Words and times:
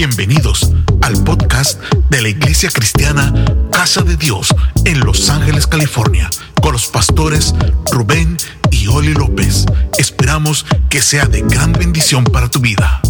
Bienvenidos 0.00 0.70
al 1.02 1.22
podcast 1.24 1.78
de 2.08 2.22
la 2.22 2.30
Iglesia 2.30 2.70
Cristiana 2.70 3.34
Casa 3.70 4.00
de 4.00 4.16
Dios 4.16 4.48
en 4.86 4.98
Los 5.00 5.28
Ángeles, 5.28 5.66
California, 5.66 6.30
con 6.62 6.72
los 6.72 6.86
pastores 6.86 7.52
Rubén 7.92 8.38
y 8.70 8.86
Oli 8.86 9.12
López. 9.12 9.66
Esperamos 9.98 10.64
que 10.88 11.02
sea 11.02 11.26
de 11.26 11.42
gran 11.42 11.74
bendición 11.74 12.24
para 12.24 12.50
tu 12.50 12.60
vida. 12.60 13.02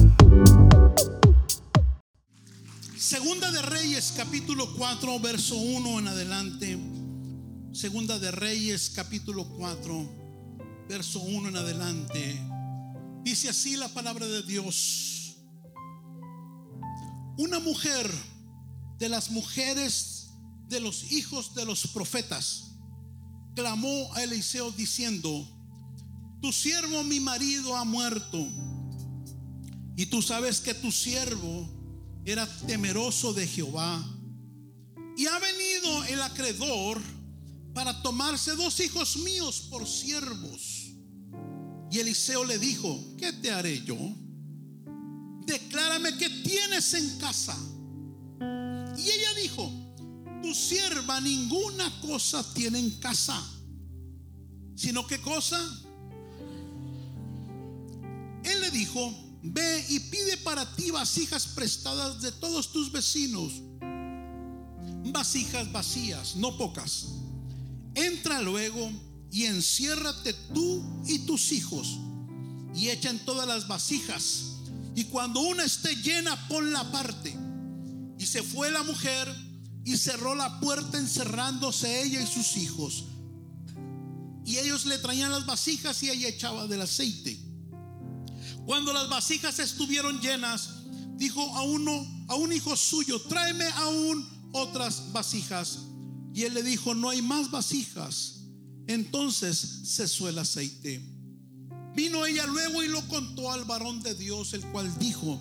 Segunda 2.98 3.52
de 3.52 3.62
Reyes, 3.62 4.12
capítulo 4.16 4.74
4, 4.74 5.20
verso 5.20 5.54
1 5.54 6.00
en 6.00 6.08
adelante. 6.08 6.76
Segunda 7.72 8.18
de 8.18 8.32
Reyes, 8.32 8.90
capítulo 8.92 9.44
4, 9.44 10.86
verso 10.88 11.20
1 11.20 11.50
en 11.50 11.56
adelante. 11.56 12.40
Dice 13.22 13.48
así 13.48 13.76
la 13.76 13.86
palabra 13.90 14.26
de 14.26 14.42
Dios. 14.42 15.19
Una 17.38 17.58
mujer 17.60 18.10
de 18.98 19.08
las 19.08 19.30
mujeres 19.30 20.30
de 20.68 20.80
los 20.80 21.10
hijos 21.12 21.54
de 21.54 21.64
los 21.64 21.86
profetas 21.88 22.72
clamó 23.54 24.12
a 24.14 24.22
Eliseo 24.22 24.70
diciendo, 24.70 25.46
tu 26.40 26.52
siervo 26.52 27.02
mi 27.04 27.20
marido 27.20 27.76
ha 27.76 27.84
muerto 27.84 28.38
y 29.96 30.06
tú 30.06 30.22
sabes 30.22 30.60
que 30.60 30.74
tu 30.74 30.92
siervo 30.92 31.68
era 32.24 32.46
temeroso 32.66 33.32
de 33.32 33.46
Jehová 33.46 34.04
y 35.16 35.26
ha 35.26 35.38
venido 35.38 36.04
el 36.04 36.22
acreedor 36.22 37.00
para 37.74 38.00
tomarse 38.02 38.56
dos 38.56 38.80
hijos 38.80 39.16
míos 39.18 39.66
por 39.70 39.86
siervos. 39.86 40.92
Y 41.90 41.98
Eliseo 41.98 42.44
le 42.44 42.58
dijo, 42.58 42.98
¿qué 43.18 43.32
te 43.32 43.50
haré 43.50 43.82
yo? 43.84 43.96
Declárame 45.46 46.16
qué 46.16 46.30
tienes 46.44 46.94
en 46.94 47.18
casa. 47.18 47.56
Y 48.96 49.02
ella 49.02 49.34
dijo, 49.42 49.70
tu 50.42 50.54
sierva 50.54 51.20
ninguna 51.20 52.00
cosa 52.00 52.42
tiene 52.54 52.78
en 52.78 52.90
casa, 52.98 53.40
sino 54.74 55.06
qué 55.06 55.20
cosa. 55.20 55.58
Él 58.44 58.60
le 58.60 58.70
dijo, 58.70 59.14
ve 59.42 59.84
y 59.88 60.00
pide 60.00 60.36
para 60.38 60.74
ti 60.76 60.90
vasijas 60.90 61.46
prestadas 61.46 62.20
de 62.20 62.32
todos 62.32 62.72
tus 62.72 62.90
vecinos, 62.90 63.52
vasijas 65.12 65.70
vacías, 65.72 66.36
no 66.36 66.56
pocas. 66.56 67.08
Entra 67.94 68.40
luego 68.40 68.90
y 69.30 69.44
enciérrate 69.44 70.32
tú 70.54 70.82
y 71.06 71.20
tus 71.20 71.52
hijos 71.52 71.98
y 72.74 72.88
echen 72.88 73.18
todas 73.24 73.46
las 73.46 73.68
vasijas. 73.68 74.49
Y 74.94 75.04
cuando 75.04 75.40
una 75.40 75.64
esté 75.64 75.94
llena, 75.96 76.48
ponla 76.48 76.80
aparte. 76.80 77.36
Y 78.18 78.26
se 78.26 78.42
fue 78.42 78.70
la 78.70 78.82
mujer 78.82 79.28
y 79.84 79.96
cerró 79.96 80.34
la 80.34 80.60
puerta 80.60 80.98
encerrándose 80.98 82.02
ella 82.02 82.22
y 82.22 82.26
sus 82.26 82.56
hijos. 82.56 83.04
Y 84.44 84.58
ellos 84.58 84.84
le 84.86 84.98
traían 84.98 85.30
las 85.30 85.46
vasijas 85.46 86.02
y 86.02 86.10
ella 86.10 86.28
echaba 86.28 86.66
del 86.66 86.82
aceite. 86.82 87.40
Cuando 88.66 88.92
las 88.92 89.08
vasijas 89.08 89.58
estuvieron 89.58 90.20
llenas, 90.20 90.70
dijo 91.16 91.40
a 91.56 91.62
uno, 91.62 92.24
a 92.28 92.34
un 92.34 92.52
hijo 92.52 92.76
suyo, 92.76 93.20
tráeme 93.22 93.64
aún 93.76 94.26
otras 94.52 95.12
vasijas. 95.12 95.78
Y 96.34 96.44
él 96.44 96.54
le 96.54 96.62
dijo, 96.62 96.94
no 96.94 97.10
hay 97.10 97.22
más 97.22 97.50
vasijas. 97.50 98.40
Entonces 98.86 99.82
cesó 99.84 100.28
el 100.28 100.38
aceite. 100.38 101.19
Vino 101.94 102.24
ella 102.24 102.46
luego 102.46 102.82
y 102.82 102.88
lo 102.88 103.06
contó 103.08 103.50
al 103.50 103.64
varón 103.64 104.02
de 104.02 104.14
Dios, 104.14 104.54
el 104.54 104.62
cual 104.66 104.96
dijo, 104.98 105.40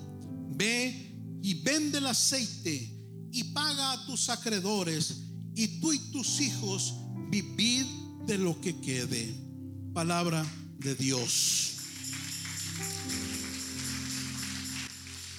ve 0.50 1.16
y 1.42 1.54
vende 1.56 2.00
el 2.00 2.08
aceite 2.08 2.96
y 3.32 3.44
paga 3.46 3.94
a 3.94 4.06
tus 4.06 4.30
acreedores 4.30 5.16
y 5.56 5.80
tú 5.80 5.94
y 5.94 6.00
tus 6.12 6.42
hijos 6.42 6.96
vivid 7.30 7.86
de 8.26 8.38
lo 8.38 8.60
que 8.60 8.80
quede. 8.80 9.36
Palabra 9.94 10.46
de 10.78 10.96
Dios. 10.96 11.76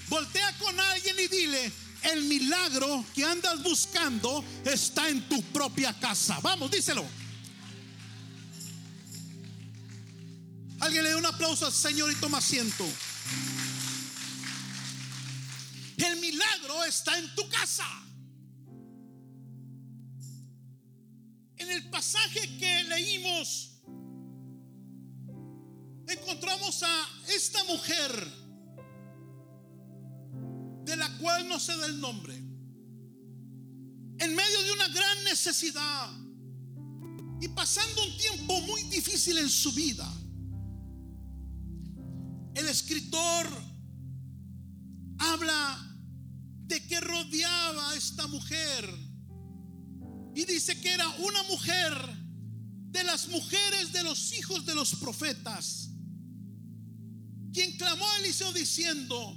Voltea 0.09 0.59
con 0.59 0.79
alguien 0.79 1.17
y 1.19 1.29
dile, 1.29 1.73
el 2.03 2.25
milagro 2.25 3.05
que 3.15 3.25
andas 3.25 3.63
buscando 3.63 4.45
está 4.65 5.09
en 5.09 5.29
tu 5.29 5.43
propia 5.45 5.99
casa. 5.99 6.39
Vamos, 6.43 6.71
díselo. 6.71 7.05
Alguien 10.81 11.05
le 11.05 11.11
da 11.11 11.19
un 11.19 11.27
aplauso 11.27 11.67
al 11.67 11.73
Señor 11.73 12.11
y 12.11 12.15
toma 12.17 12.39
asiento. 12.39 12.87
El 15.99 16.19
milagro 16.19 16.83
está 16.85 17.19
en 17.19 17.35
tu 17.35 17.47
casa. 17.51 17.85
En 21.57 21.71
el 21.71 21.91
pasaje 21.91 22.57
que 22.57 22.85
leímos, 22.85 23.83
encontramos 26.09 26.83
a 26.83 27.09
esta 27.29 27.63
mujer, 27.65 28.41
de 30.85 30.97
la 30.97 31.19
cual 31.19 31.47
no 31.47 31.61
se 31.61 31.77
da 31.77 31.85
el 31.85 32.01
nombre, 32.01 32.35
en 32.35 34.35
medio 34.35 34.63
de 34.63 34.73
una 34.73 34.89
gran 34.89 35.25
necesidad 35.25 36.11
y 37.43 37.49
pasando 37.49 38.03
un 38.03 38.17
tiempo 38.17 38.63
muy 38.63 38.83
difícil 38.85 39.37
en 39.37 39.51
su 39.51 39.73
vida. 39.73 40.11
El 42.55 42.69
escritor 42.69 43.47
habla 45.19 45.79
de 46.67 46.87
que 46.87 47.01
rodeaba 47.01 47.91
a 47.91 47.97
esta 47.97 48.27
mujer 48.27 48.89
y 50.35 50.45
dice 50.45 50.81
que 50.81 50.93
era 50.93 51.09
una 51.09 51.43
mujer 51.45 51.93
de 52.91 53.05
las 53.05 53.29
mujeres 53.29 53.93
de 53.93 54.03
los 54.03 54.33
hijos 54.33 54.67
de 54.67 54.75
los 54.75 54.95
profetas, 54.97 55.91
quien 57.53 57.77
clamó 57.77 58.09
a 58.09 58.17
Eliseo 58.19 58.53
diciendo, 58.53 59.37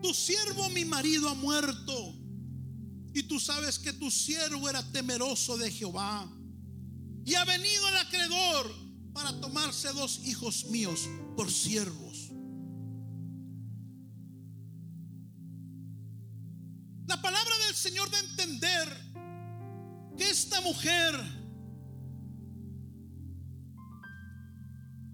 tu 0.00 0.12
siervo 0.14 0.68
mi 0.70 0.84
marido 0.84 1.28
ha 1.28 1.34
muerto 1.34 2.14
y 3.14 3.22
tú 3.24 3.38
sabes 3.38 3.78
que 3.78 3.92
tu 3.92 4.10
siervo 4.10 4.68
era 4.68 4.82
temeroso 4.92 5.56
de 5.56 5.70
Jehová 5.70 6.28
y 7.24 7.34
ha 7.34 7.44
venido 7.44 7.88
el 7.88 7.96
acreedor 7.98 8.72
para 9.12 9.40
tomarse 9.40 9.92
dos 9.92 10.20
hijos 10.24 10.64
míos 10.66 11.08
por 11.36 11.50
siervos. 11.50 12.11
Mujer 20.62 21.42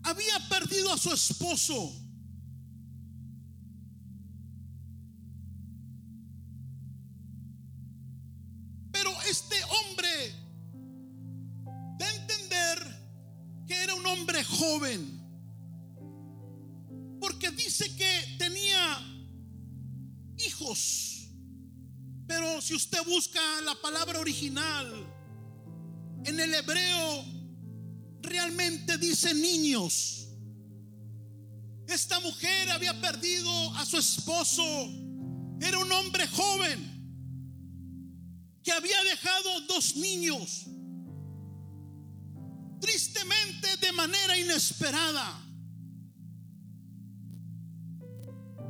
había 0.03 0.49
perdido 0.49 0.93
a 0.93 0.99
su 0.99 1.13
esposo. 1.13 1.93
Pero 8.91 9.11
este 9.31 9.57
hombre 9.65 10.35
de 11.99 12.07
entender 12.17 12.79
que 13.67 13.75
era 13.75 13.95
un 13.95 14.07
hombre 14.07 14.43
joven. 14.45 15.19
Porque 17.21 17.51
dice 17.51 17.95
que 17.97 18.37
tenía 18.39 18.99
hijos. 20.39 21.29
Pero 22.27 22.61
si 22.61 22.75
usted 22.75 23.05
busca 23.05 23.41
la 23.63 23.75
palabra 23.75 24.21
original, 24.21 25.18
en 26.25 26.41
el 26.41 26.55
hebreo 26.55 27.25
realmente 28.23 28.99
dice 28.99 29.34
niños. 29.34 30.29
Esta 31.87 32.21
mujer 32.21 32.71
había 32.71 33.01
perdido 33.01 33.75
a 33.77 33.87
su 33.87 33.97
esposo. 33.97 34.62
Era 35.61 35.79
un 35.79 35.91
hombre 35.91 36.26
joven 36.29 36.97
que 38.62 38.73
había 38.73 39.03
dejado 39.05 39.61
dos 39.62 39.97
niños. 39.97 40.67
Tristemente 42.81 43.76
de 43.81 43.93
manera 43.93 44.38
inesperada. 44.38 45.44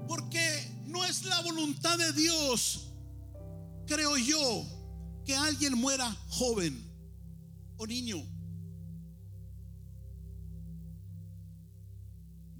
Porque 0.06 0.83
no 0.87 1.05
es 1.05 1.25
la 1.25 1.41
voluntad 1.43 1.99
de 1.99 2.12
Dios 2.12 2.89
creo 3.89 4.17
yo 4.19 4.67
que 5.25 5.35
alguien 5.35 5.75
muera 5.75 6.15
joven 6.29 6.88
o 7.79 7.87
niño. 7.87 8.19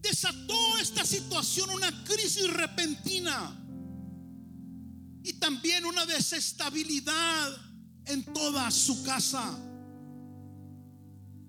Desató 0.01 0.79
esta 0.79 1.05
situación 1.05 1.71
una 1.71 2.05
crisis 2.05 2.49
repentina 2.53 3.55
y 5.23 5.35
también 5.35 5.85
una 5.85 6.07
desestabilidad 6.07 7.57
en 8.07 8.25
toda 8.33 8.71
su 8.71 9.03
casa. 9.03 9.59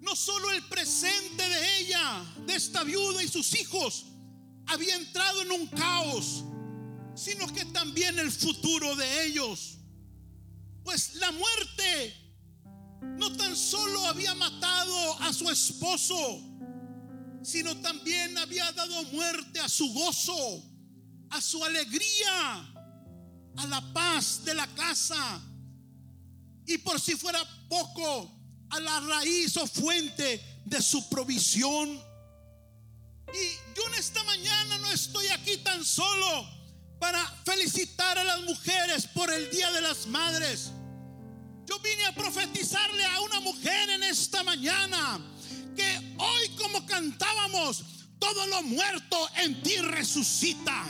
No 0.01 0.15
solo 0.15 0.51
el 0.51 0.63
presente 0.63 1.47
de 1.47 1.79
ella, 1.79 2.25
de 2.45 2.55
esta 2.55 2.83
viuda 2.83 3.23
y 3.23 3.27
sus 3.27 3.59
hijos, 3.59 4.05
había 4.65 4.95
entrado 4.95 5.41
en 5.43 5.51
un 5.51 5.67
caos, 5.67 6.43
sino 7.15 7.47
que 7.53 7.65
también 7.65 8.17
el 8.17 8.31
futuro 8.31 8.95
de 8.95 9.25
ellos. 9.25 9.77
Pues 10.83 11.15
la 11.15 11.31
muerte 11.31 12.28
no 13.01 13.35
tan 13.35 13.55
solo 13.55 14.05
había 14.07 14.33
matado 14.35 15.21
a 15.21 15.33
su 15.33 15.49
esposo, 15.49 16.41
sino 17.43 17.75
también 17.77 18.37
había 18.37 18.71
dado 18.71 19.03
muerte 19.05 19.59
a 19.59 19.69
su 19.69 19.91
gozo, 19.93 20.63
a 21.29 21.41
su 21.41 21.63
alegría, 21.63 22.55
a 23.57 23.67
la 23.67 23.81
paz 23.93 24.43
de 24.43 24.53
la 24.53 24.67
casa. 24.67 25.41
Y 26.65 26.77
por 26.79 26.99
si 26.99 27.15
fuera 27.15 27.39
poco, 27.67 28.35
a 28.69 28.79
la 28.79 28.99
raíz 28.99 29.57
o 29.57 29.67
fuente 29.67 30.61
de 30.65 30.81
su 30.81 31.07
provisión. 31.09 31.89
Y 33.33 33.75
yo 33.75 33.87
en 33.87 33.95
esta 33.95 34.23
mañana 34.23 34.77
no 34.79 34.91
estoy 34.91 35.27
aquí 35.27 35.57
tan 35.57 35.83
solo 35.83 36.47
para 36.99 37.25
felicitar 37.45 38.17
a 38.17 38.23
las 38.23 38.41
mujeres 38.41 39.07
por 39.07 39.31
el 39.31 39.49
Día 39.49 39.71
de 39.71 39.81
las 39.81 40.07
Madres. 40.07 40.71
Yo 41.69 41.77
vine 41.81 42.03
a 42.05 42.11
profetizarle 42.11 43.05
a 43.05 43.21
una 43.21 43.39
mujer 43.41 43.91
en 43.91 44.01
esta 44.01 44.41
mañana 44.41 45.19
que 45.75 46.15
hoy 46.17 46.49
como 46.57 46.83
cantábamos, 46.87 47.83
todo 48.17 48.47
lo 48.47 48.63
muerto 48.63 49.29
en 49.35 49.61
ti 49.61 49.77
resucita. 49.77 50.83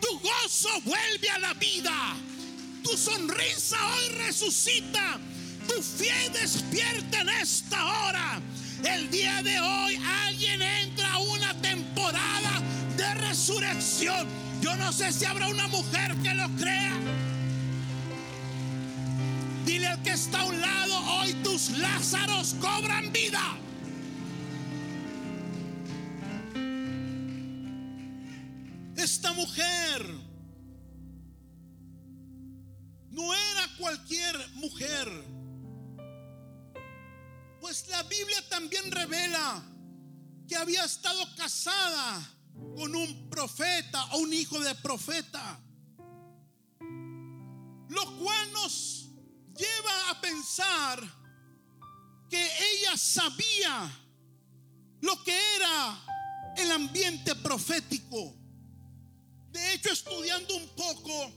Tu 0.00 0.20
gozo 0.20 0.68
vuelve 0.84 1.28
a 1.28 1.40
la 1.40 1.54
vida. 1.54 2.16
Tu 2.84 2.96
sonrisa 2.96 3.76
hoy 3.94 4.08
resucita. 4.26 5.18
Tu 5.66 5.82
fe 5.82 6.30
despierta 6.40 7.22
en 7.22 7.28
esta 7.30 7.84
hora. 7.84 8.40
El 8.84 9.10
día 9.10 9.42
de 9.42 9.58
hoy 9.58 10.00
alguien 10.24 10.62
entra 10.62 11.14
a 11.14 11.18
una 11.18 11.52
temporada 11.60 12.62
de 12.96 13.14
resurrección. 13.14 14.28
Yo 14.60 14.76
no 14.76 14.92
sé 14.92 15.12
si 15.12 15.24
habrá 15.24 15.48
una 15.48 15.66
mujer 15.66 16.14
que 16.22 16.32
lo 16.32 16.48
crea. 16.56 17.25
Dile 19.66 19.88
al 19.88 20.00
que 20.00 20.10
está 20.12 20.42
a 20.42 20.44
un 20.44 20.60
lado, 20.60 20.96
hoy 21.18 21.34
tus 21.42 21.70
Lázaros 21.70 22.54
cobran 22.60 23.12
vida. 23.12 23.42
Esta 28.96 29.32
mujer 29.32 30.08
no 33.10 33.34
era 33.34 33.76
cualquier 33.76 34.36
mujer. 34.54 35.24
Pues 37.60 37.88
la 37.88 38.04
Biblia 38.04 38.48
también 38.48 38.88
revela 38.92 39.64
que 40.46 40.54
había 40.54 40.84
estado 40.84 41.24
casada 41.34 42.22
con 42.76 42.94
un 42.94 43.28
profeta 43.28 44.04
o 44.12 44.18
un 44.18 44.32
hijo 44.32 44.60
de 44.60 44.76
profeta. 44.76 45.58
Lo 47.88 48.18
cual 48.18 48.52
nos 48.52 48.95
lleva 49.56 50.10
a 50.10 50.20
pensar 50.20 51.02
que 52.28 52.42
ella 52.42 52.96
sabía 52.96 53.90
lo 55.00 55.22
que 55.22 55.38
era 55.56 56.54
el 56.56 56.70
ambiente 56.72 57.34
profético. 57.36 58.34
De 59.50 59.74
hecho, 59.74 59.92
estudiando 59.92 60.54
un 60.56 60.68
poco, 60.70 61.32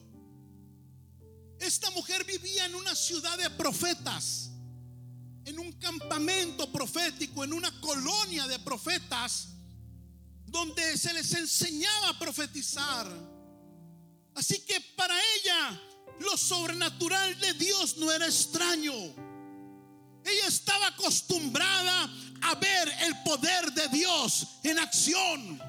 esta 1.59 1.89
mujer 1.91 2.25
vivía 2.25 2.65
en 2.65 2.75
una 2.75 2.95
ciudad 2.95 3.37
de 3.37 3.49
profetas, 3.51 4.51
en 5.45 5.59
un 5.59 5.71
campamento 5.73 6.71
profético, 6.71 7.43
en 7.43 7.53
una 7.53 7.79
colonia 7.81 8.47
de 8.47 8.59
profetas, 8.59 9.49
donde 10.45 10.97
se 10.97 11.13
les 11.13 11.33
enseñaba 11.33 12.09
a 12.09 12.19
profetizar. 12.19 13.07
Así 14.35 14.61
que 14.61 14.79
para 14.95 15.15
ella 15.35 15.81
lo 16.19 16.37
sobrenatural 16.37 17.39
de 17.39 17.53
Dios 17.53 17.97
no 17.97 18.11
era 18.11 18.25
extraño. 18.25 18.93
Ella 20.23 20.47
estaba 20.47 20.87
acostumbrada 20.87 22.09
a 22.41 22.55
ver 22.55 22.93
el 23.01 23.17
poder 23.23 23.71
de 23.73 23.87
Dios 23.89 24.47
en 24.63 24.79
acción. 24.79 25.59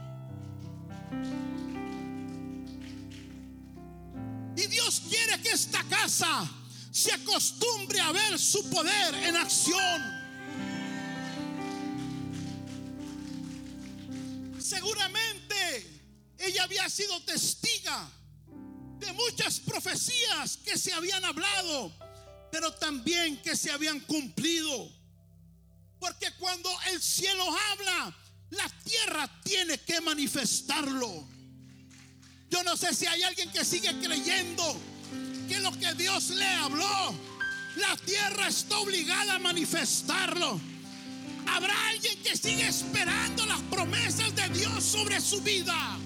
Y 4.56 4.66
Dios 4.66 5.02
quiere 5.08 5.40
que 5.40 5.50
esta 5.50 5.82
casa 5.84 6.48
se 6.90 7.12
acostumbre 7.12 8.00
a 8.00 8.12
ver 8.12 8.38
su 8.38 8.68
poder 8.68 9.14
en 9.14 9.36
acción. 9.36 10.20
Seguramente 14.58 16.00
ella 16.38 16.64
había 16.64 16.88
sido 16.90 17.20
testiga 17.22 18.10
de 19.00 19.12
muchas 19.14 19.58
profecías 19.60 20.58
que 20.58 20.78
se 20.78 20.92
habían 20.92 21.24
hablado, 21.24 21.92
pero 22.52 22.72
también 22.74 23.40
que 23.42 23.56
se 23.56 23.70
habían 23.70 24.00
cumplido. 24.00 24.90
Porque 25.98 26.30
cuando 26.38 26.70
el 26.92 27.00
cielo 27.00 27.44
habla, 27.70 28.16
la 28.50 28.68
tierra 28.84 29.30
tiene 29.42 29.78
que 29.78 30.00
manifestarlo. 30.00 31.26
Yo 32.50 32.62
no 32.62 32.76
sé 32.76 32.94
si 32.94 33.06
hay 33.06 33.22
alguien 33.22 33.50
que 33.50 33.64
sigue 33.64 33.90
creyendo 34.00 34.76
que 35.48 35.60
lo 35.60 35.72
que 35.78 35.94
Dios 35.94 36.30
le 36.30 36.46
habló, 36.46 37.14
la 37.76 37.96
tierra 37.98 38.48
está 38.48 38.78
obligada 38.78 39.34
a 39.34 39.38
manifestarlo. 39.38 40.60
Habrá 41.46 41.74
alguien 41.88 42.22
que 42.22 42.36
sigue 42.36 42.66
esperando 42.66 43.46
las 43.46 43.60
promesas 43.62 44.34
de 44.34 44.48
Dios 44.50 44.84
sobre 44.84 45.20
su 45.20 45.40
vida. 45.42 45.98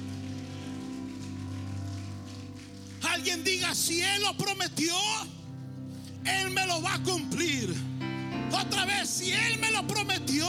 Alguien 3.24 3.42
diga, 3.42 3.74
si 3.74 4.02
Él 4.02 4.20
lo 4.20 4.36
prometió, 4.36 4.94
Él 6.26 6.50
me 6.50 6.66
lo 6.66 6.82
va 6.82 6.92
a 6.92 7.02
cumplir. 7.02 7.74
Otra 8.52 8.84
vez, 8.84 9.08
si 9.08 9.32
Él 9.32 9.58
me 9.60 9.70
lo 9.70 9.86
prometió, 9.86 10.46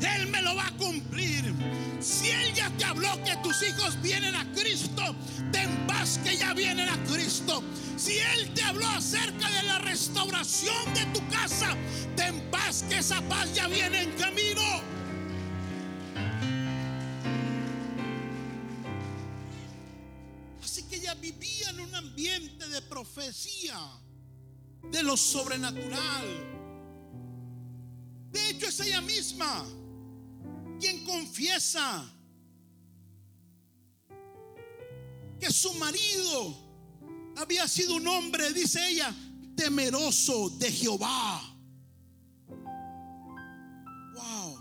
Él 0.00 0.26
me 0.28 0.40
lo 0.40 0.54
va 0.54 0.68
a 0.68 0.70
cumplir. 0.78 1.52
Si 2.00 2.30
Él 2.30 2.54
ya 2.54 2.70
te 2.78 2.86
habló 2.86 3.10
que 3.24 3.36
tus 3.42 3.62
hijos 3.62 4.00
vienen 4.00 4.34
a 4.34 4.50
Cristo, 4.54 5.14
ten 5.52 5.86
paz 5.86 6.18
que 6.24 6.34
ya 6.34 6.54
vienen 6.54 6.88
a 6.88 6.96
Cristo. 7.04 7.62
Si 7.98 8.16
Él 8.16 8.54
te 8.54 8.62
habló 8.62 8.88
acerca 8.88 9.50
de 9.50 9.62
la 9.64 9.78
restauración 9.80 10.94
de 10.94 11.04
tu 11.12 11.28
casa, 11.28 11.76
ten 12.16 12.40
paz 12.50 12.86
que 12.88 13.00
esa 13.00 13.20
paz 13.28 13.54
ya 13.54 13.66
viene 13.66 14.00
en 14.00 14.12
camino. 14.12 14.62
Ambiente 22.12 22.68
de 22.68 22.82
profecía, 22.82 23.78
de 24.90 25.02
lo 25.02 25.16
sobrenatural. 25.16 26.26
De 28.30 28.50
hecho, 28.50 28.66
es 28.66 28.80
ella 28.80 29.00
misma 29.00 29.64
quien 30.78 31.04
confiesa 31.04 32.04
que 35.40 35.50
su 35.50 35.72
marido 35.74 36.54
había 37.38 37.66
sido 37.66 37.96
un 37.96 38.06
hombre, 38.06 38.52
dice 38.52 38.86
ella, 38.88 39.14
temeroso 39.56 40.50
de 40.50 40.70
Jehová. 40.70 41.40
Wow. 44.14 44.58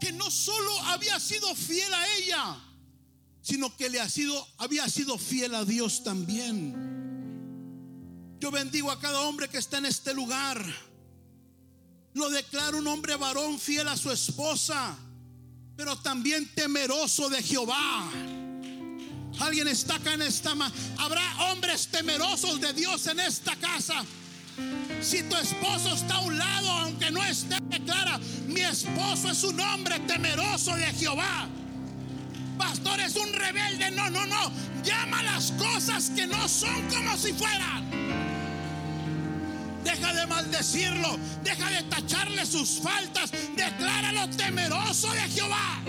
Que 0.00 0.10
no 0.12 0.30
solo 0.30 0.80
había 0.84 1.20
sido 1.20 1.54
fiel 1.54 1.92
a 1.92 2.16
ella, 2.16 2.69
sino 3.42 3.74
que 3.76 3.88
le 3.90 4.00
ha 4.00 4.08
sido, 4.08 4.46
había 4.58 4.88
sido 4.88 5.18
fiel 5.18 5.54
a 5.54 5.64
Dios 5.64 6.04
también. 6.04 6.88
Yo 8.38 8.50
bendigo 8.50 8.90
a 8.90 9.00
cada 9.00 9.20
hombre 9.22 9.48
que 9.48 9.58
está 9.58 9.78
en 9.78 9.86
este 9.86 10.14
lugar 10.14 10.64
lo 12.14 12.28
declara 12.28 12.76
un 12.76 12.86
hombre 12.86 13.16
varón 13.16 13.58
fiel 13.58 13.86
a 13.88 13.96
su 13.96 14.10
esposa, 14.10 14.96
pero 15.76 15.96
también 15.96 16.48
temeroso 16.54 17.28
de 17.28 17.42
Jehová. 17.42 18.10
Alguien 19.38 19.68
está 19.68 19.94
acá 19.94 20.14
en 20.14 20.22
esta 20.22 20.52
Habrá 20.98 21.50
hombres 21.50 21.86
temerosos 21.86 22.60
de 22.60 22.72
Dios 22.72 23.06
en 23.06 23.20
esta 23.20 23.54
casa. 23.56 24.04
Si 25.00 25.22
tu 25.22 25.36
esposo 25.36 25.94
está 25.94 26.16
a 26.16 26.20
un 26.20 26.36
lado, 26.36 26.68
aunque 26.68 27.10
no 27.10 27.22
esté, 27.22 27.56
declara, 27.62 28.18
mi 28.48 28.60
esposo 28.60 29.30
es 29.30 29.42
un 29.44 29.58
hombre 29.60 30.00
temeroso 30.00 30.74
de 30.74 30.86
Jehová. 30.92 31.48
Pastor 32.60 33.00
es 33.00 33.16
un 33.16 33.32
rebelde. 33.32 33.90
No, 33.90 34.10
no, 34.10 34.26
no. 34.26 34.52
Llama 34.84 35.22
las 35.22 35.50
cosas 35.52 36.10
que 36.10 36.26
no 36.26 36.46
son 36.46 36.88
como 36.90 37.16
si 37.16 37.32
fueran. 37.32 37.88
Deja 39.82 40.12
de 40.12 40.26
maldecirlo. 40.26 41.18
Deja 41.42 41.70
de 41.70 41.82
tacharle 41.84 42.44
sus 42.44 42.80
faltas. 42.80 43.32
Decláralo 43.56 44.28
temeroso 44.36 45.10
de 45.14 45.20
Jehová. 45.20 45.80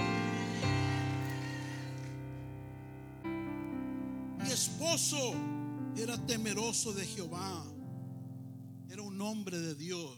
Mi 4.42 4.50
esposo 4.50 5.36
era 5.98 6.18
temeroso 6.25 6.94
de 6.94 7.06
Jehová. 7.06 7.66
Era 8.90 9.01
un 9.01 9.22
hombre 9.22 9.60
de 9.60 9.75
Dios. 9.75 10.18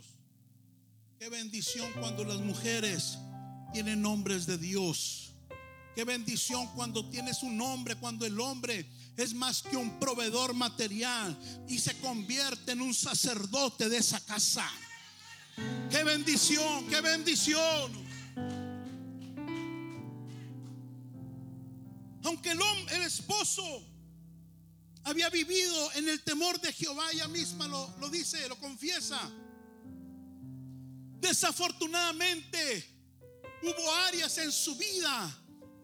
Qué 1.17 1.29
bendición 1.29 1.89
cuando 1.99 2.23
las 2.23 2.37
mujeres 2.37 3.17
tienen 3.73 4.03
nombres 4.03 4.45
de 4.45 4.59
Dios. 4.59 5.32
Qué 5.95 6.03
bendición 6.03 6.67
cuando 6.75 7.07
tienes 7.09 7.43
un 7.43 7.61
hombre, 7.61 7.95
cuando 7.95 8.25
el 8.25 8.39
hombre 8.39 8.89
es 9.15 9.33
más 9.33 9.61
que 9.61 9.77
un 9.77 9.99
proveedor 9.99 10.55
material 10.55 11.37
y 11.67 11.77
se 11.77 11.95
convierte 11.99 12.71
en 12.71 12.81
un 12.81 12.95
sacerdote 12.95 13.89
de 13.89 13.97
esa 13.97 14.19
casa. 14.21 14.67
Qué 15.91 16.03
bendición, 16.03 16.87
qué 16.87 16.99
bendición. 16.99 17.91
Aunque 22.23 22.51
el, 22.51 22.61
hombre, 22.61 22.95
el 22.95 23.03
esposo 23.03 23.83
había 25.03 25.29
vivido 25.29 25.91
en 25.93 26.09
el 26.09 26.23
temor 26.23 26.59
de 26.59 26.73
Jehová, 26.73 27.11
ella 27.11 27.27
misma 27.27 27.67
lo, 27.67 27.93
lo 27.99 28.09
dice, 28.09 28.47
lo 28.49 28.57
confiesa. 28.57 29.19
Desafortunadamente 31.19 32.89
hubo 33.61 33.95
áreas 34.07 34.37
en 34.39 34.51
su 34.51 34.75
vida 34.75 35.42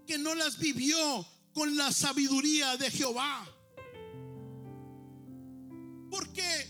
que 0.09 0.17
no 0.17 0.33
las 0.33 0.57
vivió 0.57 1.23
con 1.53 1.77
la 1.77 1.91
sabiduría 1.91 2.75
de 2.77 2.89
Jehová. 2.89 3.47
Porque 6.09 6.67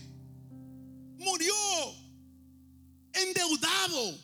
murió 1.16 1.54
endeudado. 3.14 4.18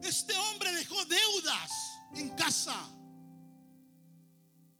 Este 0.00 0.32
hombre 0.32 0.70
dejó 0.76 1.04
deudas 1.06 1.70
en 2.14 2.28
casa. 2.36 2.76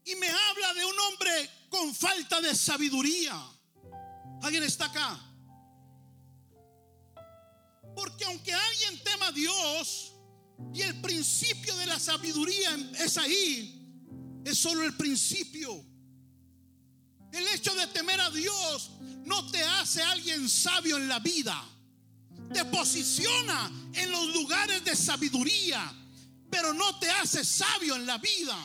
Y 0.05 0.15
me 0.15 0.29
habla 0.29 0.75
de 0.75 0.85
un 0.85 1.01
hombre 1.01 1.51
con 1.71 1.93
falta 1.93 2.41
de 2.41 2.55
sabiduría. 2.55 3.35
¿Alguien 4.43 4.63
está 4.63 4.85
acá? 4.85 5.19
Porque 7.97 8.25
aunque 8.27 8.55
alguien 8.55 9.03
tema 9.03 9.27
a 9.27 9.33
Dios 9.33 10.12
y 10.75 10.83
el 10.83 11.01
principio 11.01 11.77
de 11.77 11.87
la 11.87 11.99
sabiduría 11.99 12.75
es 12.99 13.17
ahí, 13.19 14.41
es 14.45 14.59
solo 14.59 14.85
el 14.85 14.95
principio. 14.95 15.85
El 17.33 17.47
hecho 17.49 17.75
de 17.75 17.87
temer 17.89 18.21
a 18.21 18.31
Dios 18.31 18.91
no 19.25 19.47
te 19.51 19.63
hace 19.63 20.03
alguien 20.03 20.49
sabio 20.49 20.97
en 20.97 21.09
la 21.09 21.19
vida. 21.19 21.63
Te 22.53 22.65
posiciona 22.67 23.71
en 23.95 24.11
los 24.11 24.35
lugares 24.35 24.85
de 24.85 24.95
sabiduría, 24.95 25.93
pero 26.51 26.75
no 26.75 26.99
te 26.99 27.11
hace 27.11 27.45
sabio 27.45 27.97
en 27.97 28.07
la 28.07 28.19
vida. 28.19 28.57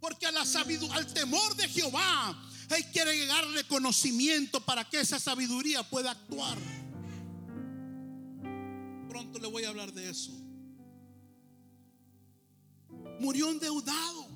Porque 0.00 0.26
a 0.26 0.32
la 0.32 0.42
al 0.42 1.14
temor 1.14 1.56
de 1.56 1.68
Jehová 1.68 2.44
hay 2.70 2.84
que 2.90 3.00
agregarle 3.00 3.64
conocimiento 3.64 4.60
para 4.60 4.88
que 4.88 5.00
esa 5.00 5.18
sabiduría 5.18 5.88
pueda 5.88 6.10
actuar. 6.10 6.58
Pronto 9.14 9.38
le 9.38 9.46
voy 9.46 9.62
a 9.62 9.68
hablar 9.68 9.92
de 9.92 10.10
eso. 10.10 10.32
Murió 13.20 13.48
endeudado. 13.48 14.26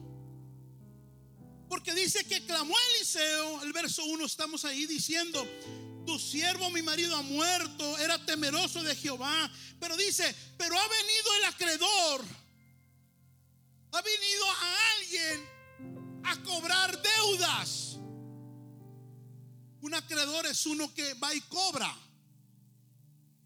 Porque 1.68 1.92
dice 1.94 2.22
que 2.22 2.46
clamó 2.46 2.76
Eliseo, 2.94 3.64
el 3.64 3.72
verso 3.72 4.04
1 4.04 4.24
estamos 4.24 4.64
ahí 4.64 4.86
diciendo, 4.86 5.44
tu 6.06 6.16
siervo, 6.20 6.70
mi 6.70 6.82
marido, 6.82 7.16
ha 7.16 7.22
muerto, 7.22 7.98
era 7.98 8.24
temeroso 8.24 8.80
de 8.84 8.94
Jehová. 8.94 9.50
Pero 9.80 9.96
dice, 9.96 10.32
pero 10.56 10.78
ha 10.78 10.86
venido 10.86 11.34
el 11.38 11.44
acreedor, 11.46 12.24
ha 13.90 14.00
venido 14.00 14.44
a 14.48 14.92
alguien 14.94 16.20
a 16.22 16.42
cobrar 16.44 17.02
deudas. 17.02 17.96
Un 19.80 19.94
acreedor 19.94 20.46
es 20.46 20.64
uno 20.66 20.94
que 20.94 21.14
va 21.14 21.34
y 21.34 21.40
cobra. 21.40 22.07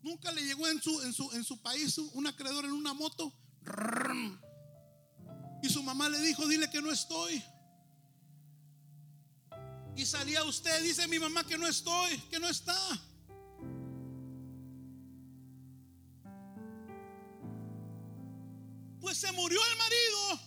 Nunca 0.02 0.32
le 0.32 0.42
llegó 0.42 0.66
en 0.68 0.82
su, 0.82 1.00
en 1.02 1.12
su, 1.12 1.30
en 1.32 1.44
su 1.44 1.60
país 1.62 1.96
un 1.98 2.26
acreedor 2.26 2.64
en 2.64 2.72
una 2.72 2.92
moto. 2.92 3.32
Y 5.62 5.68
su 5.68 5.82
mamá 5.82 6.08
le 6.08 6.18
dijo, 6.20 6.46
dile 6.48 6.68
que 6.68 6.82
no 6.82 6.90
estoy. 6.90 7.42
Y 9.94 10.04
salía 10.04 10.42
usted, 10.44 10.82
dice 10.82 11.06
mi 11.06 11.18
mamá 11.18 11.44
que 11.44 11.56
no 11.56 11.66
estoy, 11.66 12.18
que 12.30 12.40
no 12.40 12.48
está. 12.48 12.76
Pues 19.00 19.18
se 19.18 19.30
murió 19.32 19.60
el 19.70 19.78
marido, 19.78 20.40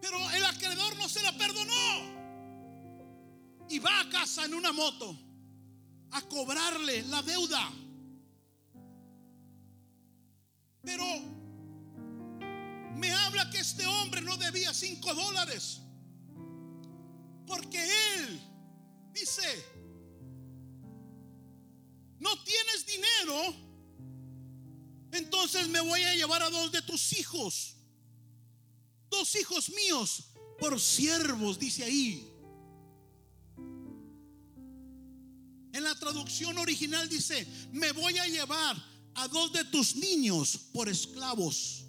pero 0.00 0.30
el 0.30 0.44
acreedor 0.44 0.96
no 0.96 1.08
se 1.08 1.22
la 1.22 1.36
perdonó. 1.36 2.14
Y 3.68 3.78
va 3.78 4.00
a 4.00 4.08
casa 4.08 4.44
en 4.44 4.54
una 4.54 4.72
moto 4.72 5.18
a 6.12 6.22
cobrarle 6.22 7.02
la 7.04 7.22
deuda. 7.22 7.70
Pero 10.84 11.04
me 12.96 13.10
habla 13.12 13.50
que 13.50 13.58
este 13.58 13.86
hombre 13.86 14.20
no 14.20 14.36
debía 14.36 14.72
cinco 14.72 15.14
dólares. 15.14 15.80
Porque 17.46 17.78
Él 18.16 18.40
dice, 19.12 19.64
no 22.18 22.30
tienes 22.42 22.86
dinero, 22.86 23.54
entonces 25.12 25.68
me 25.68 25.80
voy 25.80 26.02
a 26.02 26.14
llevar 26.14 26.42
a 26.42 26.50
dos 26.50 26.72
de 26.72 26.82
tus 26.82 27.12
hijos, 27.18 27.76
dos 29.10 29.34
hijos 29.36 29.70
míos, 29.70 30.24
por 30.58 30.80
siervos, 30.80 31.58
dice 31.58 31.84
ahí. 31.84 32.30
En 35.72 35.82
la 35.82 35.98
traducción 35.98 36.56
original 36.58 37.08
dice, 37.08 37.46
me 37.72 37.92
voy 37.92 38.16
a 38.18 38.26
llevar 38.26 38.93
a 39.14 39.28
dos 39.28 39.52
de 39.52 39.64
tus 39.64 39.96
niños 39.96 40.58
por 40.72 40.88
esclavos. 40.88 41.84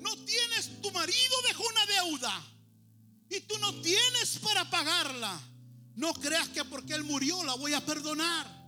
No 0.00 0.16
tienes, 0.24 0.80
tu 0.82 0.90
marido 0.90 1.36
dejó 1.48 1.64
una 1.66 1.86
deuda 1.86 2.44
y 3.30 3.40
tú 3.40 3.58
no 3.58 3.74
tienes 3.80 4.38
para 4.42 4.68
pagarla, 4.68 5.40
no 5.94 6.12
creas 6.14 6.48
que 6.48 6.64
porque 6.64 6.94
Él 6.94 7.04
murió 7.04 7.42
la 7.44 7.54
voy 7.54 7.72
a 7.72 7.84
perdonar. 7.84 8.62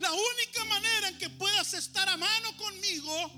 La 0.00 0.12
única 0.12 0.64
manera 0.64 1.08
en 1.08 1.18
que 1.18 1.28
puedas 1.28 1.74
estar 1.74 2.08
a 2.08 2.16
mano 2.16 2.56
conmigo 2.56 3.32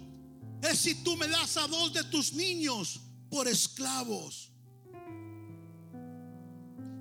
es 0.62 0.78
si 0.78 1.02
tú 1.02 1.16
me 1.16 1.26
das 1.26 1.56
a 1.56 1.66
dos 1.66 1.92
de 1.92 2.04
tus 2.04 2.34
niños 2.34 3.00
por 3.30 3.48
esclavos. 3.48 4.50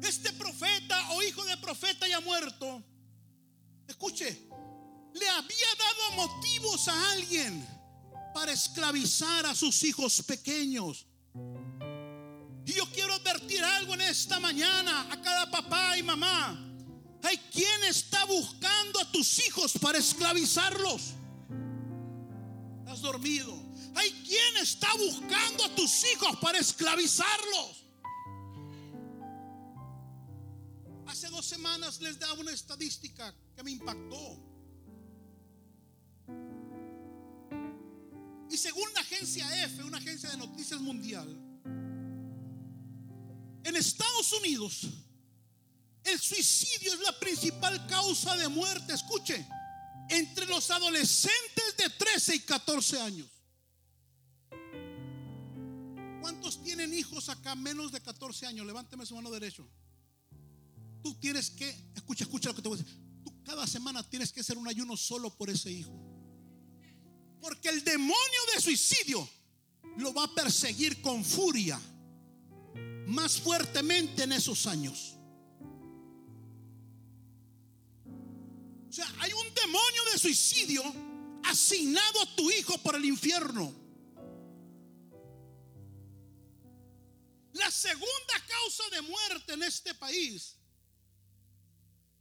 Este 0.01 0.31
profeta 0.33 1.11
o 1.11 1.21
hijo 1.21 1.43
de 1.43 1.57
profeta 1.57 2.07
ya 2.07 2.21
muerto, 2.21 2.81
escuche, 3.85 4.47
le 5.13 5.29
había 5.29 5.75
dado 5.77 6.27
motivos 6.27 6.87
a 6.87 7.11
alguien 7.11 7.67
para 8.33 8.51
esclavizar 8.51 9.45
a 9.45 9.55
sus 9.55 9.83
hijos 9.83 10.21
pequeños. 10.23 11.05
Y 12.65 12.73
yo 12.73 12.85
quiero 12.91 13.13
advertir 13.13 13.63
algo 13.63 13.95
en 13.95 14.01
esta 14.01 14.39
mañana 14.39 15.11
a 15.11 15.21
cada 15.21 15.49
papá 15.49 15.97
y 15.97 16.03
mamá. 16.03 16.65
Hay 17.23 17.37
quien 17.51 17.83
está 17.85 18.25
buscando 18.25 18.99
a 18.99 19.11
tus 19.11 19.45
hijos 19.45 19.73
para 19.81 19.97
esclavizarlos. 19.97 21.13
Has 22.87 23.01
dormido. 23.01 23.53
Hay 23.95 24.11
quien 24.23 24.57
está 24.57 24.93
buscando 24.95 25.65
a 25.65 25.75
tus 25.75 26.03
hijos 26.13 26.37
para 26.39 26.59
esclavizarlos. 26.59 27.85
Hace 31.07 31.27
dos 31.29 31.45
semanas 31.45 31.99
les 32.01 32.19
daba 32.19 32.33
una 32.33 32.51
estadística 32.51 33.33
que 33.55 33.63
me 33.63 33.71
impactó. 33.71 34.48
Y 38.49 38.57
según 38.57 38.91
la 38.93 39.01
agencia 39.01 39.65
F, 39.65 39.83
una 39.83 39.99
agencia 39.99 40.29
de 40.29 40.37
noticias 40.37 40.81
mundial, 40.81 41.27
en 43.63 43.75
Estados 43.75 44.33
Unidos, 44.33 44.87
el 46.03 46.19
suicidio 46.19 46.93
es 46.93 46.99
la 47.01 47.19
principal 47.19 47.85
causa 47.87 48.35
de 48.37 48.47
muerte, 48.47 48.93
escuche, 48.93 49.45
entre 50.09 50.47
los 50.47 50.71
adolescentes 50.71 51.77
de 51.77 51.89
13 51.89 52.35
y 52.35 52.39
14 52.39 52.99
años. 53.01 53.27
¿Cuántos 56.21 56.63
tienen 56.63 56.93
hijos 56.93 57.29
acá 57.29 57.53
menos 57.55 57.91
de 57.91 58.01
14 58.01 58.47
años? 58.47 58.65
Levánteme 58.65 59.05
su 59.05 59.15
mano 59.15 59.29
derecho. 59.29 59.67
Tú 61.03 61.13
tienes 61.15 61.51
que, 61.51 61.69
escucha, 61.95 62.23
escucha 62.23 62.49
lo 62.49 62.55
que 62.55 62.61
te 62.63 62.69
voy 62.69 62.79
a 62.79 62.81
decir. 62.81 62.99
Tú 63.23 63.43
cada 63.43 63.67
semana 63.67 64.01
tienes 64.01 64.31
que 64.31 64.39
hacer 64.39 64.57
un 64.57 64.67
ayuno 64.67 64.97
solo 64.97 65.29
por 65.29 65.49
ese 65.49 65.71
hijo. 65.71 66.08
Porque 67.41 67.69
el 67.69 67.83
demonio 67.83 68.41
de 68.53 68.61
suicidio 68.61 69.27
lo 69.97 70.13
va 70.13 70.25
a 70.25 70.33
perseguir 70.33 71.01
con 71.01 71.23
furia 71.23 71.79
más 73.07 73.39
fuertemente 73.39 74.23
en 74.23 74.31
esos 74.33 74.67
años. 74.67 75.15
O 78.87 78.91
sea, 78.91 79.07
hay 79.19 79.31
un 79.33 79.53
demonio 79.53 80.03
de 80.11 80.19
suicidio 80.19 80.83
asignado 81.43 82.21
a 82.21 82.35
tu 82.35 82.49
hijo 82.51 82.77
por 82.79 82.95
el 82.95 83.05
infierno. 83.05 83.73
La 87.53 87.71
segunda 87.71 88.33
causa 88.47 88.83
de 88.91 89.01
muerte 89.01 89.53
en 89.53 89.63
este 89.63 89.93
país, 89.95 90.55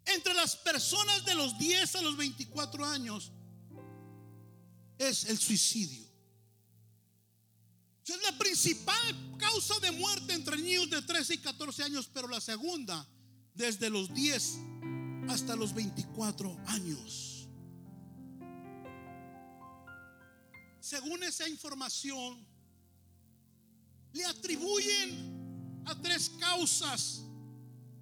entre 0.04 0.34
las 0.34 0.56
personas 0.56 1.24
de 1.24 1.34
los 1.34 1.58
10 1.58 1.96
a 1.96 2.02
los 2.02 2.16
24 2.16 2.84
años, 2.84 3.30
es 4.98 5.24
el 5.24 5.38
suicidio. 5.38 6.06
Es 8.06 8.22
la 8.22 8.38
principal 8.38 9.36
causa 9.38 9.78
de 9.80 9.92
muerte 9.92 10.32
entre 10.32 10.56
niños 10.56 10.88
de 10.88 11.02
13 11.02 11.34
y 11.34 11.38
14 11.38 11.84
años, 11.84 12.10
pero 12.12 12.26
la 12.26 12.40
segunda 12.40 13.06
desde 13.54 13.90
los 13.90 14.12
10 14.14 14.58
hasta 15.28 15.54
los 15.56 15.74
24 15.74 16.56
años. 16.68 17.48
Según 20.80 21.22
esa 21.22 21.46
información, 21.48 22.46
le 24.14 24.24
atribuyen 24.24 25.82
a 25.84 25.94
tres 26.00 26.30
causas, 26.40 27.20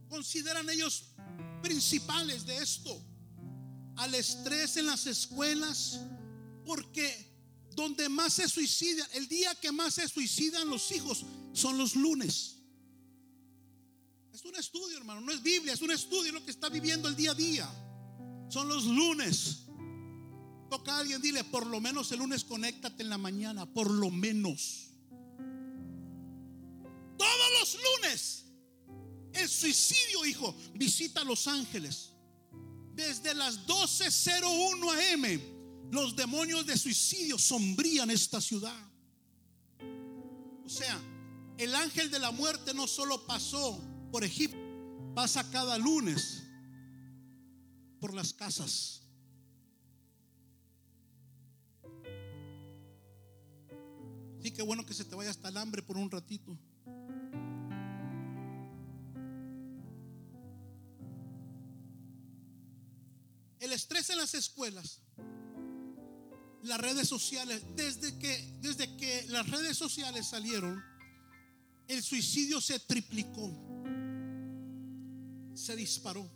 consideran 0.09 0.71
ellos 0.71 1.07
principales 1.63 2.47
de 2.47 2.59
esto, 2.59 2.97
al 3.97 4.15
estrés 4.15 4.77
en 4.77 4.87
las 4.87 5.07
escuelas, 5.07 5.99
porque 6.67 7.35
donde 7.77 8.09
más 8.09 8.35
se 8.35 8.49
suicidan, 8.49 9.07
el 9.15 9.29
día 9.29 9.55
que 9.55 9.71
más 9.71 9.95
se 9.95 10.09
suicidan 10.09 10.69
los 10.69 10.91
hijos 10.91 11.25
son 11.53 11.79
los 11.79 11.95
lunes. 11.95 12.57
Es 14.33 14.45
un 14.45 14.57
estudio, 14.57 14.99
hermano, 14.99 15.21
no 15.21 15.33
es 15.33 15.43
Biblia, 15.43 15.73
es 15.73 15.81
un 15.81 15.93
estudio 15.93 16.33
lo 16.33 16.45
que 16.45 16.51
está 16.51 16.69
viviendo 16.69 17.09
el 17.09 17.17
día 17.17 17.31
a 17.31 17.35
día. 17.35 17.71
Son 18.51 18.69
los 18.69 18.85
lunes. 18.85 19.61
Toca 20.69 20.97
a 20.97 20.99
alguien, 20.99 21.23
dile, 21.23 21.45
por 21.45 21.67
lo 21.67 21.81
menos 21.81 22.11
el 22.13 22.19
lunes 22.19 22.45
conéctate 22.45 23.03
en 23.03 23.09
la 23.09 23.19
mañana, 23.19 23.65
por 23.65 23.91
lo 23.91 24.11
menos. 24.11 24.91
Todos 27.17 27.51
los 27.61 27.79
lunes. 27.83 28.45
El 29.33 29.49
suicidio, 29.49 30.25
hijo, 30.25 30.55
visita 30.75 31.23
Los 31.25 31.47
Ángeles. 31.47 32.11
Desde 32.95 33.35
las 33.35 33.67
12.01 33.67 35.15
am 35.15 35.56
los 35.91 36.17
demonios 36.17 36.67
de 36.67 36.77
suicidio 36.77 37.39
sombrían 37.39 38.11
esta 38.11 38.41
ciudad. 38.41 38.79
O 40.65 40.69
sea, 40.69 41.01
el 41.59 41.75
ángel 41.75 42.11
de 42.11 42.19
la 42.19 42.31
muerte 42.31 42.75
no 42.75 42.87
solo 42.87 43.27
pasó 43.27 43.81
por 44.11 44.25
Egipto, 44.25 44.59
pasa 45.15 45.49
cada 45.51 45.79
lunes 45.79 46.43
por 48.01 48.13
las 48.15 48.33
casas. 48.33 49.03
Sí, 54.43 54.51
que 54.53 54.63
bueno 54.63 54.85
que 54.85 54.95
se 54.95 55.05
te 55.05 55.15
vaya 55.15 55.31
hasta 55.31 55.49
el 55.49 55.57
hambre 55.57 55.83
por 55.83 55.97
un 55.97 56.11
ratito. 56.11 56.57
El 63.59 63.73
estrés 63.73 64.11
en 64.11 64.19
las 64.19 64.35
escuelas 64.35 65.01
las 66.67 66.81
redes 66.81 67.09
sociales, 67.09 67.63
desde 67.75 68.19
que, 68.19 68.59
desde 68.61 68.97
que 68.97 69.27
las 69.29 69.49
redes 69.49 69.77
sociales 69.77 70.27
salieron, 70.27 70.83
el 71.89 72.03
suicidio 72.03 72.61
se 72.61 72.79
triplicó, 72.81 73.51
se 75.55 75.77
disparó. 75.77 76.29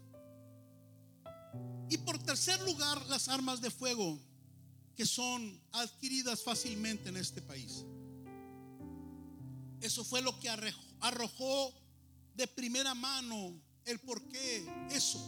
Y 1.88 1.98
por 1.98 2.18
tercer 2.18 2.60
lugar, 2.62 3.04
las 3.06 3.28
armas 3.28 3.60
de 3.60 3.70
fuego 3.70 4.20
que 4.94 5.06
son 5.06 5.60
adquiridas 5.72 6.42
fácilmente 6.42 7.08
en 7.08 7.16
este 7.16 7.42
país. 7.42 7.84
Eso 9.80 10.04
fue 10.04 10.22
lo 10.22 10.38
que 10.38 10.48
arrojó 11.00 11.74
de 12.34 12.46
primera 12.46 12.94
mano 12.94 13.60
el 13.86 13.98
por 14.00 14.22
qué 14.28 14.66
eso 14.90 15.18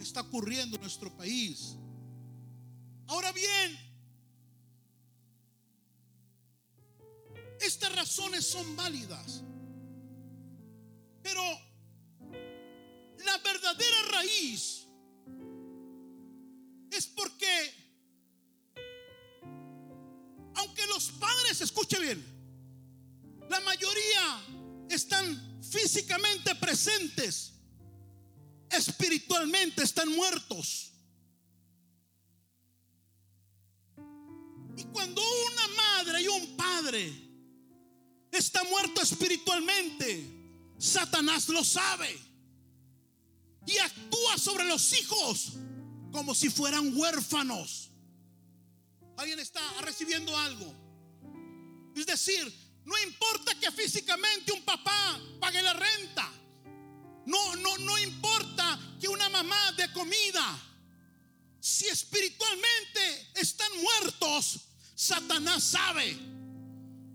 está 0.00 0.20
ocurriendo 0.20 0.76
en 0.76 0.82
nuestro 0.82 1.16
país. 1.16 1.76
Ahora 3.06 3.32
bien, 3.32 3.78
Estas 7.60 7.94
razones 7.94 8.44
son 8.44 8.76
válidas. 8.76 9.42
Pero 11.22 11.42
la 13.24 13.38
verdadera 13.38 14.02
raíz 14.12 14.86
es 16.90 17.06
porque, 17.06 17.74
aunque 20.54 20.86
los 20.86 21.10
padres, 21.12 21.60
escuche 21.60 21.98
bien, 21.98 22.24
la 23.48 23.60
mayoría 23.60 24.42
están 24.90 25.62
físicamente 25.62 26.54
presentes, 26.56 27.54
espiritualmente 28.70 29.82
están 29.82 30.08
muertos. 30.10 30.92
Y 34.76 34.84
cuando 34.84 35.22
una 35.22 35.68
madre 35.68 36.22
y 36.22 36.28
un 36.28 36.56
padre 36.56 37.33
está 38.36 38.62
muerto 38.64 39.00
espiritualmente. 39.02 40.26
Satanás 40.78 41.48
lo 41.48 41.64
sabe. 41.64 42.18
Y 43.66 43.78
actúa 43.78 44.38
sobre 44.38 44.64
los 44.64 44.92
hijos 44.92 45.52
como 46.12 46.34
si 46.34 46.50
fueran 46.50 46.96
huérfanos. 46.96 47.90
Alguien 49.16 49.38
está 49.40 49.60
recibiendo 49.80 50.36
algo. 50.36 50.74
Es 51.96 52.06
decir, 52.06 52.52
no 52.84 52.98
importa 53.02 53.58
que 53.58 53.70
físicamente 53.70 54.52
un 54.52 54.62
papá 54.62 55.20
pague 55.40 55.62
la 55.62 55.72
renta. 55.72 56.30
No, 57.26 57.56
no, 57.56 57.78
no 57.78 57.98
importa 57.98 58.78
que 59.00 59.08
una 59.08 59.28
mamá 59.28 59.72
dé 59.72 59.90
comida. 59.92 60.60
Si 61.60 61.86
espiritualmente 61.86 63.28
están 63.36 63.70
muertos, 63.80 64.60
Satanás 64.94 65.62
sabe 65.62 66.33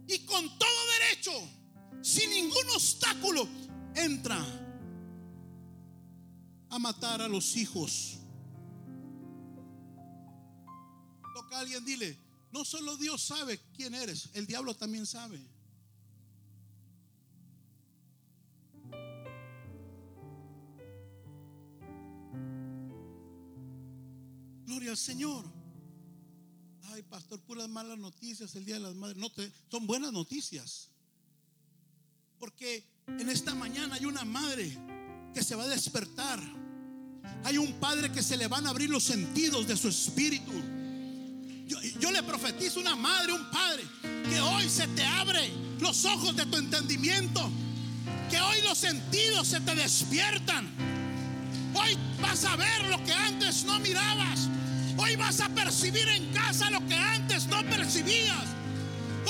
y 0.09 0.25
con 0.25 0.57
todo 0.57 0.91
derecho, 0.99 1.31
sin 2.01 2.31
ningún 2.31 2.67
obstáculo, 2.73 3.47
entra 3.93 4.43
a 6.69 6.79
matar 6.79 7.21
a 7.21 7.27
los 7.27 7.55
hijos. 7.55 8.17
Toca 11.35 11.57
a 11.57 11.59
alguien, 11.59 11.85
dile, 11.85 12.17
no 12.51 12.65
solo 12.65 12.97
Dios 12.97 13.21
sabe 13.21 13.59
quién 13.75 13.93
eres, 13.93 14.29
el 14.33 14.47
diablo 14.47 14.75
también 14.75 15.05
sabe. 15.05 15.39
Gloria 24.65 24.89
al 24.89 24.97
Señor 24.97 25.58
pastor, 27.03 27.39
puras 27.41 27.67
malas 27.69 27.97
noticias 27.97 28.55
el 28.55 28.65
Día 28.65 28.75
de 28.75 28.81
las 28.81 28.95
Madres. 28.95 29.17
No, 29.17 29.29
te, 29.29 29.51
son 29.69 29.87
buenas 29.87 30.11
noticias. 30.11 30.89
Porque 32.37 32.83
en 33.07 33.29
esta 33.29 33.53
mañana 33.53 33.95
hay 33.95 34.05
una 34.05 34.23
madre 34.25 34.77
que 35.33 35.43
se 35.43 35.55
va 35.55 35.63
a 35.63 35.67
despertar. 35.67 36.39
Hay 37.43 37.57
un 37.57 37.73
padre 37.79 38.11
que 38.11 38.23
se 38.23 38.37
le 38.37 38.47
van 38.47 38.65
a 38.65 38.69
abrir 38.69 38.89
los 38.89 39.03
sentidos 39.03 39.67
de 39.67 39.77
su 39.77 39.89
espíritu. 39.89 40.51
Yo, 41.67 41.81
yo 41.99 42.11
le 42.11 42.23
profetizo 42.23 42.79
una 42.79 42.95
madre, 42.95 43.33
un 43.33 43.49
padre, 43.51 43.83
que 44.29 44.39
hoy 44.39 44.69
se 44.69 44.87
te 44.87 45.03
abre 45.03 45.51
los 45.79 46.05
ojos 46.05 46.35
de 46.35 46.45
tu 46.45 46.57
entendimiento. 46.57 47.49
Que 48.29 48.39
hoy 48.39 48.61
los 48.61 48.77
sentidos 48.77 49.47
se 49.47 49.59
te 49.61 49.75
despiertan. 49.75 50.67
Hoy 51.73 51.97
vas 52.21 52.43
a 52.45 52.55
ver 52.55 52.85
lo 52.89 53.03
que 53.03 53.13
antes 53.13 53.63
no 53.65 53.79
mirabas. 53.79 54.49
Hoy 55.01 55.15
vas 55.15 55.39
a 55.39 55.47
percibir 55.47 56.05
en 56.09 56.25
casa 56.33 56.69
lo 56.69 56.85
que 56.85 56.93
antes 56.93 57.47
no 57.47 57.63
percibías. 57.69 58.43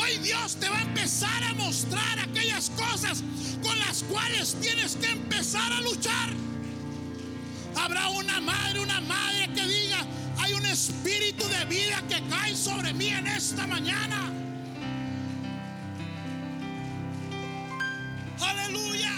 Hoy 0.01 0.17
Dios 0.17 0.55
te 0.55 0.67
va 0.67 0.79
a 0.79 0.81
empezar 0.81 1.43
a 1.43 1.53
mostrar 1.53 2.17
aquellas 2.17 2.71
cosas 2.71 3.23
con 3.61 3.77
las 3.77 4.01
cuales 4.03 4.55
tienes 4.59 4.95
que 4.95 5.11
empezar 5.11 5.71
a 5.71 5.81
luchar. 5.81 6.29
Habrá 7.75 8.09
una 8.09 8.41
madre, 8.41 8.79
una 8.79 8.99
madre 9.01 9.47
que 9.53 9.61
diga, 9.67 10.03
hay 10.39 10.53
un 10.53 10.65
espíritu 10.65 11.47
de 11.47 11.65
vida 11.65 12.01
que 12.09 12.19
cae 12.29 12.55
sobre 12.55 12.91
mí 12.91 13.09
en 13.09 13.27
esta 13.27 13.67
mañana. 13.67 14.33
Aleluya. 18.39 19.13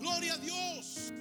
Gloria 0.00 0.34
a 0.34 0.38
Dios. 0.38 1.12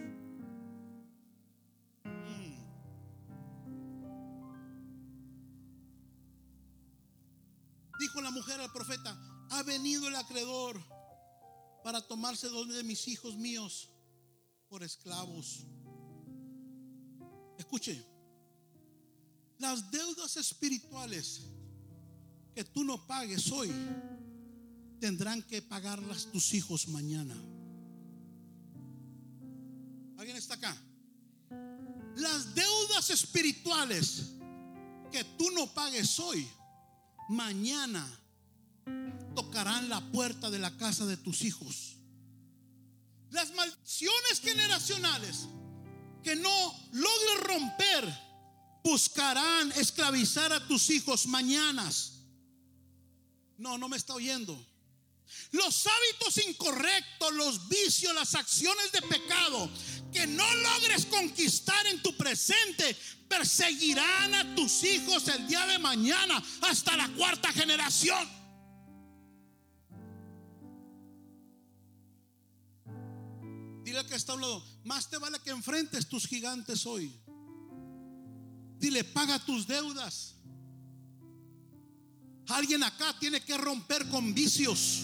Mujer 8.36 8.60
al 8.60 8.72
profeta, 8.72 9.18
ha 9.50 9.64
venido 9.64 10.08
el 10.08 10.16
acreedor 10.16 10.80
para 11.84 12.06
tomarse 12.06 12.50
dos 12.50 12.68
de 12.68 12.84
mis 12.84 13.08
hijos 13.08 13.36
míos 13.38 13.90
por 14.68 14.84
esclavos. 14.84 15.66
Escuche, 17.58 18.06
las 19.58 19.90
deudas 19.90 20.36
espirituales 20.36 21.48
que 22.54 22.66
tú 22.66 22.84
no 22.84 23.08
pagues 23.08 23.50
hoy, 23.52 23.72
tendrán 25.00 25.42
que 25.44 25.62
pagarlas 25.62 26.30
tus 26.32 26.54
hijos 26.54 26.88
mañana. 26.90 27.36
¿Alguien 30.18 30.36
está 30.38 30.56
acá? 30.56 30.76
Las 32.18 32.54
deudas 32.54 33.10
espirituales 33.10 34.32
que 35.12 35.24
tú 35.38 35.52
no 35.52 35.74
pagues 35.74 36.20
hoy, 36.20 36.48
mañana 37.30 38.06
tocarán 39.36 39.90
la 39.90 40.02
puerta 40.12 40.50
de 40.50 40.60
la 40.60 40.76
casa 40.78 41.06
de 41.06 41.18
tus 41.18 41.44
hijos. 41.44 41.98
Las 43.32 43.54
maldiciones 43.54 44.40
generacionales 44.42 45.48
que 46.24 46.36
no 46.36 46.74
logres 46.94 47.44
romper 47.44 48.20
buscarán 48.84 49.72
esclavizar 49.74 50.54
a 50.54 50.68
tus 50.68 50.90
hijos 50.90 51.28
mañanas. 51.28 52.14
No, 53.58 53.78
no 53.78 53.90
me 53.90 53.98
está 53.98 54.14
oyendo. 54.14 54.58
Los 55.52 55.88
hábitos 55.88 56.38
incorrectos, 56.48 57.34
los 57.34 57.68
vicios, 57.68 58.14
las 58.14 58.36
acciones 58.36 58.92
de 58.92 59.02
pecado 59.02 59.70
que 60.12 60.28
no 60.28 60.56
logres 60.56 61.06
conquistar 61.08 61.86
en 61.88 62.02
tu 62.02 62.16
presente 62.16 62.96
perseguirán 63.28 64.36
a 64.36 64.56
tus 64.56 64.84
hijos 64.84 65.28
el 65.28 65.48
día 65.48 65.66
de 65.66 65.80
mañana 65.80 66.42
hasta 66.62 66.96
la 66.96 67.08
cuarta 67.10 67.52
generación. 67.52 68.45
Que 74.04 74.16
está 74.16 74.34
hablando, 74.34 74.62
más 74.84 75.10
te 75.10 75.18
vale 75.18 75.40
que 75.40 75.52
enfrentes 75.52 76.08
tus 76.08 76.28
gigantes 76.28 76.86
hoy. 76.86 77.18
Dile, 78.78 79.06
paga 79.06 79.40
tus 79.40 79.66
deudas. 79.66 80.36
Alguien 82.50 82.84
acá 82.84 83.18
tiene 83.20 83.42
que 83.42 83.58
romper 83.58 84.08
con 84.10 84.34
vicios. 84.34 85.04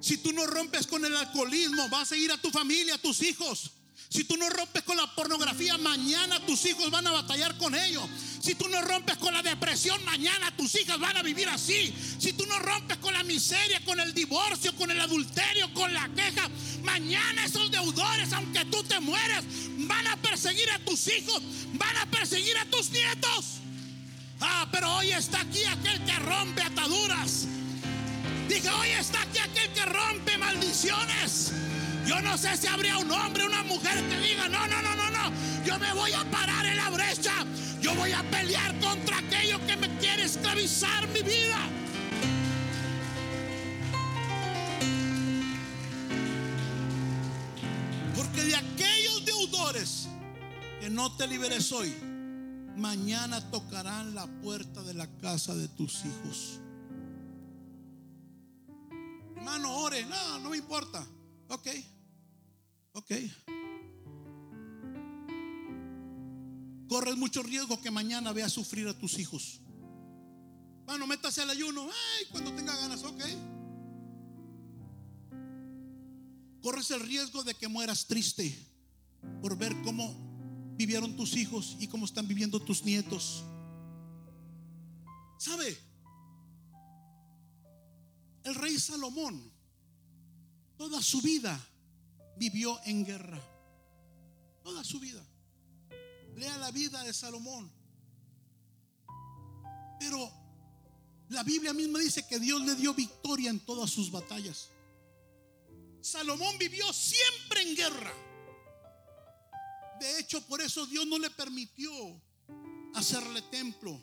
Si 0.00 0.18
tú 0.18 0.32
no 0.32 0.46
rompes 0.46 0.86
con 0.86 1.04
el 1.04 1.14
alcoholismo, 1.16 1.88
vas 1.90 2.12
a 2.12 2.16
ir 2.16 2.32
a 2.32 2.40
tu 2.40 2.50
familia, 2.50 2.94
a 2.94 2.98
tus 2.98 3.22
hijos. 3.22 3.72
Si 4.08 4.24
tú 4.24 4.36
no 4.36 4.48
rompes 4.48 4.82
con 4.84 4.96
la 4.96 5.06
pornografía, 5.14 5.76
mañana 5.78 6.38
tus 6.46 6.64
hijos 6.66 6.90
van 6.90 7.06
a 7.06 7.12
batallar 7.12 7.56
con 7.58 7.74
ello. 7.74 8.06
Si 8.40 8.54
tú 8.54 8.68
no 8.68 8.80
rompes 8.82 9.16
con 9.16 9.34
la 9.34 9.42
depresión, 9.42 10.02
mañana 10.04 10.56
tus 10.56 10.74
hijas 10.76 10.98
van 11.00 11.16
a 11.16 11.22
vivir 11.22 11.48
así. 11.48 11.92
Si 12.18 12.32
tú 12.32 12.46
no 12.46 12.58
rompes 12.60 12.98
con 12.98 13.12
la 13.12 13.24
miseria, 13.24 13.84
con 13.84 13.98
el 13.98 14.14
divorcio, 14.14 14.74
con 14.76 14.90
el 14.90 15.00
adulterio, 15.00 15.72
con 15.74 15.92
la 15.92 16.08
queja, 16.14 16.48
mañana 16.82 17.44
esos 17.44 17.70
deudores, 17.70 18.32
aunque 18.32 18.64
tú 18.66 18.84
te 18.84 19.00
mueras, 19.00 19.44
van 19.78 20.06
a 20.06 20.16
perseguir 20.18 20.70
a 20.70 20.78
tus 20.78 21.08
hijos, 21.08 21.42
van 21.72 21.96
a 21.96 22.06
perseguir 22.06 22.56
a 22.58 22.64
tus 22.66 22.90
nietos. 22.90 23.56
Ah, 24.40 24.68
pero 24.70 24.94
hoy 24.96 25.10
está 25.10 25.40
aquí 25.40 25.64
aquel 25.64 26.04
que 26.04 26.16
rompe 26.20 26.62
ataduras. 26.62 27.46
Dije, 28.48 28.68
hoy 28.68 28.88
está 28.90 29.22
aquí 29.22 29.38
aquel 29.38 29.72
que 29.72 29.84
rompe 29.86 30.38
maldiciones. 30.38 31.52
Yo 32.06 32.20
no 32.22 32.38
sé 32.38 32.56
si 32.56 32.68
habría 32.68 32.98
un 32.98 33.10
hombre, 33.10 33.44
una 33.44 33.64
mujer 33.64 34.08
que 34.08 34.20
diga, 34.20 34.48
no, 34.48 34.66
no, 34.68 34.80
no, 34.80 34.94
no, 34.94 35.10
no, 35.10 35.32
yo 35.64 35.76
me 35.78 35.92
voy 35.92 36.12
a 36.12 36.24
parar 36.30 36.64
en 36.64 36.76
la 36.76 36.90
brecha. 36.90 37.44
Yo 37.80 37.94
voy 37.96 38.12
a 38.12 38.22
pelear 38.30 38.78
contra 38.78 39.18
aquello 39.18 39.58
que 39.66 39.76
me 39.76 39.98
quiere 39.98 40.24
esclavizar 40.24 41.08
mi 41.08 41.22
vida. 41.22 41.58
Porque 48.14 48.42
de 48.44 48.56
aquellos 48.56 49.24
deudores 49.24 50.08
que 50.80 50.88
no 50.88 51.14
te 51.16 51.26
liberes 51.26 51.72
hoy, 51.72 51.92
mañana 52.76 53.40
tocarán 53.50 54.14
la 54.14 54.26
puerta 54.26 54.82
de 54.82 54.94
la 54.94 55.08
casa 55.18 55.54
de 55.54 55.66
tus 55.68 56.04
hijos. 56.04 56.60
Hermano, 59.36 59.76
ore, 59.76 60.06
no, 60.06 60.38
no 60.38 60.50
me 60.50 60.56
importa. 60.56 61.04
Ok. 61.48 61.68
Ok. 62.96 63.12
Corres 66.88 67.16
mucho 67.18 67.42
riesgo 67.42 67.78
que 67.82 67.90
mañana 67.90 68.32
veas 68.32 68.50
sufrir 68.50 68.88
a 68.88 68.96
tus 68.96 69.18
hijos. 69.18 69.60
Bueno, 70.86 71.06
métase 71.06 71.42
al 71.42 71.50
ayuno. 71.50 71.82
Ay, 71.82 72.26
cuando 72.30 72.54
tenga 72.54 72.74
ganas, 72.74 73.04
ok. 73.04 73.20
Corres 76.62 76.90
el 76.90 77.00
riesgo 77.00 77.44
de 77.44 77.52
que 77.54 77.68
mueras 77.68 78.06
triste 78.06 78.58
por 79.42 79.58
ver 79.58 79.76
cómo 79.82 80.16
vivieron 80.78 81.16
tus 81.16 81.36
hijos 81.36 81.76
y 81.78 81.88
cómo 81.88 82.06
están 82.06 82.26
viviendo 82.26 82.60
tus 82.60 82.82
nietos. 82.82 83.44
¿Sabe? 85.38 85.76
El 88.42 88.54
rey 88.54 88.78
Salomón, 88.78 89.52
toda 90.78 91.02
su 91.02 91.20
vida 91.20 91.60
vivió 92.36 92.78
en 92.84 93.04
guerra. 93.04 93.40
Toda 94.62 94.84
su 94.84 95.00
vida. 95.00 95.24
Lea 96.36 96.56
la 96.58 96.70
vida 96.70 97.02
de 97.02 97.12
Salomón. 97.12 97.70
Pero 99.98 100.30
la 101.28 101.42
Biblia 101.42 101.72
misma 101.72 101.98
dice 101.98 102.26
que 102.26 102.38
Dios 102.38 102.60
le 102.62 102.74
dio 102.74 102.94
victoria 102.94 103.50
en 103.50 103.60
todas 103.60 103.90
sus 103.90 104.10
batallas. 104.10 104.70
Salomón 106.00 106.56
vivió 106.58 106.92
siempre 106.92 107.62
en 107.62 107.74
guerra. 107.74 108.12
De 109.98 110.20
hecho, 110.20 110.40
por 110.42 110.60
eso 110.60 110.86
Dios 110.86 111.06
no 111.06 111.18
le 111.18 111.30
permitió 111.30 111.90
hacerle 112.94 113.42
templo. 113.42 114.00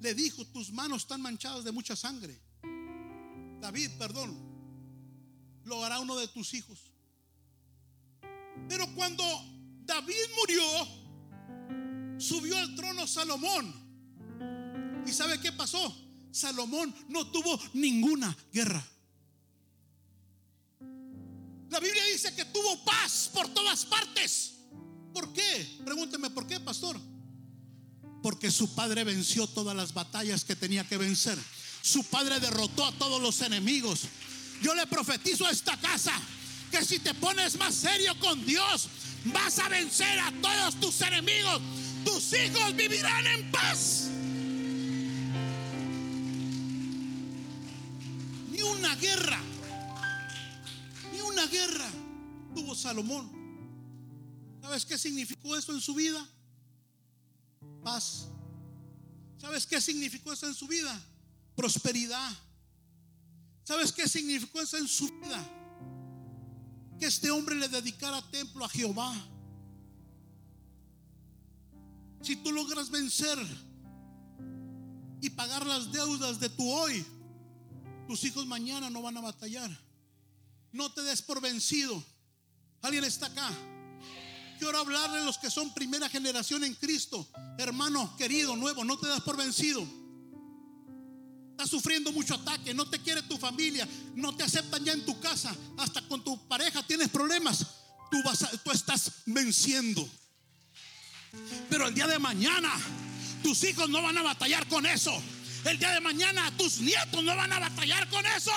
Le 0.00 0.14
dijo, 0.14 0.44
tus 0.46 0.70
manos 0.72 1.02
están 1.02 1.20
manchadas 1.20 1.64
de 1.64 1.72
mucha 1.72 1.96
sangre. 1.96 2.38
David, 3.60 3.90
perdón, 3.98 4.36
lo 5.64 5.84
hará 5.84 5.98
uno 6.00 6.16
de 6.16 6.28
tus 6.28 6.54
hijos. 6.54 6.92
Pero 8.68 8.86
cuando 8.94 9.24
David 9.84 10.14
murió, 10.36 10.62
subió 12.18 12.56
al 12.58 12.74
trono 12.74 13.06
Salomón. 13.06 13.74
¿Y 15.06 15.12
sabe 15.12 15.40
qué 15.40 15.52
pasó? 15.52 15.94
Salomón 16.30 16.94
no 17.08 17.26
tuvo 17.30 17.58
ninguna 17.74 18.36
guerra. 18.52 18.84
La 21.70 21.80
Biblia 21.80 22.02
dice 22.12 22.34
que 22.34 22.44
tuvo 22.46 22.84
paz 22.84 23.30
por 23.32 23.48
todas 23.48 23.84
partes. 23.84 24.54
¿Por 25.12 25.32
qué? 25.32 25.80
Pregúnteme, 25.84 26.30
¿por 26.30 26.46
qué, 26.46 26.60
pastor? 26.60 26.98
Porque 28.22 28.50
su 28.50 28.74
padre 28.74 29.04
venció 29.04 29.46
todas 29.46 29.76
las 29.76 29.92
batallas 29.92 30.44
que 30.44 30.56
tenía 30.56 30.86
que 30.86 30.96
vencer. 30.96 31.38
Su 31.82 32.04
padre 32.04 32.40
derrotó 32.40 32.84
a 32.84 32.92
todos 32.92 33.20
los 33.20 33.40
enemigos. 33.42 34.02
Yo 34.62 34.74
le 34.74 34.86
profetizo 34.86 35.46
a 35.46 35.50
esta 35.50 35.78
casa 35.78 36.12
que 36.70 36.84
si 36.84 36.98
te 36.98 37.14
pones 37.14 37.58
más 37.58 37.74
serio 37.74 38.18
con 38.20 38.44
Dios, 38.44 38.88
vas 39.26 39.58
a 39.58 39.68
vencer 39.68 40.18
a 40.20 40.32
todos 40.40 40.78
tus 40.80 41.00
enemigos. 41.02 41.60
Tus 42.04 42.32
hijos 42.32 42.76
vivirán 42.76 43.26
en 43.26 43.50
paz. 43.50 44.08
Ni 48.50 48.62
una 48.62 48.94
guerra, 48.96 49.40
ni 51.12 51.20
una 51.20 51.46
guerra 51.46 51.88
tuvo 52.54 52.74
Salomón. 52.74 53.30
¿Sabes 54.62 54.84
qué 54.84 54.98
significó 54.98 55.56
eso 55.56 55.72
en 55.72 55.80
su 55.80 55.94
vida? 55.94 56.26
Paz. 57.82 58.28
¿Sabes 59.40 59.66
qué 59.66 59.80
significó 59.80 60.32
eso 60.32 60.46
en 60.46 60.54
su 60.54 60.66
vida? 60.66 61.00
Prosperidad. 61.54 62.32
¿Sabes 63.64 63.92
qué 63.92 64.08
significó 64.08 64.60
eso 64.60 64.76
en 64.76 64.88
su 64.88 65.08
vida? 65.20 65.57
Que 66.98 67.06
este 67.06 67.30
hombre 67.30 67.54
le 67.54 67.68
dedicara 67.68 68.22
templo 68.30 68.64
a 68.64 68.68
Jehová. 68.68 69.14
Si 72.22 72.36
tú 72.36 72.52
logras 72.52 72.90
vencer 72.90 73.38
y 75.20 75.30
pagar 75.30 75.66
las 75.66 75.92
deudas 75.92 76.40
de 76.40 76.48
tu 76.48 76.68
hoy, 76.70 77.04
tus 78.06 78.24
hijos 78.24 78.46
mañana 78.46 78.90
no 78.90 79.02
van 79.02 79.16
a 79.16 79.20
batallar. 79.20 79.70
No 80.72 80.90
te 80.92 81.02
des 81.02 81.22
por 81.22 81.40
vencido. 81.40 82.02
¿Alguien 82.82 83.04
está 83.04 83.26
acá? 83.26 83.50
Quiero 84.58 84.78
hablarle 84.78 85.18
a 85.18 85.24
los 85.24 85.38
que 85.38 85.50
son 85.50 85.72
primera 85.72 86.08
generación 86.08 86.64
en 86.64 86.74
Cristo. 86.74 87.28
Hermano 87.58 88.16
querido, 88.16 88.56
nuevo, 88.56 88.84
no 88.84 88.98
te 88.98 89.06
das 89.06 89.20
por 89.20 89.36
vencido. 89.36 89.86
Estás 91.58 91.70
sufriendo 91.70 92.12
mucho 92.12 92.36
ataque, 92.36 92.72
no 92.72 92.88
te 92.88 93.00
quiere 93.00 93.20
tu 93.22 93.36
familia, 93.36 93.84
no 94.14 94.32
te 94.32 94.44
aceptan 94.44 94.84
ya 94.84 94.92
en 94.92 95.04
tu 95.04 95.18
casa, 95.18 95.52
hasta 95.78 96.00
con 96.02 96.22
tu 96.22 96.38
pareja 96.46 96.84
tienes 96.84 97.08
problemas. 97.08 97.66
Tú, 98.12 98.22
vas 98.22 98.46
tú 98.62 98.70
estás 98.70 99.10
venciendo. 99.26 100.08
Pero 101.68 101.88
el 101.88 101.94
día 101.96 102.06
de 102.06 102.20
mañana 102.20 102.72
tus 103.42 103.64
hijos 103.64 103.88
no 103.88 104.00
van 104.00 104.16
a 104.16 104.22
batallar 104.22 104.68
con 104.68 104.86
eso. 104.86 105.20
El 105.64 105.80
día 105.80 105.90
de 105.90 106.00
mañana 106.00 106.48
tus 106.56 106.78
nietos 106.78 107.24
no 107.24 107.34
van 107.34 107.52
a 107.52 107.58
batallar 107.58 108.08
con 108.08 108.24
eso. 108.24 108.52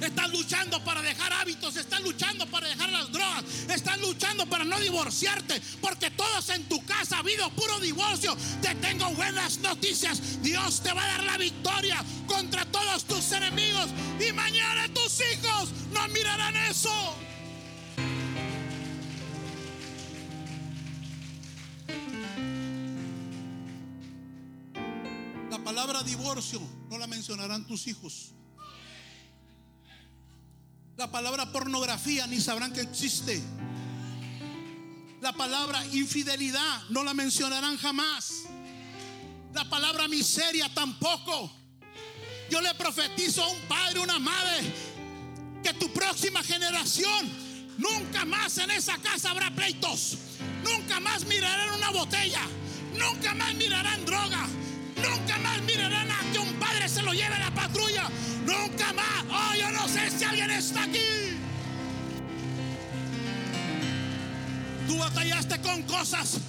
Están 0.00 0.30
luchando 0.30 0.82
para 0.84 1.00
dejar 1.00 1.32
hábitos, 1.32 1.76
están 1.76 2.02
luchando 2.02 2.46
para 2.46 2.68
dejar 2.68 2.90
las 2.90 3.10
drogas, 3.10 3.44
están 3.68 4.00
luchando 4.00 4.46
para 4.46 4.64
no 4.64 4.78
divorciarte, 4.78 5.60
porque 5.80 6.10
todos 6.10 6.48
en 6.50 6.64
tu 6.68 6.84
casa 6.84 7.16
ha 7.16 7.20
habido 7.20 7.48
puro 7.50 7.80
divorcio. 7.80 8.36
Te 8.60 8.74
tengo 8.76 9.08
buenas 9.12 9.58
noticias. 9.58 10.42
Dios 10.42 10.82
te 10.82 10.92
va 10.92 11.02
a 11.02 11.08
dar 11.08 11.24
la 11.24 11.38
victoria 11.38 12.04
contra 12.26 12.64
todos 12.66 13.04
tus 13.04 13.32
enemigos 13.32 13.88
y 14.20 14.32
mañana 14.32 14.88
tus 14.92 15.20
hijos 15.32 15.70
no 15.92 16.08
mirarán 16.08 16.56
eso. 16.56 17.16
palabra 25.66 26.04
divorcio 26.04 26.60
no 26.88 26.96
la 26.96 27.08
mencionarán 27.08 27.66
tus 27.66 27.88
hijos. 27.88 28.32
La 30.96 31.10
palabra 31.10 31.52
pornografía 31.52 32.26
ni 32.26 32.40
sabrán 32.40 32.72
que 32.72 32.80
existe. 32.80 33.42
La 35.20 35.32
palabra 35.34 35.84
infidelidad 35.92 36.84
no 36.88 37.04
la 37.04 37.12
mencionarán 37.12 37.76
jamás. 37.76 38.44
La 39.52 39.68
palabra 39.68 40.08
miseria 40.08 40.72
tampoco. 40.72 41.52
Yo 42.48 42.62
le 42.62 42.74
profetizo 42.74 43.42
a 43.42 43.48
un 43.48 43.60
padre, 43.68 44.00
una 44.00 44.18
madre, 44.18 44.62
que 45.62 45.74
tu 45.74 45.92
próxima 45.92 46.42
generación 46.42 47.30
nunca 47.76 48.24
más 48.24 48.56
en 48.56 48.70
esa 48.70 48.96
casa 48.98 49.32
habrá 49.32 49.50
pleitos. 49.50 50.16
Nunca 50.64 50.98
más 51.00 51.26
mirarán 51.26 51.74
una 51.74 51.90
botella. 51.90 52.40
Nunca 52.94 53.34
más 53.34 53.54
mirarán 53.54 54.02
droga. 54.06 54.46
Nunca 54.96 55.38
más 55.40 55.60
mirarán 55.62 56.10
a 56.10 56.20
que 56.32 56.38
un 56.38 56.54
padre 56.54 56.88
se 56.88 57.02
lo 57.02 57.12
lleve 57.12 57.34
a 57.34 57.50
la 57.50 57.54
patrulla. 57.54 58.08
Nunca 58.46 58.94
más. 58.94 59.15
Oh, 59.36 59.54
yo 59.54 59.70
no 59.70 59.86
sé 59.88 60.10
si 60.10 60.24
alguien 60.24 60.50
está 60.50 60.84
aquí. 60.84 61.36
Tú 64.88 64.96
batallaste 64.98 65.60
con 65.60 65.82
cosas. 65.82 66.40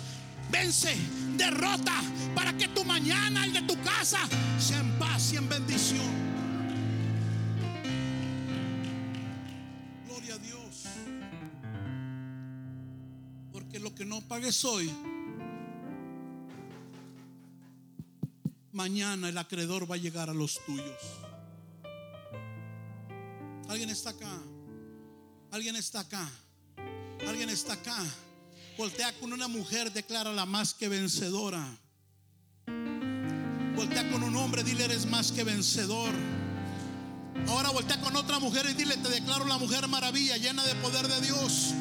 Vence, 0.49 0.95
derrota, 1.35 2.01
para 2.33 2.55
que 2.55 2.69
tu 2.69 2.85
mañana, 2.85 3.43
el 3.43 3.51
de 3.53 3.61
tu 3.63 3.75
casa, 3.81 4.19
sea 4.57 4.79
en 4.79 4.97
paz 4.97 5.33
y 5.33 5.37
en 5.37 5.49
bendición. 5.49 6.07
Gloria 10.07 10.35
a 10.35 10.37
Dios. 10.37 10.83
Porque 13.51 13.79
lo 13.79 13.93
que 13.93 14.05
no 14.05 14.21
pagues 14.21 14.63
hoy, 14.63 14.89
mañana 18.71 19.27
el 19.27 19.37
acreedor 19.37 19.89
va 19.89 19.95
a 19.95 19.97
llegar 19.97 20.29
a 20.29 20.33
los 20.33 20.63
tuyos. 20.65 20.95
Alguien 23.69 23.89
está 23.89 24.11
acá. 24.11 24.39
Alguien 25.51 25.75
está 25.75 25.99
acá. 26.01 26.29
Alguien 27.27 27.49
está 27.49 27.73
acá. 27.73 27.97
Voltea 28.77 29.11
con 29.19 29.33
una 29.33 29.47
mujer, 29.47 29.91
declara 29.91 30.31
la 30.31 30.45
más 30.45 30.73
que 30.73 30.87
vencedora. 30.87 31.77
Voltea 33.75 34.09
con 34.11 34.23
un 34.23 34.35
hombre, 34.35 34.63
dile 34.63 34.85
eres 34.85 35.05
más 35.05 35.31
que 35.31 35.43
vencedor. 35.43 36.11
Ahora 37.47 37.69
voltea 37.69 37.99
con 38.01 38.15
otra 38.15 38.39
mujer 38.39 38.67
y 38.69 38.73
dile, 38.73 38.97
te 38.97 39.09
declaro 39.09 39.45
la 39.45 39.57
mujer 39.57 39.87
maravilla, 39.87 40.37
llena 40.37 40.63
de 40.63 40.75
poder 40.75 41.07
de 41.07 41.21
Dios. 41.21 41.73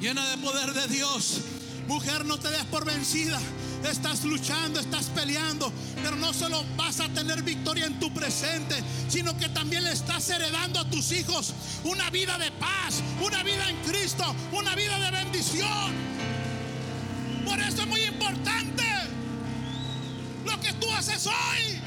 Llena 0.00 0.28
de 0.30 0.38
poder 0.38 0.72
de 0.72 0.88
Dios. 0.88 1.40
Mujer, 1.88 2.24
no 2.24 2.38
te 2.38 2.48
des 2.50 2.64
por 2.64 2.84
vencida. 2.84 3.40
Estás 3.84 4.24
luchando, 4.24 4.80
estás 4.80 5.06
peleando, 5.06 5.70
pero 6.02 6.16
no 6.16 6.32
solo 6.32 6.64
vas 6.76 7.00
a 7.00 7.08
tener 7.10 7.42
victoria 7.42 7.84
en 7.84 8.00
tu 8.00 8.12
presente, 8.12 8.82
sino 9.08 9.36
que 9.36 9.48
también 9.50 9.84
le 9.84 9.92
estás 9.92 10.28
heredando 10.30 10.80
a 10.80 10.88
tus 10.88 11.12
hijos 11.12 11.52
una 11.84 12.08
vida 12.10 12.38
de 12.38 12.50
paz, 12.52 13.02
una 13.22 13.42
vida 13.42 13.68
en 13.68 13.76
Cristo, 13.82 14.24
una 14.52 14.74
vida 14.74 14.98
de 14.98 15.10
bendición. 15.10 15.92
Por 17.44 17.60
eso 17.60 17.82
es 17.82 17.86
muy 17.86 18.00
importante 18.02 18.84
lo 20.46 20.58
que 20.60 20.72
tú 20.74 20.90
haces 20.92 21.26
hoy. 21.26 21.80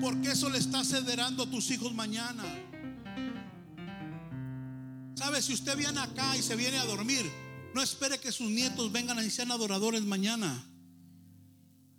Porque 0.00 0.32
eso 0.32 0.50
le 0.50 0.58
estás 0.58 0.92
heredando 0.92 1.44
a 1.44 1.46
tus 1.46 1.70
hijos 1.70 1.94
mañana. 1.94 2.42
¿Sabe? 5.14 5.40
Si 5.40 5.54
usted 5.54 5.76
viene 5.76 6.00
acá 6.00 6.36
y 6.36 6.42
se 6.42 6.56
viene 6.56 6.78
a 6.78 6.84
dormir, 6.84 7.41
no 7.74 7.82
espere 7.82 8.18
que 8.18 8.32
sus 8.32 8.50
nietos 8.50 8.90
vengan 8.92 9.24
y 9.24 9.30
sean 9.30 9.50
adoradores 9.50 10.02
mañana. 10.02 10.66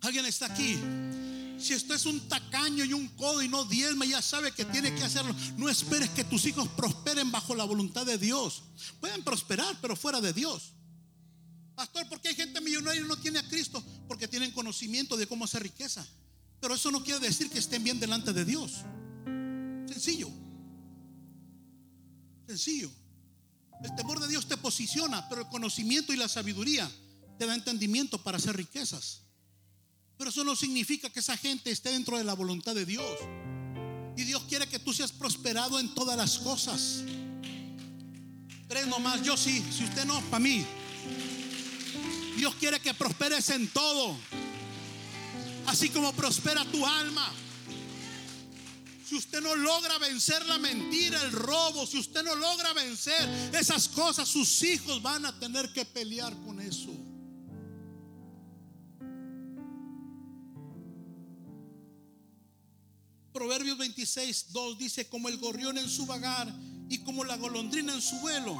Alguien 0.01 0.25
está 0.25 0.47
aquí. 0.47 0.77
Si 1.57 1.73
usted 1.73 1.95
es 1.95 2.05
un 2.05 2.19
tacaño 2.27 2.83
y 2.83 2.93
un 2.93 3.07
codo 3.09 3.41
y 3.41 3.47
no 3.47 3.63
diezma, 3.63 4.05
ya 4.05 4.21
sabe 4.21 4.51
que 4.51 4.65
tiene 4.65 4.93
que 4.93 5.03
hacerlo. 5.03 5.33
No 5.57 5.69
esperes 5.69 6.09
que 6.09 6.23
tus 6.23 6.45
hijos 6.45 6.67
prosperen 6.69 7.31
bajo 7.31 7.55
la 7.55 7.63
voluntad 7.63 8.05
de 8.05 8.17
Dios. 8.17 8.63
Pueden 8.99 9.23
prosperar, 9.23 9.77
pero 9.81 9.95
fuera 9.95 10.19
de 10.19 10.33
Dios. 10.33 10.73
Pastor, 11.75 12.07
¿por 12.09 12.21
qué 12.21 12.29
hay 12.29 12.35
gente 12.35 12.59
millonaria 12.59 13.01
y 13.01 13.07
no 13.07 13.17
tiene 13.17 13.39
a 13.39 13.47
Cristo? 13.47 13.83
Porque 14.07 14.27
tienen 14.27 14.51
conocimiento 14.51 15.15
de 15.15 15.25
cómo 15.25 15.45
hacer 15.45 15.63
riqueza. 15.63 16.05
Pero 16.59 16.75
eso 16.75 16.91
no 16.91 17.03
quiere 17.03 17.19
decir 17.19 17.49
que 17.49 17.59
estén 17.59 17.83
bien 17.83 17.99
delante 17.99 18.33
de 18.33 18.45
Dios. 18.45 18.81
Sencillo. 19.87 20.29
Sencillo. 22.47 22.91
El 23.83 23.93
temor 23.95 24.19
de 24.21 24.29
Dios 24.29 24.47
te 24.47 24.55
posiciona, 24.55 25.27
pero 25.27 25.41
el 25.41 25.47
conocimiento 25.49 26.13
y 26.13 26.17
la 26.17 26.29
sabiduría 26.29 26.89
te 27.37 27.45
da 27.45 27.53
entendimiento 27.53 28.17
para 28.23 28.37
hacer 28.37 28.55
riquezas. 28.55 29.21
Pero 30.17 30.29
eso 30.29 30.43
no 30.43 30.55
significa 30.55 31.09
que 31.09 31.19
esa 31.19 31.35
gente 31.35 31.69
esté 31.69 31.91
dentro 31.91 32.17
de 32.17 32.23
la 32.23 32.33
voluntad 32.33 32.73
de 32.73 32.85
Dios. 32.85 33.05
Y 34.15 34.23
Dios 34.23 34.43
quiere 34.47 34.67
que 34.67 34.79
tú 34.79 34.93
seas 34.93 35.11
prosperado 35.11 35.79
en 35.79 35.93
todas 35.93 36.15
las 36.15 36.39
cosas. 36.39 37.03
Tres 38.69 38.87
nomás, 38.87 39.21
yo 39.21 39.35
sí, 39.35 39.63
si 39.71 39.83
usted 39.83 40.05
no, 40.05 40.21
para 40.29 40.39
mí. 40.39 40.65
Dios 42.37 42.55
quiere 42.55 42.79
que 42.79 42.93
prosperes 42.93 43.49
en 43.49 43.67
todo. 43.67 44.15
Así 45.67 45.89
como 45.89 46.13
prospera 46.13 46.63
tu 46.65 46.85
alma. 46.85 47.31
Si 49.13 49.19
usted 49.19 49.41
no 49.41 49.55
logra 49.55 49.99
vencer 49.99 50.43
la 50.47 50.57
mentira, 50.57 51.21
el 51.21 51.33
robo, 51.33 51.85
si 51.85 51.99
usted 51.99 52.23
no 52.23 52.33
logra 52.33 52.73
vencer 52.73 53.29
esas 53.53 53.87
cosas, 53.87 54.27
sus 54.27 54.63
hijos 54.63 55.03
van 55.03 55.23
a 55.27 55.39
tener 55.39 55.71
que 55.71 55.85
pelear 55.85 56.35
con 56.41 56.59
eso. 56.59 56.89
Proverbios 63.31 63.77
26, 63.77 64.51
2 64.51 64.79
dice, 64.79 65.07
como 65.07 65.29
el 65.29 65.37
gorrión 65.37 65.77
en 65.77 65.87
su 65.87 66.07
vagar 66.07 66.51
y 66.89 66.97
como 67.03 67.23
la 67.23 67.37
golondrina 67.37 67.93
en 67.93 68.01
su 68.01 68.19
vuelo. 68.19 68.57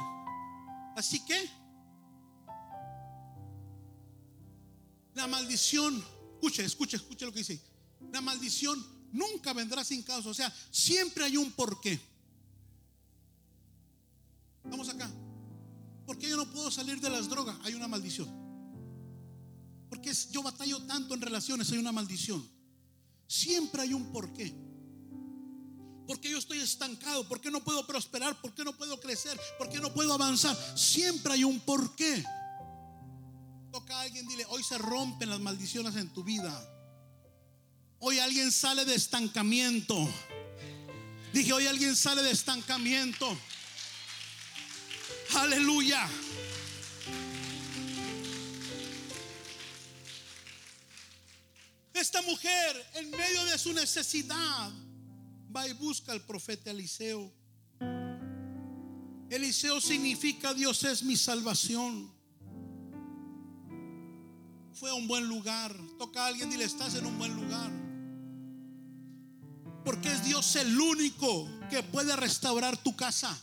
Así 0.94 1.18
que 1.24 1.50
la 5.14 5.26
maldición, 5.26 6.00
escuche, 6.34 6.64
escuche, 6.64 6.96
escuche 6.96 7.26
lo 7.26 7.32
que 7.32 7.40
dice. 7.40 7.60
La 8.12 8.20
maldición 8.20 8.93
nunca 9.14 9.52
vendrá 9.52 9.82
sin 9.84 10.02
causa. 10.02 10.28
O 10.28 10.34
sea, 10.34 10.52
siempre 10.70 11.24
hay 11.24 11.36
un 11.36 11.50
porqué. 11.52 11.98
Vamos 14.64 14.88
acá. 14.88 15.10
¿Por 16.04 16.18
qué 16.18 16.28
yo 16.28 16.36
no 16.36 16.50
puedo 16.50 16.70
salir 16.70 17.00
de 17.00 17.08
las 17.08 17.28
drogas? 17.28 17.56
Hay 17.62 17.74
una 17.74 17.88
maldición. 17.88 18.28
Porque 19.88 20.12
yo 20.30 20.42
batallo 20.42 20.82
tanto 20.82 21.14
en 21.14 21.22
relaciones, 21.22 21.70
hay 21.70 21.78
una 21.78 21.92
maldición. 21.92 22.46
Siempre 23.26 23.82
hay 23.82 23.94
un 23.94 24.12
porqué. 24.12 24.52
¿Por 26.06 26.20
qué 26.20 26.30
yo 26.30 26.38
estoy 26.38 26.58
estancado? 26.58 27.26
¿Por 27.26 27.40
qué 27.40 27.50
no 27.50 27.64
puedo 27.64 27.86
prosperar? 27.86 28.38
¿Por 28.40 28.52
qué 28.54 28.64
no 28.64 28.76
puedo 28.76 29.00
crecer? 29.00 29.38
¿Por 29.56 29.70
qué 29.70 29.78
no 29.78 29.94
puedo 29.94 30.12
avanzar? 30.12 30.56
Siempre 30.76 31.34
hay 31.34 31.44
un 31.44 31.60
porqué. 31.60 32.22
Toca 33.72 33.96
a 33.96 34.02
alguien, 34.02 34.26
dile, 34.28 34.44
hoy 34.50 34.62
se 34.62 34.76
rompen 34.76 35.30
las 35.30 35.40
maldiciones 35.40 35.96
en 35.96 36.12
tu 36.12 36.22
vida. 36.22 36.52
Hoy 38.06 38.18
alguien 38.18 38.52
sale 38.52 38.84
de 38.84 38.94
estancamiento. 38.94 39.96
Dije, 41.32 41.54
hoy 41.54 41.66
alguien 41.66 41.96
sale 41.96 42.22
de 42.22 42.32
estancamiento. 42.32 43.34
Aleluya. 45.34 46.06
Esta 51.94 52.20
mujer, 52.20 52.86
en 52.96 53.10
medio 53.10 53.42
de 53.46 53.56
su 53.56 53.72
necesidad, 53.72 54.70
va 55.56 55.66
y 55.66 55.72
busca 55.72 56.12
al 56.12 56.20
profeta 56.20 56.72
Eliseo. 56.72 57.32
Eliseo 59.30 59.80
significa 59.80 60.52
Dios 60.52 60.84
es 60.84 61.02
mi 61.02 61.16
salvación. 61.16 62.12
Fue 64.74 64.90
a 64.90 64.94
un 64.94 65.08
buen 65.08 65.26
lugar. 65.26 65.74
Toca 65.98 66.24
a 66.24 66.26
alguien 66.26 66.52
y 66.52 66.58
le 66.58 66.64
estás 66.64 66.96
en 66.96 67.06
un 67.06 67.16
buen 67.16 67.34
lugar. 67.34 67.73
Porque 69.84 70.10
es 70.10 70.24
Dios 70.24 70.56
el 70.56 70.80
único 70.80 71.48
que 71.70 71.82
puede 71.82 72.16
restaurar 72.16 72.76
tu 72.76 72.96
casa. 72.96 73.38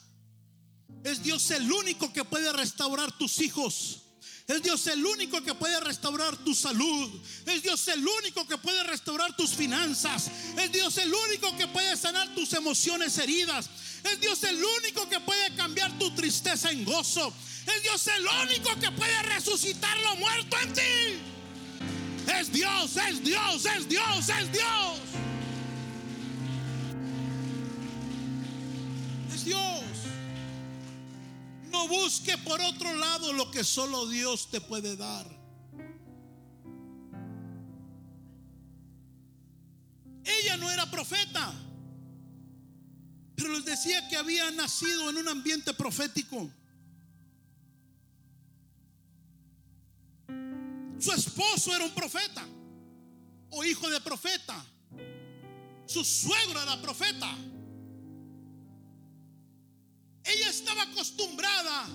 Es 1.04 1.24
Dios 1.24 1.50
el 1.52 1.72
único 1.72 2.12
que 2.12 2.24
puede 2.24 2.52
restaurar 2.52 3.12
tus 3.18 3.40
hijos. 3.40 4.02
Es 4.48 4.62
Dios 4.62 4.86
el 4.88 5.06
único 5.06 5.42
que 5.42 5.54
puede 5.54 5.80
restaurar 5.80 6.36
tu 6.38 6.54
salud. 6.54 7.10
Es 7.46 7.64
Dios 7.64 7.88
el 7.88 8.06
único 8.06 8.46
que 8.48 8.58
puede 8.58 8.84
restaurar 8.84 9.36
tus 9.36 9.52
finanzas. 9.52 10.30
Es 10.58 10.72
Dios 10.72 10.98
el 10.98 11.14
único 11.14 11.56
que 11.58 11.68
puede 11.68 11.96
sanar 11.96 12.34
tus 12.36 12.54
emociones 12.54 13.18
heridas. 13.18 13.70
Es 14.04 14.20
Dios 14.20 14.44
el 14.44 14.62
único 14.64 15.08
que 15.08 15.20
puede 15.20 15.56
cambiar 15.56 15.98
tu 15.98 16.12
tristeza 16.12 16.72
en 16.72 16.84
gozo. 16.84 17.34
Es 17.66 17.84
Dios 17.84 18.08
el 18.08 18.28
único 18.44 18.76
que 18.80 18.92
puede 18.92 19.22
resucitar 19.24 19.98
lo 20.00 20.16
muerto 20.18 20.58
en 20.60 20.74
ti. 20.74 22.32
Es 22.40 22.52
Dios, 22.52 22.98
es 22.98 23.24
Dios, 23.24 23.66
es 23.66 23.88
Dios, 23.88 24.30
es 24.30 24.52
Dios. 24.52 25.31
Dios. 29.46 29.84
No 31.70 31.88
busque 31.88 32.38
por 32.40 32.60
otro 32.62 32.94
lado 32.96 33.34
lo 33.34 33.50
que 33.50 33.64
solo 33.64 34.08
Dios 34.08 34.50
te 34.50 34.60
puede 34.60 34.96
dar. 34.98 35.26
Ella 40.24 40.58
no 40.58 40.70
era 40.70 40.90
profeta, 40.90 41.54
pero 43.36 43.50
les 43.54 43.66
decía 43.66 44.08
que 44.08 44.18
había 44.18 44.52
nacido 44.52 45.10
en 45.10 45.18
un 45.18 45.28
ambiente 45.28 45.74
profético. 45.74 46.50
Su 51.00 51.12
esposo 51.12 51.76
era 51.76 51.84
un 51.84 51.92
profeta 51.92 52.46
o 53.50 53.64
hijo 53.64 53.90
de 53.90 54.00
profeta. 54.02 54.64
Su 55.88 56.04
suegro 56.04 56.62
era 56.62 56.80
profeta. 56.82 57.36
Ella 60.24 60.50
estaba 60.50 60.84
acostumbrada 60.84 61.88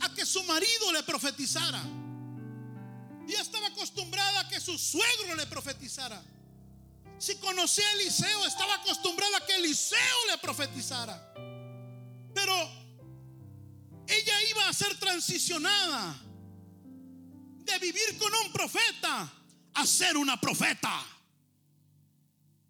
a 0.00 0.14
que 0.14 0.24
su 0.24 0.42
marido 0.44 0.92
le 0.92 1.02
profetizara. 1.02 1.82
Ella 3.28 3.42
estaba 3.42 3.68
acostumbrada 3.68 4.40
a 4.40 4.48
que 4.48 4.60
su 4.60 4.76
suegro 4.76 5.34
le 5.36 5.46
profetizara. 5.46 6.20
Si 7.18 7.36
conocía 7.36 7.86
a 7.86 7.92
Eliseo, 7.92 8.46
estaba 8.46 8.74
acostumbrada 8.76 9.36
a 9.36 9.46
que 9.46 9.56
Eliseo 9.56 10.26
le 10.30 10.38
profetizara. 10.38 11.34
Pero 12.34 12.54
ella 14.06 14.42
iba 14.50 14.68
a 14.68 14.72
ser 14.72 14.98
transicionada 14.98 16.16
de 17.58 17.78
vivir 17.78 18.18
con 18.18 18.32
un 18.46 18.52
profeta 18.52 19.30
a 19.74 19.86
ser 19.86 20.16
una 20.16 20.40
profeta. 20.40 21.06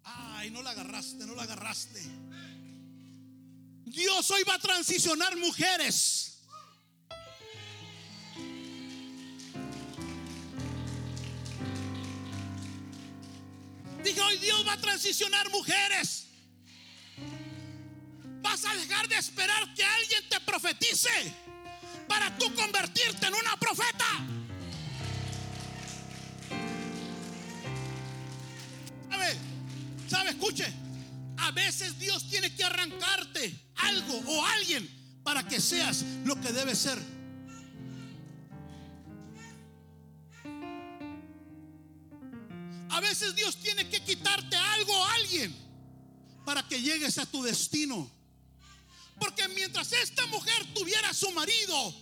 Ay, 0.03 0.51
no 0.51 0.61
la 0.61 0.71
agarraste, 0.71 1.25
no 1.25 1.33
la 1.33 1.43
agarraste. 1.43 2.01
Dios 3.91 4.31
hoy 4.31 4.43
va 4.43 4.55
a 4.55 4.59
transicionar 4.59 5.35
mujeres. 5.35 6.37
Dije, 14.01 14.21
hoy 14.21 14.37
Dios 14.37 14.65
va 14.65 14.73
a 14.73 14.77
transicionar 14.77 15.49
mujeres. 15.51 16.27
Vas 18.41 18.63
a 18.63 18.73
dejar 18.75 19.09
de 19.09 19.17
esperar 19.17 19.73
que 19.73 19.83
alguien 19.83 20.29
te 20.29 20.39
profetice 20.39 21.09
para 22.07 22.35
tú 22.37 22.53
convertirte 22.55 23.27
en 23.27 23.33
una 23.33 23.57
profeta. 23.57 24.05
¿Sabe? 29.09 29.37
¿Sabe? 30.09 30.29
Escuche. 30.29 30.90
A 31.41 31.51
veces 31.51 31.97
Dios 31.97 32.27
tiene 32.29 32.53
que 32.55 32.63
arrancarte 32.63 33.73
algo 33.75 34.19
o 34.27 34.45
alguien 34.45 34.89
para 35.23 35.47
que 35.47 35.59
seas 35.59 36.03
lo 36.23 36.39
que 36.39 36.51
debe 36.51 36.75
ser. 36.75 36.99
A 42.89 42.99
veces 42.99 43.35
Dios 43.35 43.55
tiene 43.57 43.89
que 43.89 44.03
quitarte 44.03 44.55
algo 44.55 44.93
o 44.93 45.05
alguien 45.05 45.55
para 46.45 46.67
que 46.67 46.79
llegues 46.79 47.17
a 47.17 47.25
tu 47.25 47.41
destino. 47.41 48.09
Porque 49.19 49.47
mientras 49.49 49.93
esta 49.93 50.25
mujer 50.27 50.73
tuviera 50.75 51.11
su 51.13 51.31
marido, 51.31 51.95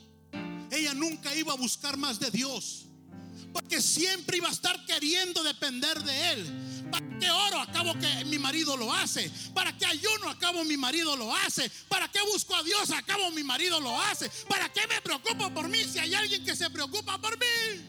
ella 0.72 0.94
nunca 0.94 1.34
iba 1.36 1.54
a 1.54 1.58
buscar 1.58 1.96
más 1.96 2.20
de 2.20 2.30
Dios. 2.32 2.86
Porque 3.54 3.82
siempre 3.82 4.38
iba 4.38 4.50
a 4.50 4.52
estar 4.52 4.86
queriendo 4.86 5.44
depender 5.44 6.04
de 6.04 6.32
él. 6.32 6.69
¿Para 6.92 7.20
qué 7.20 7.30
oro? 7.30 7.62
Acabo 7.62 7.94
que 7.94 8.26
mi 8.26 8.40
marido 8.40 8.76
lo 8.78 8.94
hace. 8.94 9.32
¿Para 9.54 9.76
qué 9.78 9.86
ayuno? 9.86 10.30
Acabo 10.30 10.64
mi 10.64 10.78
marido 10.78 11.16
lo 11.16 11.34
hace. 11.36 11.70
¿Para 11.88 12.08
qué 12.10 12.20
busco 12.34 12.56
a 12.56 12.64
Dios? 12.64 12.92
Acabo 12.92 13.32
mi 13.32 13.44
marido 13.44 13.80
lo 13.80 14.00
hace. 14.02 14.30
¿Para 14.48 14.70
qué 14.70 14.82
me 14.88 15.02
preocupo 15.02 15.50
por 15.54 15.68
mí 15.68 15.84
si 15.84 16.00
hay 16.00 16.14
alguien 16.14 16.44
que 16.44 16.56
se 16.56 16.70
preocupa 16.70 17.20
por 17.20 17.38
mí? 17.38 17.86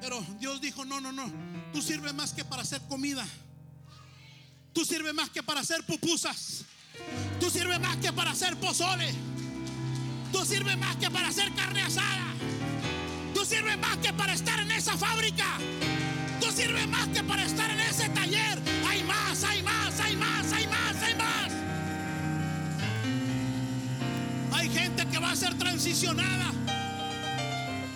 Pero 0.00 0.24
Dios 0.38 0.60
dijo, 0.60 0.84
no, 0.84 1.00
no, 1.00 1.12
no. 1.12 1.32
Tú 1.72 1.82
sirves 1.82 2.14
más 2.14 2.32
que 2.32 2.44
para 2.44 2.62
hacer 2.62 2.80
comida. 2.88 3.26
Tú 4.72 4.84
sirves 4.84 5.12
más 5.14 5.30
que 5.30 5.42
para 5.42 5.60
hacer 5.60 5.84
pupusas. 5.84 6.64
Tú 7.40 7.50
sirves 7.50 7.80
más 7.80 7.96
que 7.96 8.12
para 8.12 8.30
hacer 8.30 8.56
pozole. 8.56 9.12
Tú 10.32 10.44
sirves 10.44 10.76
más 10.78 10.96
que 10.96 11.10
para 11.10 11.28
hacer 11.28 11.52
carne 11.54 11.82
asada. 11.82 12.34
Tú 13.34 13.44
sirves 13.44 13.78
más 13.78 13.96
que 13.98 14.12
para 14.12 14.34
estar 14.34 14.58
en 14.60 14.70
esa 14.72 14.96
fábrica. 14.96 15.58
Tú 16.40 16.52
sirves 16.52 16.86
más 16.88 17.08
que 17.08 17.22
para 17.22 17.44
estar 17.44 17.70
en 17.70 17.80
ese 17.80 18.08
taller. 18.10 18.58
Hay 18.88 19.02
más, 19.02 19.42
hay 19.44 19.62
más, 19.62 20.00
hay 20.00 20.16
más, 20.16 20.52
hay 20.52 20.66
más, 20.66 21.02
hay 21.02 21.14
más. 21.14 21.52
Hay 24.52 24.68
gente 24.68 25.06
que 25.06 25.18
va 25.18 25.32
a 25.32 25.36
ser 25.36 25.54
transicionada. 25.54 26.52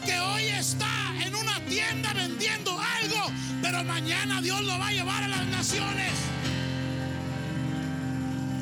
Que 0.05 0.19
hoy 0.19 0.45
está 0.49 0.91
en 1.25 1.35
una 1.35 1.61
tienda 1.67 2.13
vendiendo 2.15 2.73
algo. 2.73 3.33
Pero 3.61 3.85
mañana 3.85 4.41
Dios 4.41 4.61
lo 4.63 4.79
va 4.79 4.89
a 4.89 4.93
llevar 4.93 5.23
a 5.23 5.29
las 5.29 5.47
naciones. 5.47 6.13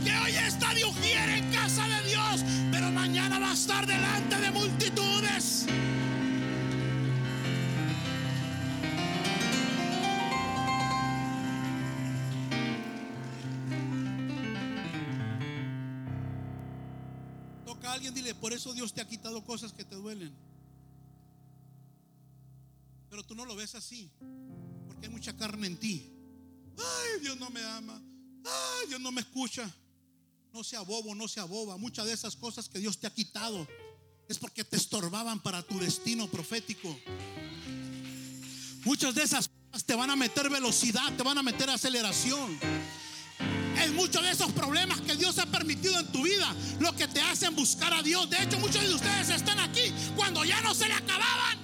Que 0.04 0.12
hoy 0.16 0.34
está 0.46 0.74
de 0.74 0.84
ujier 0.84 1.28
en 1.30 1.50
casa 1.52 1.86
de 1.88 2.08
Dios. 2.08 2.44
Pero 2.70 2.90
mañana 2.90 3.38
va 3.38 3.50
a 3.50 3.54
estar 3.54 3.86
delante 3.86 4.36
de 4.40 4.50
multitudes. 4.50 5.66
Toca 17.80 17.92
a 17.92 17.94
alguien, 17.94 18.12
dile, 18.12 18.34
por 18.34 18.52
eso 18.52 18.74
Dios 18.74 18.92
te 18.92 19.00
ha 19.00 19.08
quitado 19.08 19.42
cosas 19.42 19.72
que 19.72 19.86
te 19.86 19.94
duelen. 19.94 20.30
Pero 23.08 23.22
tú 23.22 23.34
no 23.34 23.46
lo 23.46 23.56
ves 23.56 23.74
así, 23.74 24.10
porque 24.86 25.06
hay 25.06 25.10
mucha 25.10 25.34
carne 25.34 25.66
en 25.66 25.78
ti. 25.78 26.12
Ay, 26.76 27.20
Dios 27.22 27.38
no 27.38 27.48
me 27.48 27.62
ama. 27.62 27.98
Ay, 28.44 28.88
Dios 28.88 29.00
no 29.00 29.10
me 29.10 29.22
escucha. 29.22 29.74
No 30.52 30.62
sea 30.62 30.82
bobo, 30.82 31.14
no 31.14 31.26
sea 31.26 31.44
boba. 31.44 31.78
Muchas 31.78 32.04
de 32.04 32.12
esas 32.12 32.36
cosas 32.36 32.68
que 32.68 32.80
Dios 32.80 32.98
te 32.98 33.06
ha 33.06 33.14
quitado 33.14 33.66
es 34.28 34.38
porque 34.38 34.62
te 34.62 34.76
estorbaban 34.76 35.40
para 35.40 35.62
tu 35.62 35.78
destino 35.78 36.30
profético. 36.30 36.94
Muchas 38.84 39.14
de 39.14 39.22
esas 39.22 39.48
cosas 39.48 39.86
te 39.86 39.94
van 39.94 40.10
a 40.10 40.16
meter 40.16 40.50
velocidad, 40.50 41.16
te 41.16 41.22
van 41.22 41.38
a 41.38 41.42
meter 41.42 41.70
aceleración. 41.70 42.60
Muchos 44.00 44.22
de 44.22 44.30
esos 44.30 44.50
problemas 44.52 44.98
que 45.02 45.14
Dios 45.14 45.38
ha 45.38 45.44
permitido 45.44 46.00
en 46.00 46.06
tu 46.06 46.22
vida 46.22 46.54
lo 46.78 46.96
que 46.96 47.06
te 47.06 47.20
hacen 47.20 47.54
buscar 47.54 47.92
a 47.92 48.02
Dios. 48.02 48.30
De 48.30 48.42
hecho, 48.42 48.58
muchos 48.58 48.82
de 48.82 48.94
ustedes 48.94 49.28
están 49.28 49.60
aquí 49.60 49.92
cuando 50.16 50.42
ya 50.42 50.58
no 50.62 50.74
se 50.74 50.88
le 50.88 50.94
acababan. 50.94 51.58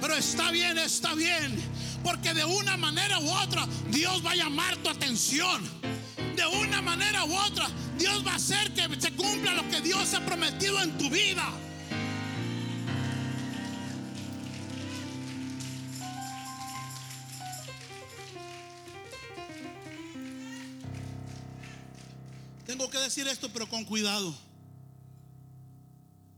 Pero 0.00 0.14
está 0.14 0.50
bien, 0.50 0.78
está 0.78 1.14
bien. 1.14 1.60
Porque 2.02 2.32
de 2.32 2.46
una 2.46 2.78
manera 2.78 3.18
u 3.18 3.30
otra 3.32 3.68
Dios 3.90 4.24
va 4.24 4.30
a 4.30 4.34
llamar 4.34 4.78
tu 4.78 4.88
atención. 4.88 5.62
De 6.36 6.46
una 6.46 6.80
manera 6.80 7.22
u 7.24 7.36
otra 7.36 7.68
Dios 7.98 8.26
va 8.26 8.32
a 8.32 8.36
hacer 8.36 8.72
que 8.72 8.88
se 8.98 9.12
cumpla 9.12 9.52
lo 9.52 9.68
que 9.68 9.82
Dios 9.82 10.14
ha 10.14 10.24
prometido 10.24 10.82
en 10.82 10.96
tu 10.96 11.10
vida. 11.10 11.52
Decir 23.10 23.26
esto, 23.26 23.52
pero 23.52 23.68
con 23.68 23.84
cuidado. 23.84 24.32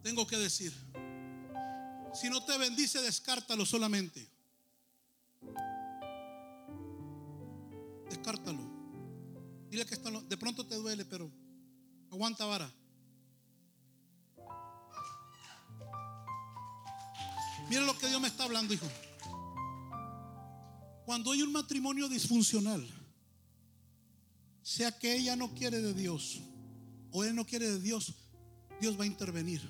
Tengo 0.02 0.26
que 0.26 0.38
decir. 0.38 0.72
Si 2.14 2.30
no 2.30 2.42
te 2.46 2.56
bendice, 2.56 3.02
descártalo 3.02 3.66
solamente. 3.66 4.26
Descártalo. 8.08 8.62
Dile 9.68 9.84
que 9.84 9.94
está, 9.94 10.10
de 10.10 10.36
pronto 10.38 10.66
te 10.66 10.76
duele, 10.76 11.04
pero 11.04 11.30
aguanta 12.10 12.46
vara. 12.46 12.72
Mira 17.68 17.82
lo 17.82 17.98
que 17.98 18.08
Dios 18.08 18.20
me 18.20 18.28
está 18.28 18.44
hablando, 18.44 18.72
hijo. 18.72 18.88
Cuando 21.04 21.32
hay 21.32 21.42
un 21.42 21.52
matrimonio 21.52 22.08
disfuncional, 22.08 22.88
sea 24.62 24.98
que 24.98 25.14
ella 25.14 25.36
no 25.36 25.52
quiere 25.54 25.82
de 25.82 25.92
Dios 25.92 26.40
o 27.12 27.24
él 27.24 27.34
no 27.34 27.46
quiere 27.46 27.68
de 27.68 27.80
Dios, 27.80 28.14
Dios 28.80 28.98
va 28.98 29.04
a 29.04 29.06
intervenir. 29.06 29.62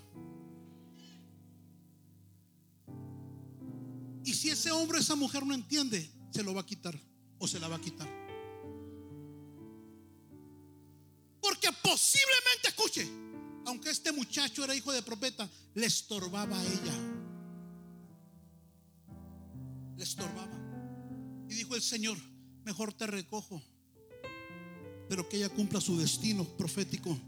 Y 4.25 4.33
si 4.35 4.51
ese 4.51 4.71
hombre 4.71 4.99
o 4.99 5.01
esa 5.01 5.17
mujer 5.17 5.45
no 5.45 5.53
entiende, 5.53 6.09
se 6.31 6.43
lo 6.43 6.55
va 6.55 6.63
a 6.63 6.67
quitar 6.67 6.99
o 7.39 7.47
se 7.47 7.59
la 7.59 7.69
va 7.69 7.77
a 7.77 7.81
quitar. 7.81 8.09
Porque 11.41 11.69
posiblemente, 11.83 12.69
escuche, 12.69 13.07
aunque 13.67 13.91
este 13.91 14.13
muchacho 14.13 14.63
era 14.65 14.75
hijo 14.75 14.93
de 14.93 15.03
profeta, 15.03 15.51
le 15.75 15.87
estorbaba 15.87 16.59
a 16.59 16.65
ella. 16.65 16.95
Le 19.97 20.05
estorbaba. 20.05 20.57
Y 21.49 21.55
dijo 21.55 21.75
el 21.75 21.83
Señor, 21.83 22.17
mejor 22.65 22.93
te 22.93 23.07
recojo, 23.09 23.61
pero 25.09 25.29
que 25.29 25.39
ella 25.39 25.49
cumpla 25.49 25.81
su 25.81 25.99
destino 25.99 26.45
profético. 26.45 27.19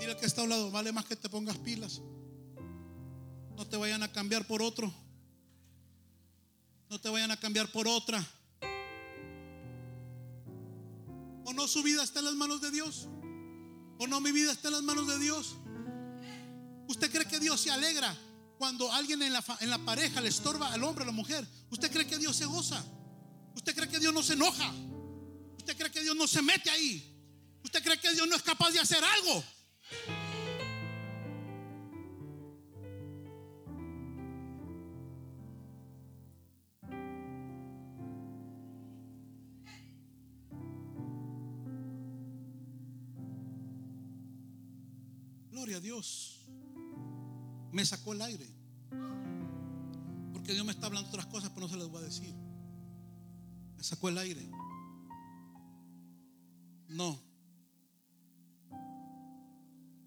Mira 0.00 0.16
que 0.16 0.24
está 0.24 0.40
a 0.40 0.44
un 0.44 0.50
lado, 0.50 0.70
vale 0.70 0.92
más 0.92 1.04
que 1.04 1.14
te 1.14 1.28
pongas 1.28 1.58
pilas. 1.58 2.00
No 3.54 3.66
te 3.66 3.76
vayan 3.76 4.02
a 4.02 4.10
cambiar 4.10 4.46
por 4.46 4.62
otro. 4.62 4.90
No 6.88 6.98
te 6.98 7.10
vayan 7.10 7.30
a 7.30 7.38
cambiar 7.38 7.70
por 7.70 7.86
otra. 7.86 8.26
¿O 11.44 11.52
no 11.52 11.68
su 11.68 11.82
vida 11.82 12.02
está 12.02 12.20
en 12.20 12.24
las 12.24 12.34
manos 12.34 12.62
de 12.62 12.70
Dios? 12.70 13.08
¿O 13.98 14.06
no 14.06 14.22
mi 14.22 14.32
vida 14.32 14.52
está 14.52 14.68
en 14.68 14.74
las 14.74 14.82
manos 14.82 15.06
de 15.06 15.18
Dios? 15.18 15.56
¿Usted 16.88 17.12
cree 17.12 17.26
que 17.26 17.38
Dios 17.38 17.60
se 17.60 17.70
alegra 17.70 18.16
cuando 18.56 18.90
alguien 18.92 19.20
en 19.20 19.34
la, 19.34 19.44
en 19.60 19.68
la 19.68 19.78
pareja 19.84 20.22
le 20.22 20.30
estorba 20.30 20.72
al 20.72 20.82
hombre 20.82 21.02
o 21.02 21.04
a 21.04 21.06
la 21.08 21.12
mujer? 21.12 21.46
¿Usted 21.70 21.92
cree 21.92 22.06
que 22.06 22.16
Dios 22.16 22.36
se 22.36 22.46
goza? 22.46 22.82
¿Usted 23.54 23.74
cree 23.76 23.88
que 23.90 23.98
Dios 23.98 24.14
no 24.14 24.22
se 24.22 24.32
enoja? 24.32 24.72
¿Usted 25.58 25.76
cree 25.76 25.90
que 25.90 26.02
Dios 26.02 26.16
no 26.16 26.26
se 26.26 26.40
mete 26.40 26.70
ahí? 26.70 27.06
¿Usted 27.62 27.84
cree 27.84 28.00
que 28.00 28.14
Dios 28.14 28.26
no 28.26 28.34
es 28.34 28.42
capaz 28.42 28.70
de 28.70 28.80
hacer 28.80 29.04
algo? 29.04 29.44
Dios. 45.90 46.46
Me 47.72 47.84
sacó 47.84 48.12
el 48.12 48.22
aire. 48.22 48.46
Porque 50.32 50.52
Dios 50.52 50.64
me 50.64 50.70
está 50.70 50.86
hablando 50.86 51.08
otras 51.08 51.26
cosas, 51.26 51.50
pero 51.50 51.66
no 51.66 51.68
se 51.68 51.76
las 51.76 51.88
voy 51.88 52.00
a 52.00 52.04
decir. 52.04 52.32
Me 53.76 53.82
sacó 53.82 54.08
el 54.08 54.18
aire. 54.18 54.48
No. 56.90 57.20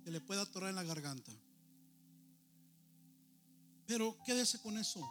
Que 0.05 0.11
le 0.11 0.21
pueda 0.21 0.43
atorar 0.43 0.69
en 0.69 0.77
la 0.77 0.84
garganta. 0.84 1.34
Pero 3.86 4.17
quédese 4.25 4.61
con 4.61 4.77
eso. 4.77 5.01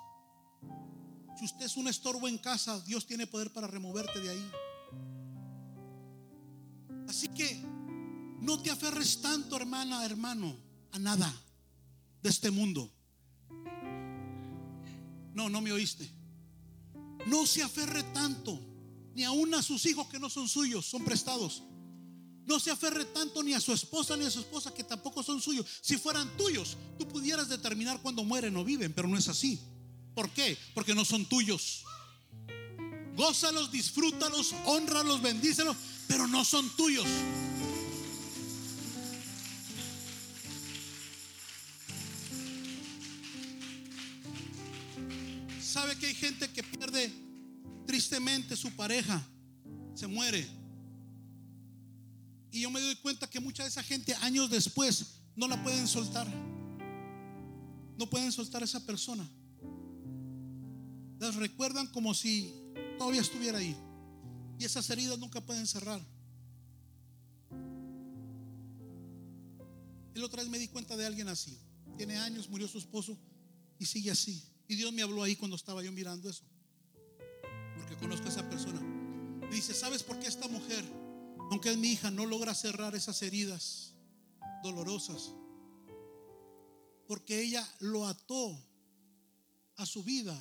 Si 1.38 1.44
usted 1.44 1.66
es 1.66 1.76
un 1.76 1.88
estorbo 1.88 2.28
en 2.28 2.38
casa, 2.38 2.80
Dios 2.80 3.06
tiene 3.06 3.26
poder 3.26 3.52
para 3.52 3.66
removerte 3.66 4.20
de 4.20 4.30
ahí. 4.30 4.50
Así 7.08 7.28
que 7.28 7.62
no 8.40 8.60
te 8.62 8.70
aferres 8.70 9.20
tanto, 9.20 9.54
hermana, 9.56 10.04
hermano, 10.06 10.61
a 10.92 10.98
nada 10.98 11.34
de 12.22 12.30
este 12.30 12.50
mundo. 12.50 12.90
No, 15.34 15.48
no 15.48 15.60
me 15.60 15.72
oíste. 15.72 16.08
No 17.26 17.46
se 17.46 17.62
aferre 17.62 18.02
tanto, 18.14 18.58
ni 19.14 19.24
aún 19.24 19.54
a 19.54 19.62
sus 19.62 19.86
hijos 19.86 20.06
que 20.08 20.18
no 20.18 20.28
son 20.30 20.48
suyos, 20.48 20.86
son 20.86 21.04
prestados. 21.04 21.62
No 22.44 22.58
se 22.58 22.70
aferre 22.70 23.04
tanto 23.06 23.42
ni 23.42 23.54
a 23.54 23.60
su 23.60 23.72
esposa 23.72 24.16
ni 24.16 24.24
a 24.24 24.30
su 24.30 24.40
esposa 24.40 24.74
que 24.74 24.84
tampoco 24.84 25.22
son 25.22 25.40
suyos. 25.40 25.66
Si 25.80 25.96
fueran 25.96 26.36
tuyos, 26.36 26.76
tú 26.98 27.06
pudieras 27.08 27.48
determinar 27.48 28.00
cuándo 28.02 28.24
mueren 28.24 28.56
o 28.56 28.64
viven, 28.64 28.92
pero 28.92 29.08
no 29.08 29.16
es 29.16 29.28
así. 29.28 29.60
¿Por 30.14 30.28
qué? 30.30 30.58
Porque 30.74 30.94
no 30.94 31.04
son 31.04 31.24
tuyos. 31.26 31.84
Gózalos, 33.16 33.70
disfrútalos, 33.70 34.54
honralos, 34.66 35.22
bendícelos, 35.22 35.76
pero 36.08 36.26
no 36.26 36.44
son 36.44 36.68
tuyos. 36.76 37.06
¿Sabe 45.72 45.96
que 45.96 46.04
hay 46.04 46.14
gente 46.14 46.50
que 46.50 46.62
pierde 46.62 47.10
tristemente 47.86 48.54
su 48.56 48.70
pareja? 48.72 49.26
Se 49.94 50.06
muere. 50.06 50.46
Y 52.50 52.60
yo 52.60 52.70
me 52.70 52.78
doy 52.78 52.94
cuenta 52.96 53.26
que 53.26 53.40
mucha 53.40 53.62
de 53.62 53.70
esa 53.70 53.82
gente 53.82 54.14
años 54.16 54.50
después 54.50 55.22
no 55.34 55.48
la 55.48 55.62
pueden 55.62 55.88
soltar. 55.88 56.28
No 57.96 58.04
pueden 58.10 58.32
soltar 58.32 58.60
a 58.60 58.66
esa 58.66 58.84
persona. 58.84 59.26
Las 61.18 61.36
recuerdan 61.36 61.86
como 61.86 62.12
si 62.12 62.52
todavía 62.98 63.22
estuviera 63.22 63.56
ahí. 63.56 63.74
Y 64.58 64.66
esas 64.66 64.90
heridas 64.90 65.18
nunca 65.18 65.40
pueden 65.40 65.66
cerrar. 65.66 66.02
El 70.14 70.22
otra 70.22 70.42
vez 70.42 70.50
me 70.50 70.58
di 70.58 70.68
cuenta 70.68 70.98
de 70.98 71.06
alguien 71.06 71.28
así. 71.28 71.56
Tiene 71.96 72.18
años, 72.18 72.50
murió 72.50 72.68
su 72.68 72.76
esposo 72.76 73.16
y 73.78 73.86
sigue 73.86 74.10
así. 74.10 74.51
Y 74.68 74.76
Dios 74.76 74.92
me 74.92 75.02
habló 75.02 75.22
ahí 75.22 75.36
cuando 75.36 75.56
estaba 75.56 75.82
yo 75.82 75.92
mirando 75.92 76.28
eso. 76.28 76.44
Porque 77.76 77.96
conozco 77.96 78.26
a 78.26 78.30
esa 78.30 78.48
persona. 78.48 78.80
Me 78.80 79.56
dice, 79.56 79.74
¿sabes 79.74 80.02
por 80.02 80.18
qué 80.18 80.28
esta 80.28 80.48
mujer, 80.48 80.84
aunque 81.50 81.70
es 81.70 81.76
mi 81.76 81.92
hija, 81.92 82.10
no 82.10 82.26
logra 82.26 82.54
cerrar 82.54 82.94
esas 82.94 83.20
heridas 83.22 83.94
dolorosas? 84.62 85.34
Porque 87.06 87.42
ella 87.42 87.66
lo 87.80 88.06
ató 88.06 88.58
a 89.76 89.86
su 89.86 90.02
vida 90.02 90.38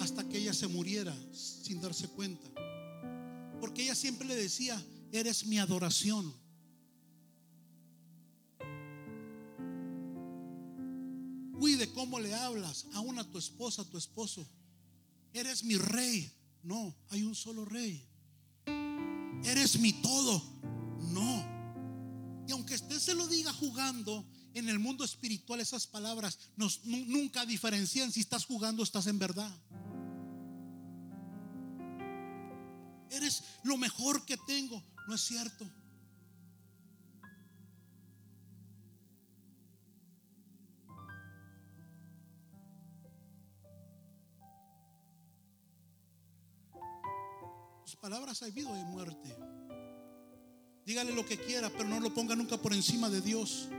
hasta 0.00 0.28
que 0.28 0.38
ella 0.38 0.52
se 0.52 0.66
muriera 0.66 1.16
sin 1.32 1.80
darse 1.80 2.08
cuenta. 2.08 2.46
Porque 3.60 3.84
ella 3.84 3.94
siempre 3.94 4.28
le 4.28 4.36
decía, 4.36 4.82
eres 5.12 5.46
mi 5.46 5.58
adoración. 5.58 6.34
Cuide 11.58 11.90
cómo 11.92 12.18
le 12.20 12.34
hablas 12.34 12.86
aún 12.94 13.18
a 13.18 13.24
tu 13.24 13.38
esposa, 13.38 13.82
a 13.82 13.84
tu 13.84 13.98
esposo. 13.98 14.46
Eres 15.32 15.64
mi 15.64 15.76
rey. 15.76 16.30
No, 16.62 16.94
hay 17.10 17.22
un 17.22 17.34
solo 17.34 17.64
rey. 17.64 18.06
Eres 19.44 19.78
mi 19.78 19.92
todo. 19.92 20.42
No. 21.12 22.44
Y 22.46 22.52
aunque 22.52 22.74
usted 22.74 22.98
se 22.98 23.14
lo 23.14 23.26
diga 23.26 23.52
jugando, 23.52 24.24
en 24.54 24.68
el 24.68 24.78
mundo 24.78 25.04
espiritual 25.04 25.60
esas 25.60 25.86
palabras 25.86 26.38
nunca 26.84 27.44
diferencian 27.44 28.12
si 28.12 28.20
estás 28.20 28.46
jugando 28.46 28.82
o 28.82 28.84
estás 28.84 29.06
en 29.08 29.18
verdad. 29.18 29.52
Eres 33.10 33.42
lo 33.64 33.76
mejor 33.76 34.24
que 34.24 34.36
tengo. 34.46 34.82
No 35.08 35.14
es 35.14 35.20
cierto. 35.20 35.68
Palabras 48.04 48.42
hay 48.42 48.50
vida 48.50 48.68
y 48.78 48.84
muerte. 48.84 49.34
Dígale 50.84 51.14
lo 51.14 51.24
que 51.24 51.38
quiera, 51.38 51.70
pero 51.70 51.88
no 51.88 52.00
lo 52.00 52.12
ponga 52.12 52.36
nunca 52.36 52.58
por 52.58 52.74
encima 52.74 53.08
de 53.08 53.22
Dios. 53.22 53.70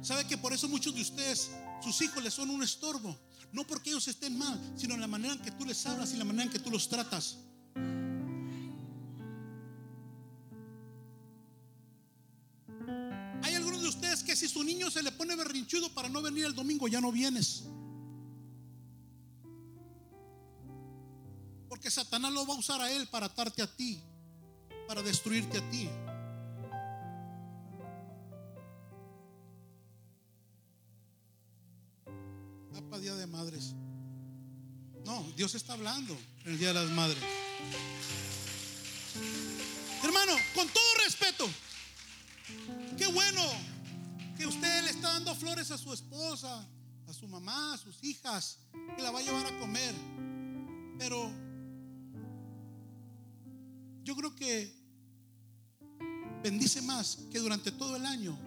¿Sabe 0.00 0.26
que 0.26 0.38
por 0.38 0.54
eso 0.54 0.66
muchos 0.66 0.94
de 0.94 1.02
ustedes, 1.02 1.50
sus 1.82 2.00
hijos 2.00 2.24
les 2.24 2.32
son 2.32 2.48
un 2.48 2.62
estorbo? 2.62 3.14
No 3.52 3.66
porque 3.66 3.90
ellos 3.90 4.08
estén 4.08 4.38
mal, 4.38 4.58
sino 4.76 4.94
en 4.94 5.02
la 5.02 5.06
manera 5.06 5.34
en 5.34 5.40
que 5.40 5.50
tú 5.50 5.66
les 5.66 5.84
hablas 5.84 6.14
y 6.14 6.16
la 6.16 6.24
manera 6.24 6.44
en 6.44 6.52
que 6.52 6.58
tú 6.58 6.70
los 6.70 6.88
tratas. 6.88 7.36
Hay 13.42 13.54
algunos 13.54 13.82
de 13.82 13.88
ustedes 13.88 14.22
que 14.22 14.34
si 14.36 14.48
su 14.48 14.64
niño 14.64 14.90
se 14.90 15.02
le 15.02 15.12
pone 15.12 15.36
berrinchudo 15.36 15.90
para 15.92 16.08
no 16.08 16.22
venir 16.22 16.46
el 16.46 16.54
domingo, 16.54 16.88
ya 16.88 17.02
no 17.02 17.12
vienes. 17.12 17.64
Satanás 22.14 22.32
lo 22.32 22.46
va 22.46 22.54
a 22.54 22.58
usar 22.58 22.80
a 22.80 22.92
él 22.92 23.08
para 23.08 23.26
atarte 23.26 23.60
a 23.60 23.66
ti, 23.66 24.00
para 24.86 25.02
destruirte 25.02 25.58
a 25.58 25.68
ti. 25.68 25.90
Para 32.88 33.02
Día 33.02 33.16
de 33.16 33.26
Madres. 33.26 33.74
No, 35.04 35.24
Dios 35.34 35.56
está 35.56 35.72
hablando 35.72 36.16
en 36.44 36.52
el 36.52 36.58
Día 36.60 36.68
de 36.68 36.74
las 36.74 36.90
Madres. 36.90 37.18
Hermano, 40.04 40.34
con 40.54 40.68
todo 40.68 40.84
respeto, 41.04 41.48
qué 42.96 43.08
bueno 43.08 43.42
que 44.38 44.46
usted 44.46 44.84
le 44.84 44.90
está 44.90 45.14
dando 45.14 45.34
flores 45.34 45.72
a 45.72 45.78
su 45.78 45.92
esposa, 45.92 46.64
a 47.08 47.12
su 47.12 47.26
mamá, 47.26 47.74
a 47.74 47.78
sus 47.78 48.04
hijas, 48.04 48.58
que 48.94 49.02
la 49.02 49.10
va 49.10 49.18
a 49.18 49.22
llevar 49.22 49.46
a 49.46 49.58
comer. 49.58 49.92
Pero 50.96 51.43
yo 54.04 54.14
creo 54.14 54.34
que 54.34 54.72
bendice 56.42 56.82
más 56.82 57.16
que 57.30 57.38
durante 57.38 57.72
todo 57.72 57.96
el 57.96 58.04
año 58.04 58.38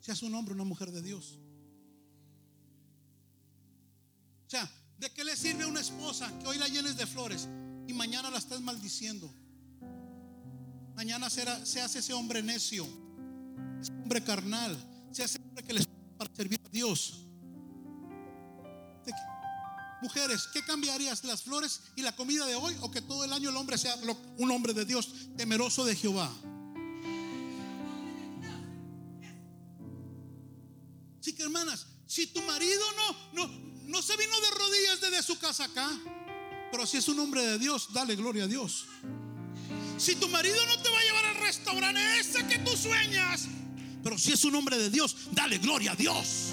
seas 0.00 0.22
un 0.22 0.34
hombre 0.34 0.54
una 0.54 0.64
mujer 0.64 0.90
de 0.90 1.02
Dios. 1.02 1.38
O 4.46 4.50
sea, 4.50 4.70
¿de 4.98 5.10
qué 5.10 5.24
le 5.24 5.36
sirve 5.36 5.64
a 5.64 5.66
una 5.66 5.80
esposa 5.80 6.30
que 6.38 6.46
hoy 6.46 6.58
la 6.58 6.68
llenes 6.68 6.96
de 6.96 7.06
flores 7.06 7.48
y 7.86 7.92
mañana 7.92 8.30
la 8.30 8.38
estás 8.38 8.60
maldiciendo? 8.60 9.32
Mañana 10.94 11.28
será, 11.28 11.64
se 11.66 11.80
hace 11.80 11.98
ese 11.98 12.12
hombre 12.12 12.42
necio, 12.42 12.86
ese 13.80 13.92
hombre 13.92 14.22
carnal, 14.22 14.76
se 15.10 15.24
hace 15.24 15.38
hombre 15.38 15.64
que 15.64 15.72
le 15.72 15.84
para 16.16 16.34
servir 16.34 16.60
a 16.64 16.68
Dios. 16.68 17.26
Mujeres, 20.02 20.48
¿qué 20.52 20.62
cambiarías? 20.62 21.24
¿Las 21.24 21.42
flores 21.42 21.80
y 21.96 22.02
la 22.02 22.14
comida 22.14 22.46
de 22.46 22.54
hoy 22.54 22.76
o 22.80 22.90
que 22.90 23.00
todo 23.00 23.24
el 23.24 23.32
año 23.32 23.50
el 23.50 23.56
hombre 23.56 23.78
sea 23.78 23.96
un 24.36 24.50
hombre 24.50 24.74
de 24.74 24.84
Dios, 24.84 25.08
temeroso 25.36 25.84
de 25.84 25.96
Jehová? 25.96 26.30
Así 31.20 31.34
que 31.34 31.42
hermanas, 31.42 31.86
si 32.06 32.26
tu 32.26 32.42
marido 32.42 32.82
no, 32.96 33.46
no, 33.46 33.74
no 33.84 34.02
se 34.02 34.16
vino 34.16 34.40
de 34.40 34.50
rodillas 34.50 35.00
desde 35.00 35.22
su 35.22 35.38
casa 35.38 35.64
acá, 35.64 35.88
pero 36.70 36.86
si 36.86 36.98
es 36.98 37.08
un 37.08 37.18
hombre 37.20 37.42
de 37.42 37.58
Dios, 37.58 37.88
dale 37.92 38.14
gloria 38.16 38.44
a 38.44 38.46
Dios. 38.46 38.86
Si 39.96 40.16
tu 40.16 40.28
marido 40.28 40.56
no 40.66 40.76
te 40.82 40.90
va 40.90 40.98
a 40.98 41.02
llevar 41.02 41.24
al 41.26 41.36
restaurante 41.36 42.20
ese 42.20 42.46
que 42.46 42.58
tú 42.58 42.76
sueñas, 42.76 43.46
pero 44.02 44.18
si 44.18 44.32
es 44.32 44.44
un 44.44 44.54
hombre 44.54 44.76
de 44.76 44.90
Dios, 44.90 45.16
dale 45.32 45.58
gloria 45.58 45.92
a 45.92 45.96
Dios. 45.96 46.52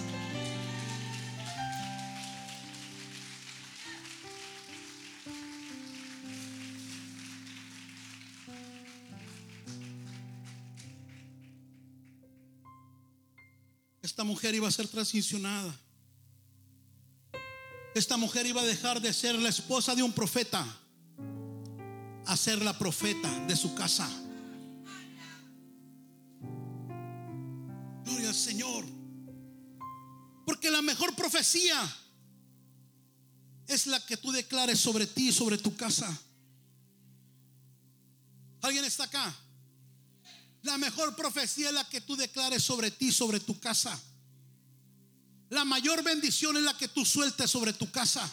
Esta 14.11 14.25
mujer 14.25 14.53
iba 14.53 14.67
a 14.67 14.71
ser 14.71 14.89
transicionada. 14.89 15.73
Esta 17.95 18.17
mujer 18.17 18.45
iba 18.45 18.59
a 18.59 18.65
dejar 18.65 18.99
de 18.99 19.13
ser 19.13 19.35
la 19.35 19.47
esposa 19.47 19.95
de 19.95 20.03
un 20.03 20.11
profeta 20.11 20.67
a 22.25 22.35
ser 22.35 22.61
la 22.61 22.77
profeta 22.77 23.29
de 23.47 23.55
su 23.55 23.73
casa. 23.73 24.09
Gloria 28.03 28.27
al 28.27 28.35
Señor. 28.35 28.83
Porque 30.45 30.69
la 30.69 30.81
mejor 30.81 31.15
profecía 31.15 31.81
es 33.65 33.87
la 33.87 34.05
que 34.05 34.17
tú 34.17 34.33
declares 34.33 34.77
sobre 34.77 35.07
ti 35.07 35.29
y 35.29 35.31
sobre 35.31 35.57
tu 35.57 35.73
casa. 35.77 36.21
¿Alguien 38.61 38.83
está 38.83 39.05
acá? 39.05 39.33
La 40.63 40.77
mejor 40.77 41.15
profecía 41.15 41.69
es 41.69 41.73
la 41.73 41.87
que 41.89 42.01
tú 42.01 42.15
declares 42.15 42.63
sobre 42.63 42.91
ti, 42.91 43.11
sobre 43.11 43.39
tu 43.39 43.59
casa. 43.59 43.99
La 45.49 45.65
mayor 45.65 46.03
bendición 46.03 46.55
es 46.55 46.63
la 46.63 46.77
que 46.77 46.87
tú 46.87 47.03
sueltes 47.03 47.49
sobre 47.49 47.73
tu 47.73 47.91
casa. 47.91 48.29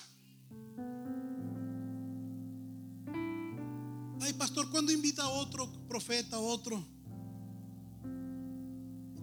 Ay, 4.20 4.32
pastor, 4.34 4.70
¿cuándo 4.70 4.92
invita 4.92 5.22
a 5.22 5.28
otro 5.28 5.70
profeta, 5.88 6.36
a 6.36 6.40
otro? 6.40 6.84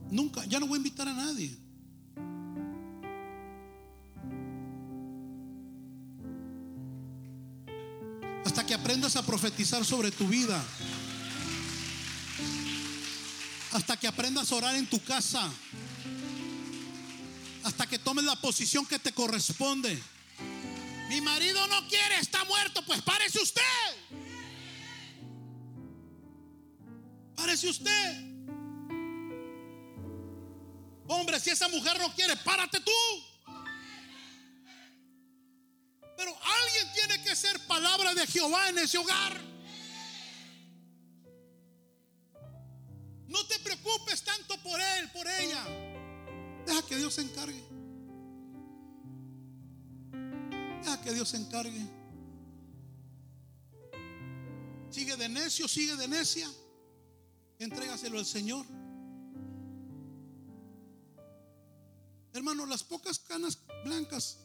Nunca, 0.10 0.45
ya 0.45 0.60
no 0.60 0.68
voy 0.68 0.78
a 0.78 0.78
invitar 0.78 1.08
a 1.08 1.14
nadie. 1.14 1.56
Hasta 8.45 8.66
que 8.66 8.74
aprendas 8.74 9.16
a 9.16 9.26
profetizar 9.26 9.86
sobre 9.86 10.12
tu 10.12 10.28
vida. 10.28 10.64
Hasta 13.76 13.97
que 13.97 14.07
aprendas 14.07 14.49
a 14.51 14.55
orar 14.55 14.76
en 14.76 14.88
tu 14.88 15.03
casa 15.03 15.51
hasta 17.65 17.88
que 17.88 17.97
tomes 17.97 18.23
la 18.23 18.36
posición 18.36 18.86
que 18.86 18.99
te 18.99 19.11
corresponde. 19.11 20.01
Mi 21.09 21.19
marido 21.19 21.65
no 21.67 21.88
quiere, 21.88 22.19
está 22.19 22.43
muerto, 22.45 22.86
pues 22.86 23.01
párese 23.01 23.41
usted. 23.41 23.61
Párese 27.36 27.67
usted. 27.67 28.21
Hombre, 31.07 31.39
si 31.39 31.49
esa 31.49 31.67
mujer 31.67 31.99
no 31.99 32.13
quiere, 32.13 32.38
párate 32.38 32.80
tú. 32.80 32.91
Pero 36.15 36.34
alguien 36.34 36.93
tiene 36.93 37.23
que 37.23 37.36
ser 37.36 37.59
palabra 37.67 38.13
de 38.13 38.26
Jehová 38.28 38.69
en 38.69 38.78
ese 38.78 38.99
hogar. 38.99 39.55
No 43.28 43.45
te 43.45 43.59
preocupes 43.59 44.23
tanto 44.23 44.57
por 44.61 44.80
él, 44.80 45.11
por 45.11 45.28
ella. 45.28 45.63
Deja 46.65 46.82
que 46.86 46.97
Dios 46.97 47.13
se 47.13 47.21
encargue. 47.21 47.63
Deja 50.82 51.01
que 51.01 51.13
Dios 51.13 51.30
se 51.30 51.38
encargue. 51.38 51.88
Sigue 54.89 55.17
de 55.17 55.30
necio, 55.30 55.67
sigue 55.67 55.95
de 55.95 56.07
necia. 56.07 56.49
Entrégaselo 57.59 58.19
al 58.19 58.26
Señor. 58.26 58.65
Hermano, 62.34 62.65
las 62.65 62.84
pocas 62.84 63.19
canas 63.19 63.59
blancas 63.84 64.39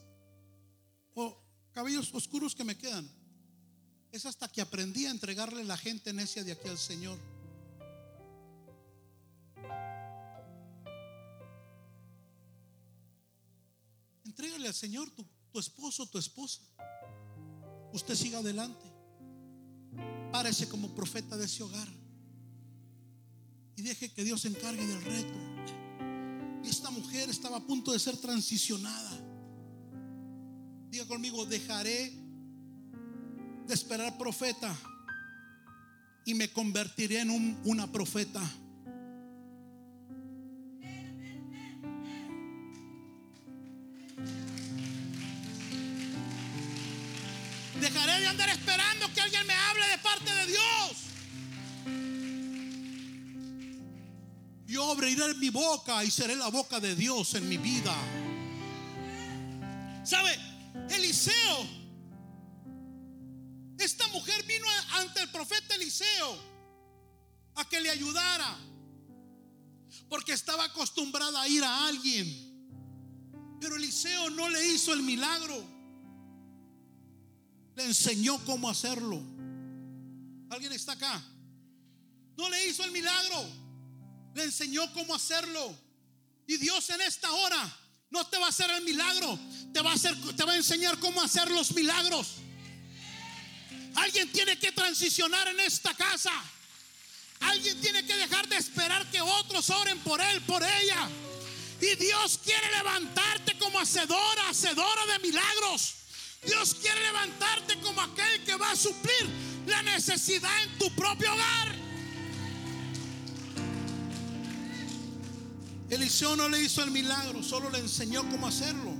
o 1.13 1.37
cabellos 1.73 2.13
oscuros 2.13 2.55
que 2.55 2.63
me 2.63 2.77
quedan, 2.77 3.09
es 4.11 4.25
hasta 4.25 4.47
que 4.49 4.61
aprendí 4.61 5.05
a 5.05 5.11
entregarle 5.11 5.63
la 5.63 5.77
gente 5.77 6.13
necia 6.13 6.43
de 6.43 6.51
aquí 6.53 6.67
al 6.67 6.77
Señor. 6.77 7.17
Entrégale 14.41 14.69
al 14.69 14.73
Señor 14.73 15.07
tu, 15.11 15.23
tu 15.51 15.59
esposo, 15.59 16.07
tu 16.07 16.17
esposa. 16.17 16.61
Usted 17.93 18.15
siga 18.15 18.39
adelante. 18.39 18.83
Párese 20.31 20.67
como 20.67 20.95
profeta 20.95 21.37
de 21.37 21.45
ese 21.45 21.61
hogar. 21.61 21.87
Y 23.75 23.83
deje 23.83 24.11
que 24.11 24.23
Dios 24.23 24.41
se 24.41 24.47
encargue 24.47 24.83
del 24.83 24.99
reto. 25.03 26.67
Esta 26.67 26.89
mujer 26.89 27.29
estaba 27.29 27.57
a 27.57 27.67
punto 27.67 27.91
de 27.91 27.99
ser 27.99 28.17
transicionada. 28.17 29.11
Diga 30.89 31.05
conmigo, 31.05 31.45
dejaré 31.45 32.11
de 33.67 33.73
esperar 33.75 34.17
profeta 34.17 34.75
y 36.25 36.33
me 36.33 36.51
convertiré 36.51 37.19
en 37.19 37.29
un, 37.29 37.61
una 37.63 37.91
profeta. 37.91 38.41
Dejaré 47.93 48.21
de 48.21 48.27
andar 48.27 48.49
esperando 48.49 49.13
que 49.13 49.19
alguien 49.19 49.45
me 49.45 49.53
hable 49.53 49.85
de 49.87 49.97
parte 49.97 50.33
de 50.33 50.45
Dios. 50.47 50.97
Yo 54.65 54.89
abriré 54.89 55.33
mi 55.33 55.49
boca 55.49 56.01
y 56.05 56.09
seré 56.09 56.37
la 56.37 56.47
boca 56.47 56.79
de 56.79 56.95
Dios 56.95 57.33
en 57.33 57.49
mi 57.49 57.57
vida. 57.57 57.93
¿Sabe? 60.05 60.39
Eliseo. 60.89 61.67
Esta 63.77 64.07
mujer 64.07 64.41
vino 64.43 64.65
ante 64.93 65.21
el 65.23 65.29
profeta 65.29 65.75
Eliseo 65.75 66.37
a 67.55 67.67
que 67.67 67.81
le 67.81 67.89
ayudara. 67.89 68.57
Porque 70.07 70.31
estaba 70.31 70.63
acostumbrada 70.63 71.41
a 71.41 71.47
ir 71.49 71.63
a 71.63 71.87
alguien. 71.87 73.57
Pero 73.59 73.75
Eliseo 73.75 74.29
no 74.29 74.47
le 74.49 74.65
hizo 74.65 74.93
el 74.93 75.03
milagro 75.03 75.80
le 77.81 77.87
enseñó 77.87 78.37
cómo 78.45 78.69
hacerlo. 78.69 79.21
¿Alguien 80.49 80.71
está 80.73 80.93
acá? 80.93 81.21
No 82.37 82.49
le 82.49 82.67
hizo 82.67 82.83
el 82.83 82.91
milagro, 82.91 83.45
le 84.35 84.43
enseñó 84.43 84.91
cómo 84.93 85.15
hacerlo. 85.15 85.75
Y 86.47 86.57
Dios 86.57 86.89
en 86.91 87.01
esta 87.01 87.31
hora 87.31 87.77
no 88.09 88.25
te 88.27 88.37
va 88.37 88.47
a 88.47 88.49
hacer 88.49 88.69
el 88.69 88.83
milagro, 88.83 89.39
te 89.73 89.81
va 89.81 89.91
a 89.91 89.93
hacer 89.95 90.15
te 90.35 90.43
va 90.43 90.53
a 90.53 90.57
enseñar 90.57 90.99
cómo 90.99 91.21
hacer 91.21 91.49
los 91.49 91.73
milagros. 91.73 92.35
Alguien 93.95 94.31
tiene 94.31 94.57
que 94.59 94.71
transicionar 94.71 95.47
en 95.47 95.59
esta 95.61 95.93
casa. 95.95 96.31
Alguien 97.39 97.81
tiene 97.81 98.05
que 98.05 98.15
dejar 98.15 98.47
de 98.47 98.57
esperar 98.57 99.09
que 99.09 99.19
otros 99.21 99.69
oren 99.71 99.97
por 99.99 100.21
él, 100.21 100.41
por 100.41 100.61
ella. 100.61 101.09
Y 101.81 101.95
Dios 101.95 102.39
quiere 102.43 102.69
levantarte 102.77 103.57
como 103.57 103.79
hacedora, 103.79 104.49
hacedora 104.49 105.05
de 105.07 105.19
milagros. 105.19 106.00
Dios 106.45 106.75
quiere 106.75 106.99
levantarte 107.01 107.79
como 107.81 108.01
aquel 108.01 108.43
que 108.43 108.55
va 108.55 108.71
a 108.71 108.75
suplir 108.75 109.29
la 109.67 109.81
necesidad 109.83 110.51
en 110.63 110.77
tu 110.79 110.89
propio 110.95 111.31
hogar. 111.31 111.75
Eliseo 115.89 116.35
no 116.35 116.49
le 116.49 116.61
hizo 116.61 116.83
el 116.83 116.89
milagro, 116.89 117.43
solo 117.43 117.69
le 117.69 117.79
enseñó 117.79 118.27
cómo 118.29 118.47
hacerlo. 118.47 118.93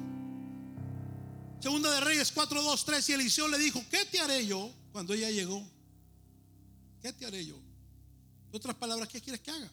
Segunda 1.60 1.90
de 1.92 2.02
Reyes 2.02 2.32
4, 2.32 2.62
2, 2.62 2.86
3 2.86 3.10
y 3.10 3.14
Eliseo 3.14 3.48
le 3.48 3.58
dijo, 3.58 3.84
¿qué 3.90 4.06
te 4.06 4.20
haré 4.20 4.46
yo 4.46 4.72
cuando 4.92 5.14
ella 5.14 5.32
llegó? 5.32 5.66
¿Qué 7.02 7.14
te 7.14 7.26
haré 7.26 7.46
yo? 7.46 7.56
En 7.56 8.56
otras 8.56 8.76
palabras, 8.76 9.08
¿qué 9.08 9.22
quieres 9.22 9.42
que 9.42 9.52
haga? 9.52 9.72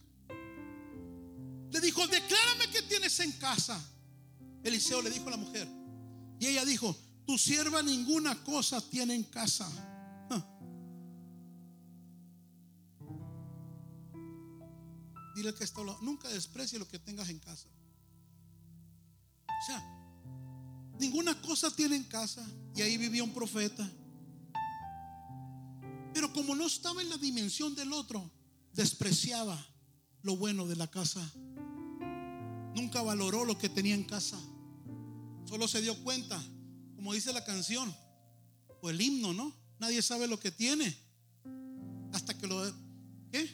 Le 1.71 1.81
dijo, 1.81 2.07
declárame 2.07 2.71
qué 2.71 2.83
tienes 2.83 3.19
en 3.21 3.33
casa. 3.33 3.79
Eliseo 4.63 5.03
le 5.03 5.11
dijo 5.11 5.27
a 5.29 5.33
la 5.33 5.37
mujer. 5.37 5.69
Y 6.39 6.47
ella 6.47 6.65
dijo, 6.65 6.97
tu 7.29 7.37
sierva 7.37 7.83
ninguna 7.83 8.43
cosa 8.43 8.81
tiene 8.81 9.15
en 9.15 9.23
casa. 9.23 9.69
Dile 15.37 15.53
que 15.53 15.63
está 15.63 15.83
nunca 16.01 16.27
desprecie 16.31 16.79
lo 16.79 16.89
que 16.89 16.99
tengas 16.99 17.29
en 17.29 17.39
casa. 17.39 17.69
O 19.47 19.67
sea, 19.67 19.85
ninguna 20.99 21.39
cosa 21.43 21.71
tiene 21.71 21.97
en 21.97 22.05
casa. 22.05 22.43
Y 22.75 22.81
ahí 22.81 22.97
vivía 22.97 23.23
un 23.23 23.35
profeta. 23.35 23.87
Pero 26.15 26.33
como 26.33 26.57
no 26.57 26.67
estaba 26.67 27.03
en 27.03 27.11
la 27.11 27.19
dimensión 27.19 27.75
del 27.75 27.93
otro, 27.93 28.31
despreciaba 28.73 29.63
lo 30.23 30.35
bueno 30.39 30.67
de 30.67 30.77
la 30.77 30.87
casa. 30.87 31.31
Nunca 32.75 33.03
valoró 33.03 33.45
lo 33.45 33.59
que 33.59 33.69
tenía 33.69 33.95
en 33.95 34.05
casa. 34.05 34.41
Solo 35.45 35.69
se 35.69 35.83
dio 35.83 36.03
cuenta, 36.03 36.43
como 36.99 37.13
dice 37.13 37.33
la 37.33 37.45
canción, 37.45 37.95
o 38.83 38.91
el 38.91 39.01
himno, 39.01 39.33
¿no? 39.33 39.55
Nadie 39.79 40.03
sabe 40.03 40.27
lo 40.27 40.41
que 40.41 40.51
tiene 40.51 40.99
hasta 42.13 42.37
que 42.37 42.49
lo 42.49 42.61
¿qué? 43.31 43.49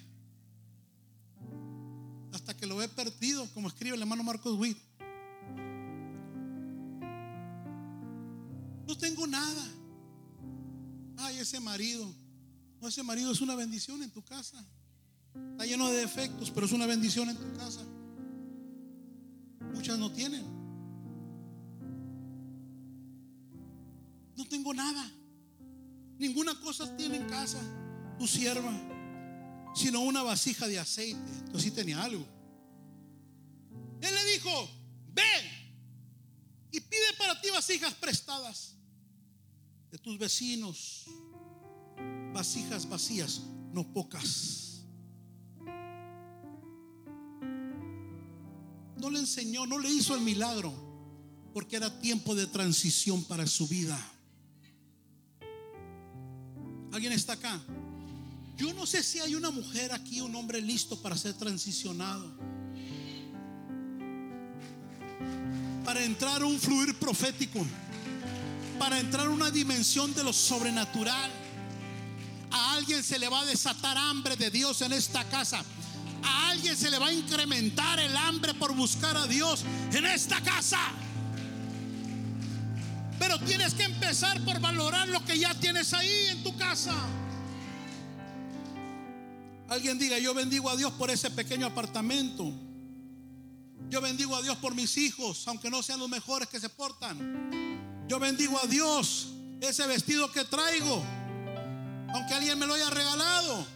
Hasta 2.33 2.57
que 2.57 2.67
lo 2.67 2.83
he 2.83 2.89
perdido, 2.89 3.47
como 3.53 3.69
escribe 3.69 3.97
el 3.97 4.01
hermano 4.01 4.23
Marcos 4.23 4.59
Witt. 4.59 4.79
No 8.87 8.97
tengo 8.97 9.27
nada. 9.27 9.69
Ay, 11.19 11.37
ese 11.37 11.61
marido. 11.61 12.11
No, 12.81 12.89
ese 12.89 13.03
marido 13.03 13.31
es 13.31 13.43
una 13.43 13.57
bendición 13.57 14.03
en 14.03 14.11
tu 14.11 14.25
casa. 14.25 14.65
Está 15.51 15.67
lleno 15.67 15.91
de 15.91 15.99
defectos, 15.99 16.51
pero 16.51 16.65
es 16.65 16.73
una 16.73 16.87
bendición 16.87 17.29
en 17.29 17.37
tu 17.37 17.59
casa. 17.59 17.85
Muchas 19.75 19.99
no 19.99 20.11
tienen. 20.11 20.64
No 24.37 24.45
tengo 24.47 24.75
nada. 24.75 25.11
Ninguna 26.19 26.59
cosa 26.61 26.97
tiene 26.97 27.17
en 27.17 27.29
casa 27.29 27.61
tu 28.19 28.27
sierva, 28.27 28.73
sino 29.75 30.01
una 30.01 30.23
vasija 30.23 30.67
de 30.69 30.79
aceite. 30.79 31.31
Entonces 31.39 31.63
sí 31.63 31.71
tenía 31.71 32.03
algo. 32.03 32.27
Él 34.01 34.15
le 34.15 34.33
dijo, 34.33 34.69
ve 35.13 35.23
y 36.71 36.81
pide 36.81 37.13
para 37.19 37.41
ti 37.41 37.51
vasijas 37.51 37.95
prestadas 37.95 38.75
de 39.91 39.99
tus 39.99 40.19
vecinos, 40.19 41.05
vasijas 42.33 42.89
vacías, 42.89 43.41
no 43.73 43.93
pocas. 43.93 44.83
No 48.97 49.11
le 49.11 49.19
enseñó, 49.19 49.67
no 49.67 49.79
le 49.79 49.91
hizo 49.91 50.15
el 50.15 50.21
milagro, 50.21 50.73
porque 51.53 51.77
era 51.77 52.01
tiempo 52.01 52.35
de 52.35 52.47
transición 52.47 53.23
para 53.25 53.47
su 53.47 53.69
vida. 53.69 53.99
¿Alguien 56.95 57.13
está 57.13 57.33
acá? 57.33 57.61
Yo 58.57 58.73
no 58.73 58.87
sé 58.87 59.03
si 59.03 59.19
hay 59.19 59.35
una 59.35 59.51
mujer 59.51 59.93
aquí, 59.93 60.21
un 60.21 60.33
hombre 60.37 60.61
listo 60.61 60.97
para 61.03 61.17
ser 61.17 61.35
transicionado. 61.35 62.33
Para 65.85 66.05
entrar 66.05 66.41
a 66.41 66.47
un 66.47 66.57
fluir 66.57 66.97
profético. 66.97 67.67
Para 68.79 69.01
entrar 69.01 69.27
a 69.27 69.31
una 69.31 69.51
dimensión 69.51 70.15
de 70.15 70.23
lo 70.23 70.33
sobrenatural. 70.33 71.33
A 72.53 72.75
alguien 72.75 73.03
se 73.03 73.19
le 73.19 73.29
va 73.29 73.41
a 73.41 73.45
desatar 73.45 73.99
hambre 73.99 74.37
de 74.37 74.53
Dios 74.53 74.81
en 74.83 74.93
esta 74.93 75.25
casa. 75.25 75.65
A 76.23 76.51
alguien 76.51 76.77
se 76.77 76.93
le 76.93 77.01
va 77.01 77.09
a 77.09 77.13
incrementar 77.13 77.99
el 77.99 78.17
hambre 78.17 78.55
por 78.55 78.73
buscar 78.73 79.17
a 79.17 79.27
Dios 79.27 79.65
en 79.91 80.07
esta 80.07 80.41
casa. 80.43 80.79
Pero 83.19 83.39
tienes 83.41 83.75
que 83.75 83.85
empezar 83.85 84.43
por 84.45 84.61
valorar 84.61 85.09
lo 85.09 85.25
que 85.25 85.39
ya 85.39 85.55
tienes 85.55 85.93
ahí 85.95 86.27
en 86.31 86.43
tu 86.43 86.57
casa. 86.57 86.95
Alguien 89.69 89.99
diga, 89.99 90.19
yo 90.19 90.35
bendigo 90.35 90.69
a 90.69 90.77
Dios 90.77 90.93
por 90.93 91.11
ese 91.11 91.31
pequeño 91.31 91.67
apartamento. 91.67 92.53
Yo 93.89 94.01
bendigo 94.01 94.37
a 94.37 94.43
Dios 94.43 94.57
por 94.59 94.75
mis 94.75 94.97
hijos, 94.97 95.47
aunque 95.49 95.71
no 95.71 95.83
sean 95.83 96.01
los 96.01 96.09
mejores 96.09 96.49
que 96.49 96.61
se 96.61 96.69
portan. 96.69 98.07
Yo 98.09 98.19
bendigo 98.19 98.59
a 98.63 98.67
Dios 98.67 99.29
ese 99.61 99.87
vestido 99.87 100.31
que 100.31 100.45
traigo, 100.45 101.03
aunque 102.13 102.35
alguien 102.35 102.59
me 102.59 102.67
lo 102.67 102.75
haya 102.75 102.91
regalado. 102.91 103.67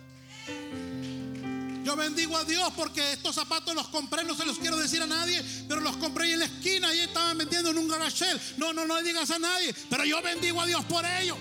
Yo 1.88 1.96
bendigo 1.96 2.36
a 2.36 2.44
Dios 2.44 2.70
porque 2.76 3.14
estos 3.14 3.34
zapatos 3.34 3.74
los 3.74 3.88
compré, 3.88 4.22
no 4.22 4.34
se 4.34 4.44
los 4.44 4.58
quiero 4.58 4.76
decir 4.76 5.00
a 5.00 5.06
nadie, 5.06 5.42
pero 5.66 5.80
los 5.80 5.96
compré 5.96 6.30
en 6.34 6.40
la 6.40 6.44
esquina 6.44 6.92
y 6.92 7.00
estaban 7.00 7.38
vendiendo 7.38 7.70
en 7.70 7.78
un 7.78 7.88
garage. 7.88 8.26
No, 8.58 8.74
no, 8.74 8.84
no 8.84 9.00
digas 9.00 9.30
a 9.30 9.38
nadie, 9.38 9.74
pero 9.88 10.04
yo 10.04 10.20
bendigo 10.20 10.60
a 10.60 10.66
Dios 10.66 10.84
por 10.84 11.02
ello. 11.06 11.34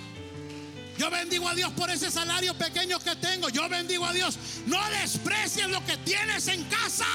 Yo 0.98 1.12
bendigo 1.12 1.50
a 1.50 1.54
Dios 1.54 1.70
por 1.74 1.90
ese 1.90 2.10
salario 2.10 2.58
pequeño 2.58 2.98
que 2.98 3.18
tengo. 3.18 3.50
Yo 3.50 3.68
bendigo 3.68 4.06
a 4.06 4.14
Dios. 4.14 4.40
No 4.68 4.80
desprecies 5.02 5.68
lo 5.68 5.86
que 5.86 5.98
tienes 5.98 6.48
en 6.48 6.64
casa. 6.70 7.06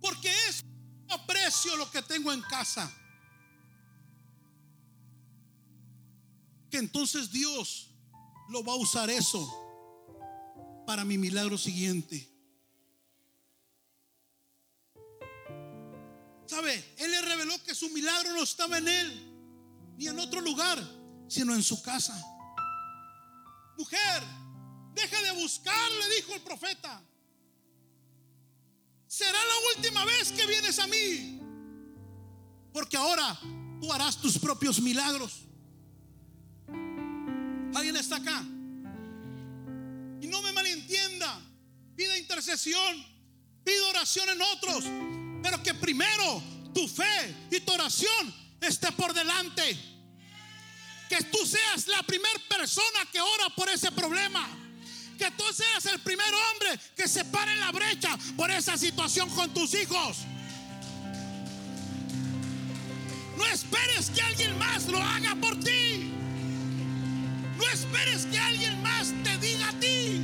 Porque 0.00 0.30
es 0.48 0.62
aprecio 1.08 1.74
lo 1.74 1.90
que 1.90 2.00
tengo 2.02 2.32
en 2.32 2.42
casa. 2.42 2.88
Que 6.70 6.78
entonces 6.78 7.30
Dios 7.32 7.90
lo 8.48 8.64
va 8.64 8.72
a 8.72 8.76
usar 8.76 9.10
eso 9.10 9.48
para 10.86 11.04
mi 11.04 11.18
milagro 11.18 11.58
siguiente. 11.58 12.28
¿Sabe? 16.46 16.94
Él 16.98 17.10
le 17.10 17.20
reveló 17.22 17.62
que 17.62 17.74
su 17.74 17.88
milagro 17.90 18.32
no 18.32 18.42
estaba 18.42 18.78
en 18.78 18.88
él, 18.88 19.94
ni 19.96 20.08
en 20.08 20.18
otro 20.18 20.40
lugar, 20.40 20.82
sino 21.28 21.54
en 21.54 21.62
su 21.62 21.80
casa. 21.80 22.20
Mujer, 23.78 24.22
deja 24.94 25.22
de 25.22 25.40
buscar, 25.40 25.90
le 25.92 26.16
dijo 26.16 26.34
el 26.34 26.42
profeta. 26.42 27.02
Será 29.06 29.38
la 29.38 29.76
última 29.76 30.04
vez 30.04 30.32
que 30.32 30.46
vienes 30.46 30.78
a 30.78 30.86
mí. 30.86 31.40
Porque 32.72 32.96
ahora 32.96 33.38
tú 33.80 33.92
harás 33.92 34.20
tus 34.20 34.38
propios 34.38 34.80
milagros. 34.80 35.49
¿Alguien 37.74 37.96
está 37.96 38.16
acá? 38.16 38.42
Y 40.20 40.26
no 40.26 40.42
me 40.42 40.52
malentienda. 40.52 41.40
Pida 41.96 42.18
intercesión. 42.18 43.04
Pida 43.64 43.88
oración 43.88 44.28
en 44.28 44.42
otros. 44.42 44.84
Pero 45.42 45.62
que 45.62 45.74
primero 45.74 46.42
tu 46.74 46.86
fe 46.88 47.34
y 47.50 47.60
tu 47.60 47.72
oración 47.72 48.34
esté 48.60 48.90
por 48.92 49.12
delante. 49.14 49.78
Que 51.08 51.22
tú 51.24 51.38
seas 51.44 51.86
la 51.88 52.02
primera 52.02 52.38
persona 52.48 53.06
que 53.12 53.20
ora 53.20 53.48
por 53.56 53.68
ese 53.68 53.90
problema. 53.92 54.48
Que 55.18 55.30
tú 55.32 55.44
seas 55.52 55.86
el 55.86 56.00
primer 56.00 56.32
hombre 56.32 56.78
que 56.96 57.06
se 57.06 57.24
pare 57.26 57.54
la 57.56 57.72
brecha 57.72 58.16
por 58.36 58.50
esa 58.50 58.76
situación 58.76 59.28
con 59.30 59.52
tus 59.52 59.74
hijos. 59.74 60.18
No 63.36 63.46
esperes 63.46 64.10
que 64.10 64.22
alguien 64.22 64.58
más 64.58 64.86
lo 64.86 64.98
haga 64.98 65.34
por 65.36 65.58
ti. 65.60 66.12
No 67.60 67.68
esperes 67.68 68.24
que 68.24 68.38
alguien 68.38 68.82
más 68.82 69.12
te 69.22 69.36
diga 69.36 69.68
a 69.68 69.78
ti. 69.78 70.22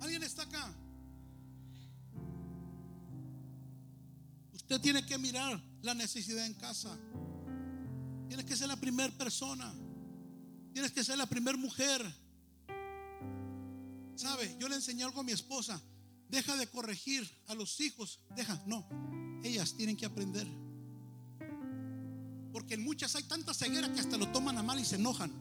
¿Alguien 0.00 0.22
está 0.22 0.42
acá? 0.42 0.72
Usted 4.52 4.80
tiene 4.80 5.04
que 5.04 5.18
mirar 5.18 5.60
la 5.82 5.92
necesidad 5.94 6.46
en 6.46 6.54
casa. 6.54 6.96
Tienes 8.28 8.46
que 8.46 8.54
ser 8.54 8.68
la 8.68 8.76
primera 8.76 9.12
persona. 9.18 9.74
Tienes 10.72 10.92
que 10.92 11.02
ser 11.02 11.18
la 11.18 11.26
primera 11.26 11.58
mujer. 11.58 12.00
¿Sabe? 14.14 14.56
Yo 14.60 14.68
le 14.68 14.76
enseñé 14.76 15.02
algo 15.02 15.18
a 15.18 15.24
mi 15.24 15.32
esposa. 15.32 15.82
Deja 16.28 16.56
de 16.56 16.68
corregir 16.68 17.28
a 17.48 17.56
los 17.56 17.80
hijos. 17.80 18.20
Deja, 18.36 18.62
no. 18.66 18.86
Ellas 19.42 19.74
tienen 19.74 19.96
que 19.96 20.06
aprender. 20.06 20.46
Porque 22.52 22.74
en 22.74 22.84
muchas 22.84 23.14
hay 23.16 23.22
tanta 23.24 23.54
ceguera 23.54 23.92
que 23.92 24.00
hasta 24.00 24.16
lo 24.16 24.30
toman 24.32 24.58
a 24.58 24.62
mal 24.62 24.78
y 24.80 24.84
se 24.84 24.96
enojan. 24.96 25.32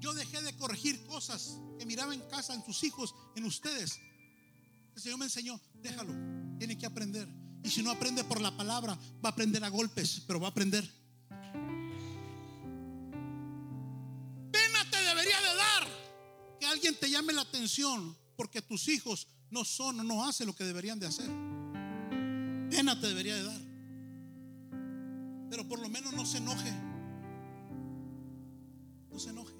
Yo 0.00 0.14
dejé 0.14 0.40
de 0.42 0.56
corregir 0.56 1.04
cosas 1.06 1.58
que 1.78 1.86
miraba 1.86 2.14
en 2.14 2.20
casa, 2.28 2.54
en 2.54 2.64
sus 2.64 2.84
hijos, 2.84 3.14
en 3.36 3.44
ustedes. 3.44 3.98
El 4.94 5.02
Señor 5.02 5.18
me 5.18 5.24
enseñó, 5.26 5.60
déjalo, 5.82 6.12
tiene 6.58 6.76
que 6.76 6.86
aprender. 6.86 7.28
Y 7.62 7.70
si 7.70 7.82
no 7.82 7.90
aprende 7.90 8.24
por 8.24 8.40
la 8.40 8.56
palabra, 8.56 8.94
va 9.24 9.28
a 9.28 9.32
aprender 9.32 9.64
a 9.64 9.68
golpes, 9.68 10.22
pero 10.26 10.40
va 10.40 10.48
a 10.48 10.50
aprender. 10.50 10.84
Pena 14.52 14.90
te 14.90 15.02
debería 15.02 15.40
de 15.40 15.56
dar 15.56 15.88
que 16.60 16.66
alguien 16.66 16.94
te 16.98 17.10
llame 17.10 17.32
la 17.32 17.42
atención 17.42 18.16
porque 18.36 18.62
tus 18.62 18.88
hijos 18.88 19.28
no 19.50 19.64
son 19.64 20.00
o 20.00 20.04
no 20.04 20.24
hacen 20.24 20.46
lo 20.46 20.54
que 20.54 20.64
deberían 20.64 20.98
de 20.98 21.06
hacer. 21.06 21.28
Pena 22.70 22.98
te 23.00 23.08
debería 23.08 23.34
de 23.34 23.44
dar. 23.44 23.67
Pero 25.50 25.66
por 25.66 25.80
lo 25.80 25.88
menos 25.88 26.12
no 26.12 26.26
se 26.26 26.38
enoje. 26.38 26.72
No 29.10 29.18
se 29.18 29.30
enoje. 29.30 29.54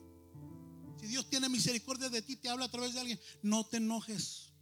Si 1.00 1.06
Dios 1.06 1.28
tiene 1.30 1.48
misericordia 1.48 2.08
de 2.08 2.22
ti, 2.22 2.36
te 2.36 2.48
habla 2.48 2.66
a 2.66 2.70
través 2.70 2.94
de 2.94 3.00
alguien, 3.00 3.20
no 3.42 3.64
te 3.64 3.76
enojes. 3.76 4.52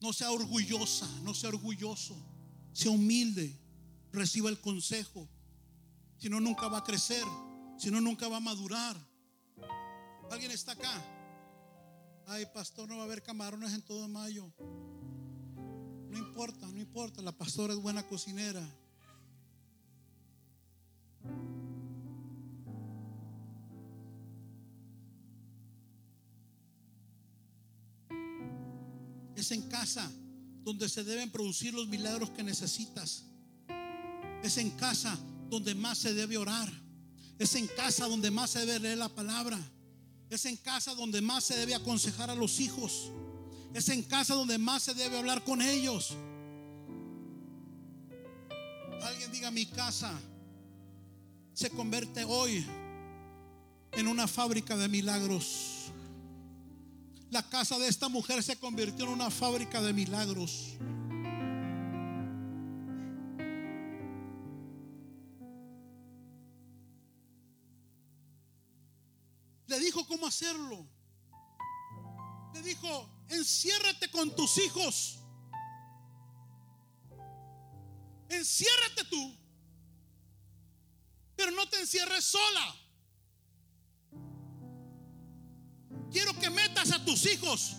No 0.00 0.12
sea 0.12 0.30
orgullosa, 0.30 1.08
no 1.22 1.32
sea 1.34 1.48
orgulloso. 1.48 2.14
Sea 2.72 2.90
humilde. 2.90 3.58
Reciba 4.12 4.50
el 4.50 4.60
consejo. 4.60 5.28
Si 6.18 6.28
no, 6.28 6.40
nunca 6.40 6.68
va 6.68 6.78
a 6.78 6.84
crecer. 6.84 7.24
Si 7.78 7.90
no, 7.90 8.00
nunca 8.00 8.28
va 8.28 8.36
a 8.36 8.40
madurar. 8.40 8.96
¿Alguien 10.30 10.50
está 10.50 10.72
acá? 10.72 10.92
Ay, 12.26 12.46
pastor, 12.52 12.88
no 12.88 12.96
va 12.96 13.02
a 13.02 13.04
haber 13.06 13.22
camarones 13.22 13.72
en 13.72 13.82
todo 13.82 14.08
mayo. 14.08 14.52
No 16.08 16.18
importa, 16.18 16.66
no 16.70 16.80
importa. 16.80 17.22
La 17.22 17.32
pastora 17.32 17.72
es 17.72 17.80
buena 17.80 18.06
cocinera. 18.06 18.62
Es 29.44 29.50
en 29.50 29.60
casa 29.60 30.10
donde 30.62 30.88
se 30.88 31.04
deben 31.04 31.30
producir 31.30 31.74
los 31.74 31.86
milagros 31.86 32.30
que 32.30 32.42
necesitas. 32.42 33.24
Es 34.42 34.56
en 34.56 34.70
casa 34.70 35.18
donde 35.50 35.74
más 35.74 35.98
se 35.98 36.14
debe 36.14 36.38
orar. 36.38 36.72
Es 37.38 37.54
en 37.54 37.66
casa 37.66 38.08
donde 38.08 38.30
más 38.30 38.48
se 38.48 38.60
debe 38.60 38.78
leer 38.78 38.96
la 38.96 39.10
palabra. 39.10 39.60
Es 40.30 40.46
en 40.46 40.56
casa 40.56 40.94
donde 40.94 41.20
más 41.20 41.44
se 41.44 41.58
debe 41.58 41.74
aconsejar 41.74 42.30
a 42.30 42.34
los 42.34 42.58
hijos. 42.58 43.10
Es 43.74 43.90
en 43.90 44.02
casa 44.04 44.32
donde 44.32 44.56
más 44.56 44.84
se 44.84 44.94
debe 44.94 45.18
hablar 45.18 45.44
con 45.44 45.60
ellos. 45.60 46.14
Alguien 49.02 49.30
diga 49.30 49.50
mi 49.50 49.66
casa 49.66 50.18
se 51.52 51.68
convierte 51.68 52.24
hoy 52.24 52.64
en 53.92 54.08
una 54.08 54.26
fábrica 54.26 54.74
de 54.74 54.88
milagros. 54.88 55.92
La 57.34 57.42
casa 57.42 57.76
de 57.80 57.88
esta 57.88 58.08
mujer 58.08 58.44
se 58.44 58.56
convirtió 58.60 59.06
en 59.06 59.10
una 59.10 59.28
fábrica 59.28 59.82
de 59.82 59.92
milagros. 59.92 60.76
Le 69.66 69.80
dijo 69.80 70.06
cómo 70.06 70.28
hacerlo. 70.28 70.86
Le 72.52 72.62
dijo, 72.62 73.10
enciérrate 73.28 74.08
con 74.12 74.32
tus 74.36 74.56
hijos. 74.58 75.18
Enciérrate 78.28 79.06
tú. 79.10 79.36
Pero 81.34 81.50
no 81.50 81.68
te 81.68 81.80
encierres 81.80 82.26
sola. 82.26 82.83
Quiero 86.10 86.32
que 86.38 86.50
metas 86.50 86.92
a 86.92 87.04
tus 87.04 87.26
hijos 87.26 87.76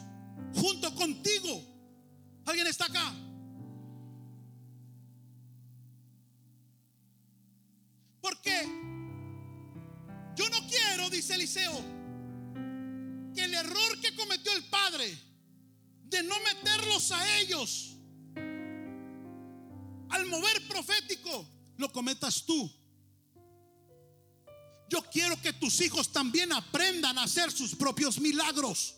junto 0.56 0.94
contigo. 0.96 1.62
¿Alguien 2.46 2.68
está 2.68 2.86
acá? 2.86 3.14
Porque 8.22 8.64
yo 10.36 10.50
no 10.50 10.68
quiero, 10.68 11.10
dice 11.10 11.36
Eliseo, 11.36 11.80
que 13.34 13.44
el 13.44 13.54
error 13.54 14.02
que 14.02 14.16
cometió 14.16 14.54
el 14.54 14.64
padre 14.66 15.18
de 16.06 16.24
no 16.24 16.36
meterlos 16.40 17.12
a 17.12 17.40
ellos 17.40 17.98
al 20.10 20.26
mover 20.28 20.68
profético, 20.68 21.48
lo 21.78 21.92
cometas 21.92 22.44
tú. 22.46 22.72
Yo 24.88 25.02
quiero 25.12 25.40
que 25.42 25.54
tus 25.54 25.82
hijos 25.82 26.12
también 26.12 26.52
aprendan 26.54 27.18
a 27.18 27.24
hacer 27.24 27.52
sus 27.52 27.76
propios 27.76 28.20
milagros. 28.20 28.96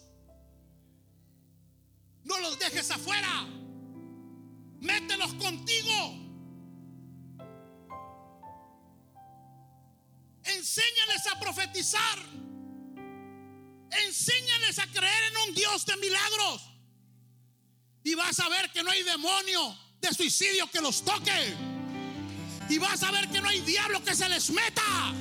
No 2.24 2.38
los 2.40 2.60
dejes 2.60 2.92
afuera. 2.92 3.48
Mételos 4.82 5.34
contigo. 5.36 6.28
Enséñales 10.44 11.28
a 11.32 11.40
profetizar. 11.40 12.20
Enséñales 14.06 14.80
a 14.80 14.88
creer 14.88 15.32
en 15.32 15.50
un 15.50 15.56
Dios 15.56 15.86
de 15.86 15.96
milagros. 15.98 16.62
Y 18.04 18.14
vas 18.16 18.40
a 18.40 18.50
ver 18.50 18.72
que 18.72 18.84
no 18.84 18.92
hay 18.92 19.04
demonio 19.04 19.78
de 20.02 20.14
suicidio 20.14 20.70
que 20.70 20.82
los 20.82 21.04
toque. 21.04 21.56
Y 22.70 22.78
vas 22.78 23.04
a 23.04 23.12
ver 23.12 23.30
que 23.30 23.40
no 23.40 23.48
hay 23.48 23.62
diablo 23.62 24.04
que 24.04 24.14
se 24.14 24.28
les 24.28 24.50
meta. 24.50 25.14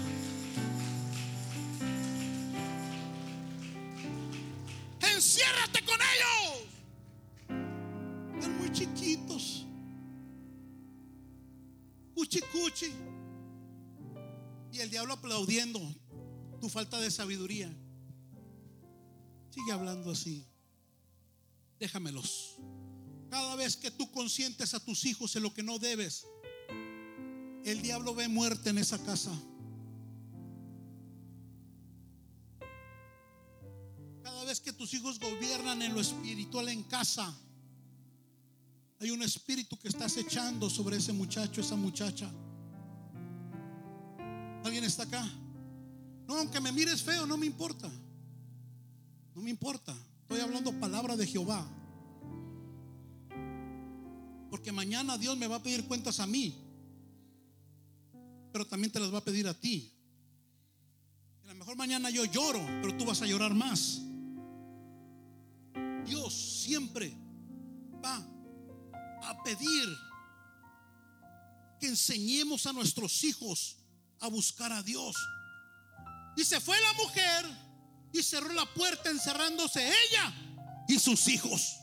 Enciérrate 5.15 5.85
con 5.85 5.99
ellos. 6.01 6.67
Están 8.35 8.59
muy 8.59 8.73
chiquitos. 8.73 9.67
Cuchi, 12.15 12.41
cuchi. 12.53 12.93
Y 14.73 14.81
el 14.81 14.91
diablo 14.91 15.15
aplaudiendo 15.15 15.81
tu 16.61 16.69
falta 16.69 17.01
de 17.01 17.11
sabiduría. 17.11 17.73
Sigue 19.51 19.73
hablando 19.73 20.11
así. 20.11 20.45
Déjamelos. 21.79 22.57
Cada 23.31 23.57
vez 23.57 23.77
que 23.77 23.91
tú 23.91 24.11
consientes 24.11 24.75
a 24.75 24.81
tus 24.81 25.05
hijos 25.05 25.35
en 25.37 25.43
lo 25.43 25.53
que 25.53 25.63
no 25.63 25.79
debes, 25.79 26.27
el 27.65 27.83
diablo 27.83 28.15
ve 28.15 28.29
muerte 28.29 28.71
en 28.71 28.79
esa 28.79 28.99
casa. 29.05 29.33
Tus 34.87 34.95
hijos 34.95 35.18
gobiernan 35.18 35.82
en 35.82 35.95
lo 35.95 36.01
espiritual 36.01 36.68
en 36.68 36.84
casa, 36.84 37.37
hay 39.01 39.11
un 39.11 39.20
espíritu 39.20 39.76
que 39.76 39.89
estás 39.89 40.16
echando 40.16 40.70
sobre 40.70 40.99
ese 40.99 41.12
muchacho, 41.12 41.61
esa 41.61 41.74
muchacha. 41.74 42.30
¿Alguien 44.62 44.84
está 44.84 45.03
acá? 45.03 45.28
No, 46.28 46.37
aunque 46.37 46.61
me 46.61 46.70
mires 46.70 47.03
feo, 47.03 47.26
no 47.26 47.37
me 47.37 47.47
importa. 47.47 47.91
No 49.34 49.43
me 49.43 49.51
importa. 49.51 49.93
Estoy 50.20 50.39
hablando 50.39 50.72
palabra 50.78 51.16
de 51.16 51.26
Jehová. 51.26 51.66
Porque 54.51 54.70
mañana 54.70 55.18
Dios 55.18 55.37
me 55.37 55.49
va 55.49 55.57
a 55.57 55.62
pedir 55.64 55.84
cuentas 55.89 56.20
a 56.20 56.28
mí. 56.28 56.55
Pero 58.53 58.64
también 58.64 58.93
te 58.93 59.01
las 59.01 59.12
va 59.12 59.18
a 59.18 59.24
pedir 59.24 59.49
a 59.49 59.55
ti. 59.55 59.93
a 61.43 61.49
lo 61.49 61.55
mejor 61.57 61.74
mañana 61.76 62.09
yo 62.09 62.24
lloro, 62.24 62.64
pero 62.82 62.97
tú 62.97 63.05
vas 63.05 63.20
a 63.20 63.26
llorar 63.26 63.53
más. 63.53 64.06
Dios 66.07 66.33
siempre 66.33 67.13
va 68.03 68.17
a 69.23 69.43
pedir 69.43 69.89
que 71.81 71.89
enseñemos 71.89 72.67
a 72.67 72.73
nuestros 72.73 73.25
hijos 73.25 73.77
a 74.21 74.29
buscar 74.29 74.73
a 74.73 74.83
Dios. 74.83 75.17
Y 76.37 76.45
se 76.45 76.61
fue 76.61 76.81
la 76.81 76.93
mujer 76.95 77.47
y 78.13 78.23
cerró 78.23 78.53
la 78.53 78.73
puerta 78.73 79.11
encerrándose 79.11 79.87
ella 79.87 80.85
y 80.89 80.99
sus 80.99 81.29
hijos. 81.29 81.77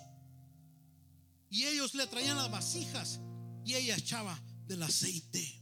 Y 1.49 1.65
ellos 1.65 1.93
le 1.93 2.07
traían 2.07 2.37
las 2.37 2.49
vasijas 2.49 3.19
y 3.65 3.75
ella 3.75 3.95
echaba 3.95 4.39
del 4.65 4.81
aceite. 4.83 5.61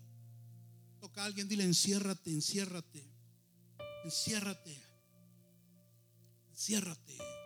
Toca 1.00 1.24
a 1.24 1.26
alguien, 1.26 1.48
dile, 1.48 1.64
enciérrate, 1.64 2.30
enciérrate, 2.32 3.04
enciérrate, 4.06 4.80
enciérrate. 6.52 7.41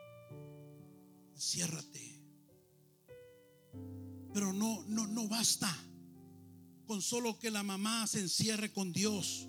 Ciérrate 1.37 2.21
Pero 4.33 4.53
no, 4.53 4.83
no, 4.87 5.07
no 5.07 5.27
basta 5.27 5.75
con 6.85 7.01
solo 7.01 7.39
que 7.39 7.51
la 7.51 7.63
mamá 7.63 8.05
se 8.07 8.19
encierre 8.19 8.71
con 8.71 8.93
Dios. 8.93 9.47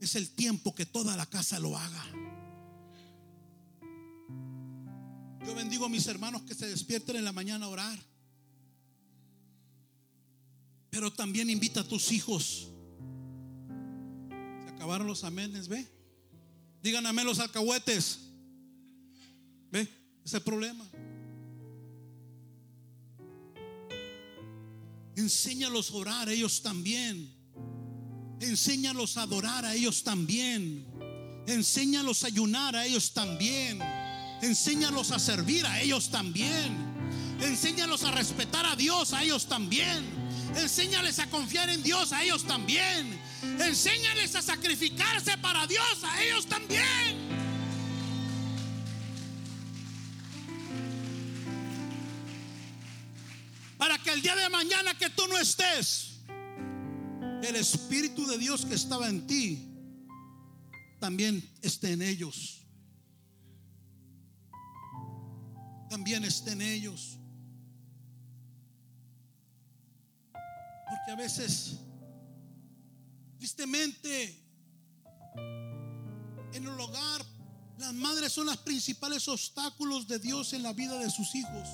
Es 0.00 0.14
el 0.16 0.30
tiempo 0.30 0.74
que 0.74 0.84
toda 0.86 1.16
la 1.16 1.26
casa 1.26 1.58
lo 1.58 1.76
haga. 1.76 2.04
Yo 5.46 5.54
bendigo 5.54 5.86
a 5.86 5.88
mis 5.88 6.06
hermanos 6.06 6.42
que 6.42 6.54
se 6.54 6.66
despierten 6.66 7.16
en 7.16 7.24
la 7.24 7.32
mañana 7.32 7.66
a 7.66 7.68
orar. 7.68 7.98
Pero 10.90 11.12
también 11.12 11.50
invita 11.50 11.80
a 11.80 11.88
tus 11.88 12.12
hijos. 12.12 12.68
Se 14.64 14.68
acabaron 14.68 15.06
los 15.06 15.24
amenes, 15.24 15.68
ve. 15.68 15.86
Digan 16.82 17.06
amén 17.06 17.26
los 17.26 17.40
alcahuetes. 17.40 18.20
Ve. 19.70 20.03
Ese 20.24 20.28
es 20.28 20.34
el 20.34 20.42
problema. 20.42 20.84
Enséñalos 25.16 25.90
a 25.90 25.94
orar 25.94 26.28
a 26.28 26.32
ellos 26.32 26.62
también. 26.62 27.32
Enséñalos 28.40 29.16
a 29.16 29.22
adorar 29.22 29.64
a 29.64 29.74
ellos 29.74 30.02
también. 30.02 30.86
Enséñalos 31.46 32.24
a 32.24 32.28
ayunar 32.28 32.74
a 32.74 32.86
ellos 32.86 33.12
también. 33.12 33.80
Enséñalos 34.42 35.10
a 35.10 35.18
servir 35.18 35.66
a 35.66 35.80
ellos 35.80 36.10
también. 36.10 36.94
Enséñalos 37.40 38.02
a 38.04 38.10
respetar 38.10 38.66
a 38.66 38.76
Dios 38.76 39.12
a 39.12 39.22
ellos 39.22 39.46
también. 39.46 40.04
Enséñales 40.56 41.18
a 41.18 41.28
confiar 41.28 41.68
en 41.68 41.82
Dios 41.82 42.12
a 42.12 42.22
ellos 42.22 42.44
también. 42.44 43.20
Enséñales 43.42 44.34
a 44.34 44.42
sacrificarse 44.42 45.36
para 45.38 45.66
Dios 45.66 46.02
a 46.02 46.22
ellos 46.22 46.46
también. 46.46 47.13
Mañana 54.64 54.96
que 54.96 55.10
tú 55.10 55.26
no 55.28 55.38
estés, 55.38 56.20
el 57.42 57.56
Espíritu 57.56 58.26
de 58.26 58.38
Dios 58.38 58.64
que 58.64 58.74
estaba 58.74 59.08
en 59.08 59.26
ti 59.26 59.70
también 60.98 61.46
esté 61.60 61.92
en 61.92 62.00
ellos. 62.00 62.62
También 65.90 66.24
esté 66.24 66.52
en 66.52 66.62
ellos. 66.62 67.18
Porque 70.32 71.10
a 71.10 71.16
veces, 71.16 71.76
tristemente, 73.38 74.42
en 76.54 76.66
el 76.66 76.80
hogar 76.80 77.22
Las 77.76 77.92
madres 77.92 78.32
son 78.32 78.46
los 78.46 78.56
principales 78.58 79.26
obstáculos 79.26 80.06
de 80.06 80.20
Dios 80.20 80.52
en 80.52 80.62
la 80.62 80.72
vida 80.72 80.96
de 80.96 81.10
sus 81.10 81.34
hijos. 81.34 81.68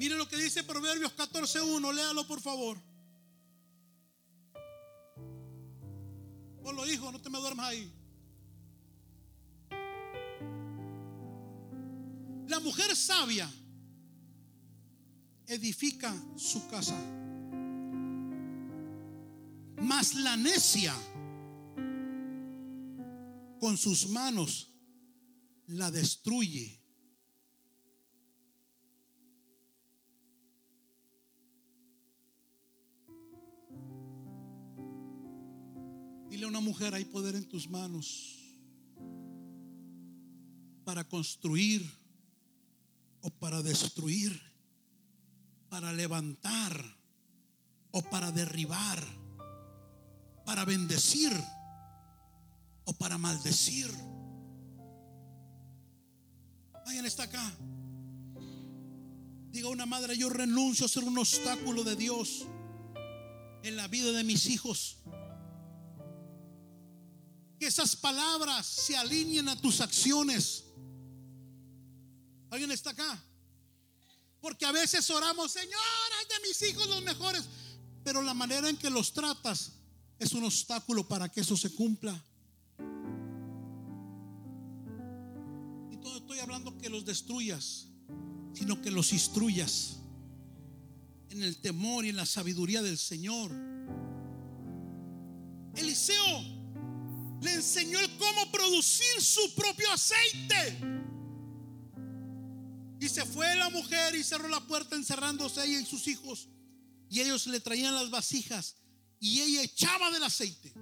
Mire 0.00 0.16
lo 0.16 0.26
que 0.26 0.38
dice 0.38 0.64
Proverbios 0.64 1.14
14.1, 1.14 1.92
léalo 1.92 2.26
por 2.26 2.40
favor. 2.40 2.80
Ponlo, 6.62 6.90
hijo, 6.90 7.12
no 7.12 7.20
te 7.20 7.28
me 7.28 7.38
duermas 7.38 7.66
ahí. 7.66 7.92
La 12.48 12.60
mujer 12.60 12.96
sabia 12.96 13.52
edifica 15.46 16.16
su 16.34 16.66
casa, 16.68 16.96
mas 19.82 20.14
la 20.14 20.34
necia 20.34 20.94
con 23.60 23.76
sus 23.76 24.08
manos 24.08 24.74
la 25.66 25.90
destruye. 25.90 26.79
Dile 36.30 36.44
a 36.44 36.48
una 36.48 36.60
mujer, 36.60 36.94
hay 36.94 37.04
poder 37.04 37.34
en 37.34 37.48
tus 37.48 37.68
manos 37.68 38.38
para 40.84 41.02
construir 41.08 41.84
o 43.20 43.30
para 43.30 43.62
destruir, 43.62 44.40
para 45.68 45.92
levantar 45.92 46.96
o 47.90 48.00
para 48.02 48.30
derribar, 48.30 49.04
para 50.46 50.64
bendecir 50.64 51.32
o 52.84 52.92
para 52.92 53.18
maldecir. 53.18 53.90
Alguien 56.86 57.06
está 57.06 57.24
acá. 57.24 57.52
Diga 59.50 59.68
una 59.68 59.86
madre, 59.86 60.16
yo 60.16 60.28
renuncio 60.28 60.86
a 60.86 60.88
ser 60.88 61.02
un 61.02 61.18
obstáculo 61.18 61.82
de 61.82 61.96
Dios 61.96 62.46
en 63.64 63.76
la 63.76 63.88
vida 63.88 64.12
de 64.12 64.22
mis 64.22 64.46
hijos. 64.46 64.98
Que 67.60 67.66
esas 67.66 67.94
palabras 67.94 68.66
se 68.66 68.96
alineen 68.96 69.50
a 69.50 69.60
tus 69.60 69.82
acciones. 69.82 70.64
¿Alguien 72.50 72.72
está 72.72 72.90
acá? 72.90 73.22
Porque 74.40 74.64
a 74.64 74.72
veces 74.72 75.08
oramos, 75.10 75.52
Señor, 75.52 75.78
haz 76.20 76.28
de 76.28 76.48
mis 76.48 76.62
hijos 76.62 76.88
los 76.88 77.02
mejores. 77.02 77.44
Pero 78.02 78.22
la 78.22 78.32
manera 78.32 78.70
en 78.70 78.78
que 78.78 78.88
los 78.88 79.12
tratas 79.12 79.72
es 80.18 80.32
un 80.32 80.44
obstáculo 80.44 81.06
para 81.06 81.28
que 81.28 81.42
eso 81.42 81.54
se 81.54 81.74
cumpla. 81.74 82.18
Y 85.92 85.96
no 85.96 86.16
estoy 86.16 86.38
hablando 86.38 86.78
que 86.78 86.88
los 86.88 87.04
destruyas, 87.04 87.88
sino 88.54 88.80
que 88.80 88.90
los 88.90 89.12
instruyas 89.12 89.98
en 91.28 91.42
el 91.42 91.60
temor 91.60 92.06
y 92.06 92.08
en 92.08 92.16
la 92.16 92.24
sabiduría 92.24 92.80
del 92.80 92.96
Señor. 92.96 93.52
Eliseo 95.76 96.59
le 97.40 97.54
enseñó 97.54 97.98
el 97.98 98.16
cómo 98.16 98.50
producir 98.52 99.20
su 99.20 99.54
propio 99.54 99.90
aceite. 99.92 100.78
Y 103.00 103.08
se 103.08 103.24
fue 103.24 103.56
la 103.56 103.70
mujer 103.70 104.14
y 104.14 104.22
cerró 104.22 104.48
la 104.48 104.60
puerta 104.66 104.94
encerrándose 104.94 105.64
ella 105.64 105.80
y 105.80 105.86
sus 105.86 106.06
hijos. 106.06 106.48
Y 107.08 107.20
ellos 107.20 107.46
le 107.46 107.60
traían 107.60 107.94
las 107.94 108.10
vasijas 108.10 108.76
y 109.18 109.40
ella 109.40 109.62
echaba 109.62 110.10
del 110.10 110.22
aceite. 110.22 110.72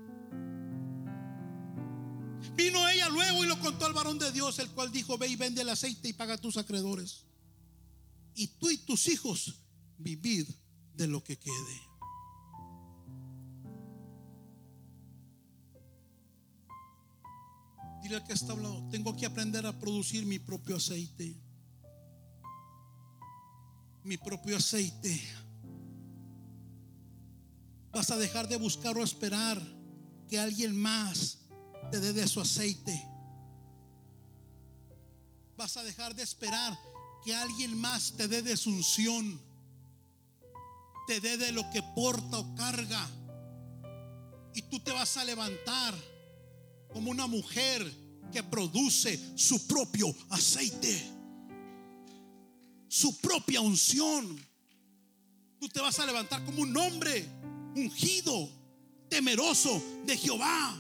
Vino 2.55 2.89
ella 2.89 3.09
luego 3.09 3.45
y 3.45 3.49
lo 3.49 3.59
contó 3.61 3.87
al 3.87 3.93
varón 3.93 4.19
de 4.19 4.33
Dios, 4.33 4.59
el 4.59 4.69
cual 4.71 4.91
dijo, 4.91 5.17
ve 5.17 5.29
y 5.29 5.37
vende 5.37 5.63
el 5.63 5.69
aceite 5.69 6.09
y 6.09 6.13
paga 6.13 6.37
tus 6.39 6.57
acreedores. 6.57 7.25
Y 8.35 8.49
tú 8.49 8.69
y 8.71 8.79
tus 8.79 9.07
hijos 9.07 9.55
vivid 9.97 10.49
de 10.95 11.07
lo 11.07 11.23
que 11.23 11.37
quede. 11.39 11.88
Dile 18.03 18.17
al 18.17 18.25
que 18.25 18.33
está 18.33 18.53
hablando, 18.53 18.89
tengo 18.91 19.17
que 19.17 19.27
aprender 19.27 19.67
a 19.67 19.79
producir 19.79 20.25
mi 20.25 20.39
propio 20.39 20.77
aceite. 20.77 21.37
Mi 24.05 24.17
propio 24.17 24.57
aceite. 24.57 25.21
Vas 27.93 28.11
a 28.11 28.17
dejar 28.17 28.49
de 28.49 28.57
buscar 28.57 28.97
o 28.97 29.03
esperar 29.03 29.61
que 30.29 30.39
alguien 30.39 30.77
más 30.77 31.39
te 31.91 32.01
dé 32.01 32.13
de 32.13 32.29
su 32.29 32.41
aceite. 32.41 33.05
Vas 35.57 35.77
a 35.77 35.83
dejar 35.83 36.15
de 36.15 36.23
esperar 36.23 36.79
que 37.25 37.35
alguien 37.35 37.77
más 37.77 38.13
te 38.13 38.29
dé 38.29 38.43
de 38.43 38.57
su 38.57 38.71
unción. 38.71 39.41
Te 41.09 41.21
dé 41.21 41.37
de 41.37 41.51
lo 41.51 41.69
que 41.71 41.83
porta 41.95 42.39
o 42.39 42.55
carga. 42.55 43.09
Y 44.55 44.63
tú 44.63 44.79
te 44.81 44.93
vas 44.93 45.17
a 45.17 45.25
levantar 45.25 45.95
como 46.93 47.11
una 47.11 47.27
mujer 47.27 47.91
que 48.33 48.43
produce 48.43 49.19
su 49.37 49.67
propio 49.67 50.15
aceite, 50.31 51.03
su 52.89 53.17
propia 53.19 53.61
unción. 53.61 54.39
Tú 55.61 55.69
te 55.69 55.81
vas 55.81 55.99
a 55.99 56.07
levantar 56.07 56.45
como 56.45 56.63
un 56.63 56.77
hombre 56.77 57.27
ungido, 57.75 58.51
temeroso 59.09 59.83
de 60.05 60.17
Jehová. 60.17 60.77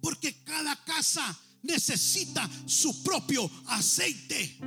Porque 0.00 0.42
cada 0.42 0.74
casa 0.84 1.38
necesita 1.62 2.48
su 2.66 3.02
propio 3.02 3.48
aceite. 3.66 4.58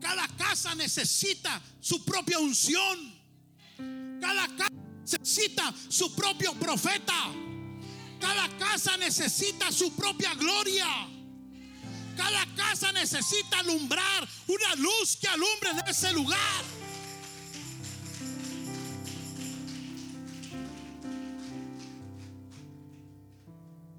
Cada 0.00 0.26
casa 0.36 0.74
necesita 0.74 1.60
su 1.80 2.04
propia 2.04 2.38
unción. 2.38 3.20
Cada 4.20 4.46
casa 4.56 4.79
necesita 5.02 5.74
su 5.88 6.14
propio 6.14 6.54
profeta. 6.54 7.32
Cada 8.20 8.48
casa 8.58 8.96
necesita 8.96 9.72
su 9.72 9.94
propia 9.94 10.34
gloria. 10.34 10.86
Cada 12.16 12.46
casa 12.54 12.92
necesita 12.92 13.60
alumbrar 13.60 14.28
una 14.46 14.74
luz 14.76 15.16
que 15.16 15.26
alumbre 15.28 15.70
en 15.70 15.88
ese 15.88 16.12
lugar. 16.12 16.64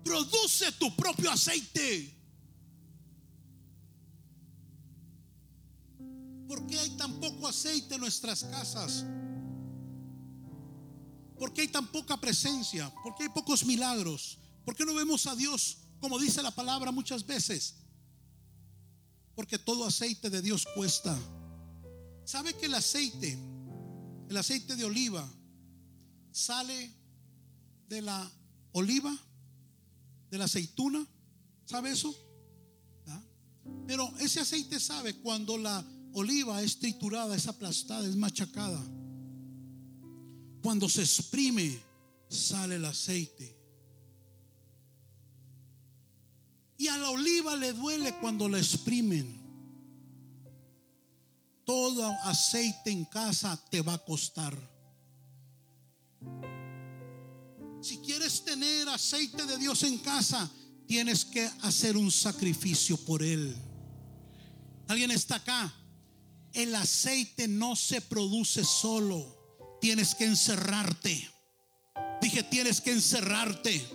Produce 0.04 0.72
tu 0.74 0.96
propio 0.96 1.32
aceite. 1.32 2.16
¿Por 6.48 6.68
qué 6.68 6.78
hay 6.78 6.90
tan 6.98 7.20
poco 7.20 7.48
aceite 7.48 7.96
en 7.96 8.02
nuestras 8.02 8.44
casas? 8.44 9.06
¿Por 11.42 11.54
qué 11.54 11.62
hay 11.62 11.70
tan 11.70 11.88
poca 11.88 12.22
presencia? 12.22 12.94
¿Por 13.02 13.16
qué 13.16 13.24
hay 13.24 13.30
pocos 13.30 13.66
milagros? 13.66 14.38
¿Por 14.64 14.76
qué 14.76 14.86
no 14.86 14.94
vemos 14.94 15.26
a 15.26 15.36
Dios 15.36 15.80
como 16.00 16.20
dice 16.20 16.44
la 16.44 16.52
palabra 16.52 16.92
muchas 16.92 17.26
veces? 17.26 17.78
Porque 19.34 19.58
todo 19.58 19.88
aceite 19.88 20.30
de 20.30 20.40
Dios 20.40 20.68
cuesta. 20.76 21.18
¿Sabe 22.26 22.54
que 22.54 22.68
el 22.68 22.76
aceite, 22.76 23.40
el 24.30 24.38
aceite 24.38 24.76
de 24.76 24.86
oliva, 24.86 25.28
sale 26.32 26.94
de 27.90 28.04
la 28.04 28.32
oliva, 28.74 29.12
de 30.30 30.38
la 30.38 30.46
aceituna? 30.46 31.04
¿Sabe 31.66 31.90
eso? 31.90 32.16
¿Ah? 33.08 33.24
Pero 33.88 34.14
ese 34.20 34.42
aceite 34.42 34.80
sabe 34.80 35.16
cuando 35.16 35.58
la 35.58 35.84
oliva 36.14 36.62
es 36.62 36.78
triturada, 36.78 37.36
es 37.36 37.48
aplastada, 37.48 38.08
es 38.08 38.16
machacada 38.16 38.80
cuando 40.62 40.88
se 40.88 41.02
exprime, 41.02 41.82
sale 42.30 42.76
el 42.76 42.86
aceite. 42.86 43.58
Y 46.78 46.88
a 46.88 46.98
la 46.98 47.10
oliva 47.10 47.56
le 47.56 47.74
duele 47.74 48.18
cuando 48.20 48.48
la 48.48 48.58
exprimen. 48.58 49.40
Todo 51.66 52.06
aceite 52.24 52.92
en 52.92 53.06
casa 53.06 53.60
te 53.70 53.82
va 53.82 53.94
a 53.94 54.04
costar. 54.04 54.58
Si 57.82 57.98
quieres 58.00 58.44
tener 58.44 58.90
aceite 58.90 59.46
de 59.46 59.58
Dios 59.58 59.84
en 59.84 59.98
casa, 60.00 60.50
tienes 60.88 61.26
que 61.26 61.50
hacer 61.62 61.98
un 61.98 62.12
sacrificio 62.12 62.98
por 62.98 63.24
él. 63.24 63.56
¿Alguien 64.88 65.12
está 65.12 65.36
acá? 65.36 65.74
El 66.54 66.76
aceite 66.76 67.48
no 67.48 67.76
se 67.76 68.02
produce 68.02 68.64
solo 68.64 69.41
tienes 69.82 70.16
que 70.16 70.26
encerrarte. 70.26 71.30
Dije, 72.22 72.44
tienes 72.44 72.80
que 72.80 72.92
encerrarte. 72.92 73.86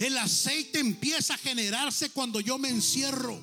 El 0.00 0.18
aceite 0.18 0.80
empieza 0.80 1.34
a 1.34 1.38
generarse 1.38 2.10
cuando 2.10 2.40
yo 2.40 2.58
me 2.58 2.68
encierro. 2.68 3.40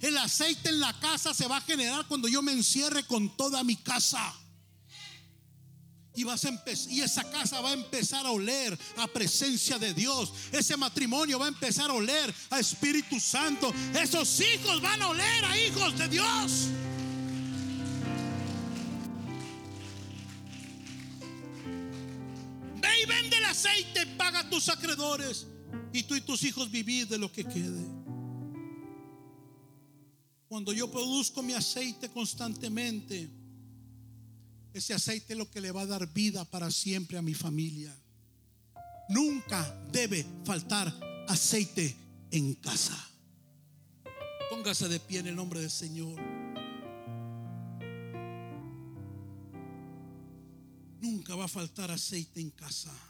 El 0.00 0.18
aceite 0.18 0.68
en 0.68 0.80
la 0.80 0.98
casa 0.98 1.32
se 1.32 1.46
va 1.46 1.58
a 1.58 1.60
generar 1.62 2.06
cuando 2.06 2.28
yo 2.28 2.42
me 2.42 2.52
encierre 2.52 3.04
con 3.04 3.34
toda 3.36 3.62
mi 3.64 3.76
casa. 3.76 4.34
y, 6.14 6.24
vas 6.24 6.44
a 6.44 6.62
y 6.88 7.00
esa 7.00 7.30
casa 7.30 7.60
va 7.60 7.70
a 7.70 7.74
empezar 7.74 8.26
a 8.26 8.30
oler 8.30 8.76
a 8.96 9.06
presencia 9.06 9.78
de 9.78 9.94
Dios. 9.94 10.32
Ese 10.52 10.76
matrimonio 10.76 11.38
va 11.38 11.46
a 11.46 11.48
empezar 11.48 11.90
a 11.90 11.94
oler 11.94 12.34
a 12.50 12.58
Espíritu 12.58 13.20
Santo. 13.20 13.72
Esos 13.94 14.40
hijos 14.40 14.82
van 14.82 15.00
a 15.00 15.08
oler 15.08 15.44
a 15.44 15.56
hijos 15.56 15.96
de 15.96 16.08
Dios. 16.08 16.68
Vende 23.10 23.36
el 23.36 23.44
aceite, 23.44 24.06
paga 24.16 24.48
tus 24.48 24.68
acreedores 24.68 25.46
y 25.92 26.04
tú 26.04 26.14
y 26.14 26.20
tus 26.20 26.44
hijos 26.44 26.70
vivir 26.70 27.08
de 27.08 27.18
lo 27.18 27.30
que 27.32 27.44
quede. 27.44 27.84
Cuando 30.48 30.72
yo 30.72 30.90
produzco 30.90 31.42
mi 31.42 31.52
aceite 31.52 32.08
constantemente, 32.08 33.28
ese 34.72 34.94
aceite 34.94 35.32
es 35.32 35.38
lo 35.38 35.50
que 35.50 35.60
le 35.60 35.72
va 35.72 35.82
a 35.82 35.86
dar 35.86 36.12
vida 36.12 36.44
para 36.44 36.70
siempre 36.70 37.18
a 37.18 37.22
mi 37.22 37.34
familia. 37.34 37.94
Nunca 39.08 39.62
debe 39.92 40.24
faltar 40.44 40.92
aceite 41.28 41.96
en 42.30 42.54
casa. 42.54 42.96
Póngase 44.48 44.88
de 44.88 45.00
pie 45.00 45.20
en 45.20 45.28
el 45.28 45.36
nombre 45.36 45.60
del 45.60 45.70
Señor. 45.70 46.39
Nunca 51.00 51.34
va 51.34 51.44
a 51.44 51.48
faltar 51.48 51.90
aceite 51.90 52.40
en 52.40 52.50
casa. 52.50 53.09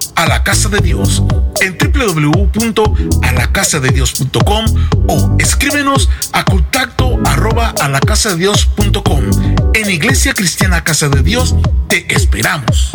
a 0.21 0.27
la 0.27 0.43
casa 0.43 0.69
de 0.69 0.79
Dios 0.81 1.23
en 1.61 1.75
www.alacasadedios.com 1.79 4.65
o 5.07 5.35
escríbenos 5.39 6.09
a 6.31 6.45
contacto 6.45 7.19
arroba 7.25 7.73
a 7.79 7.89
la 7.89 7.99
casa 7.99 8.29
de 8.29 8.35
Dios.com. 8.35 9.23
En 9.73 9.89
Iglesia 9.89 10.33
Cristiana 10.33 10.83
Casa 10.83 11.09
de 11.09 11.23
Dios 11.23 11.55
te 11.87 12.05
esperamos. 12.13 12.91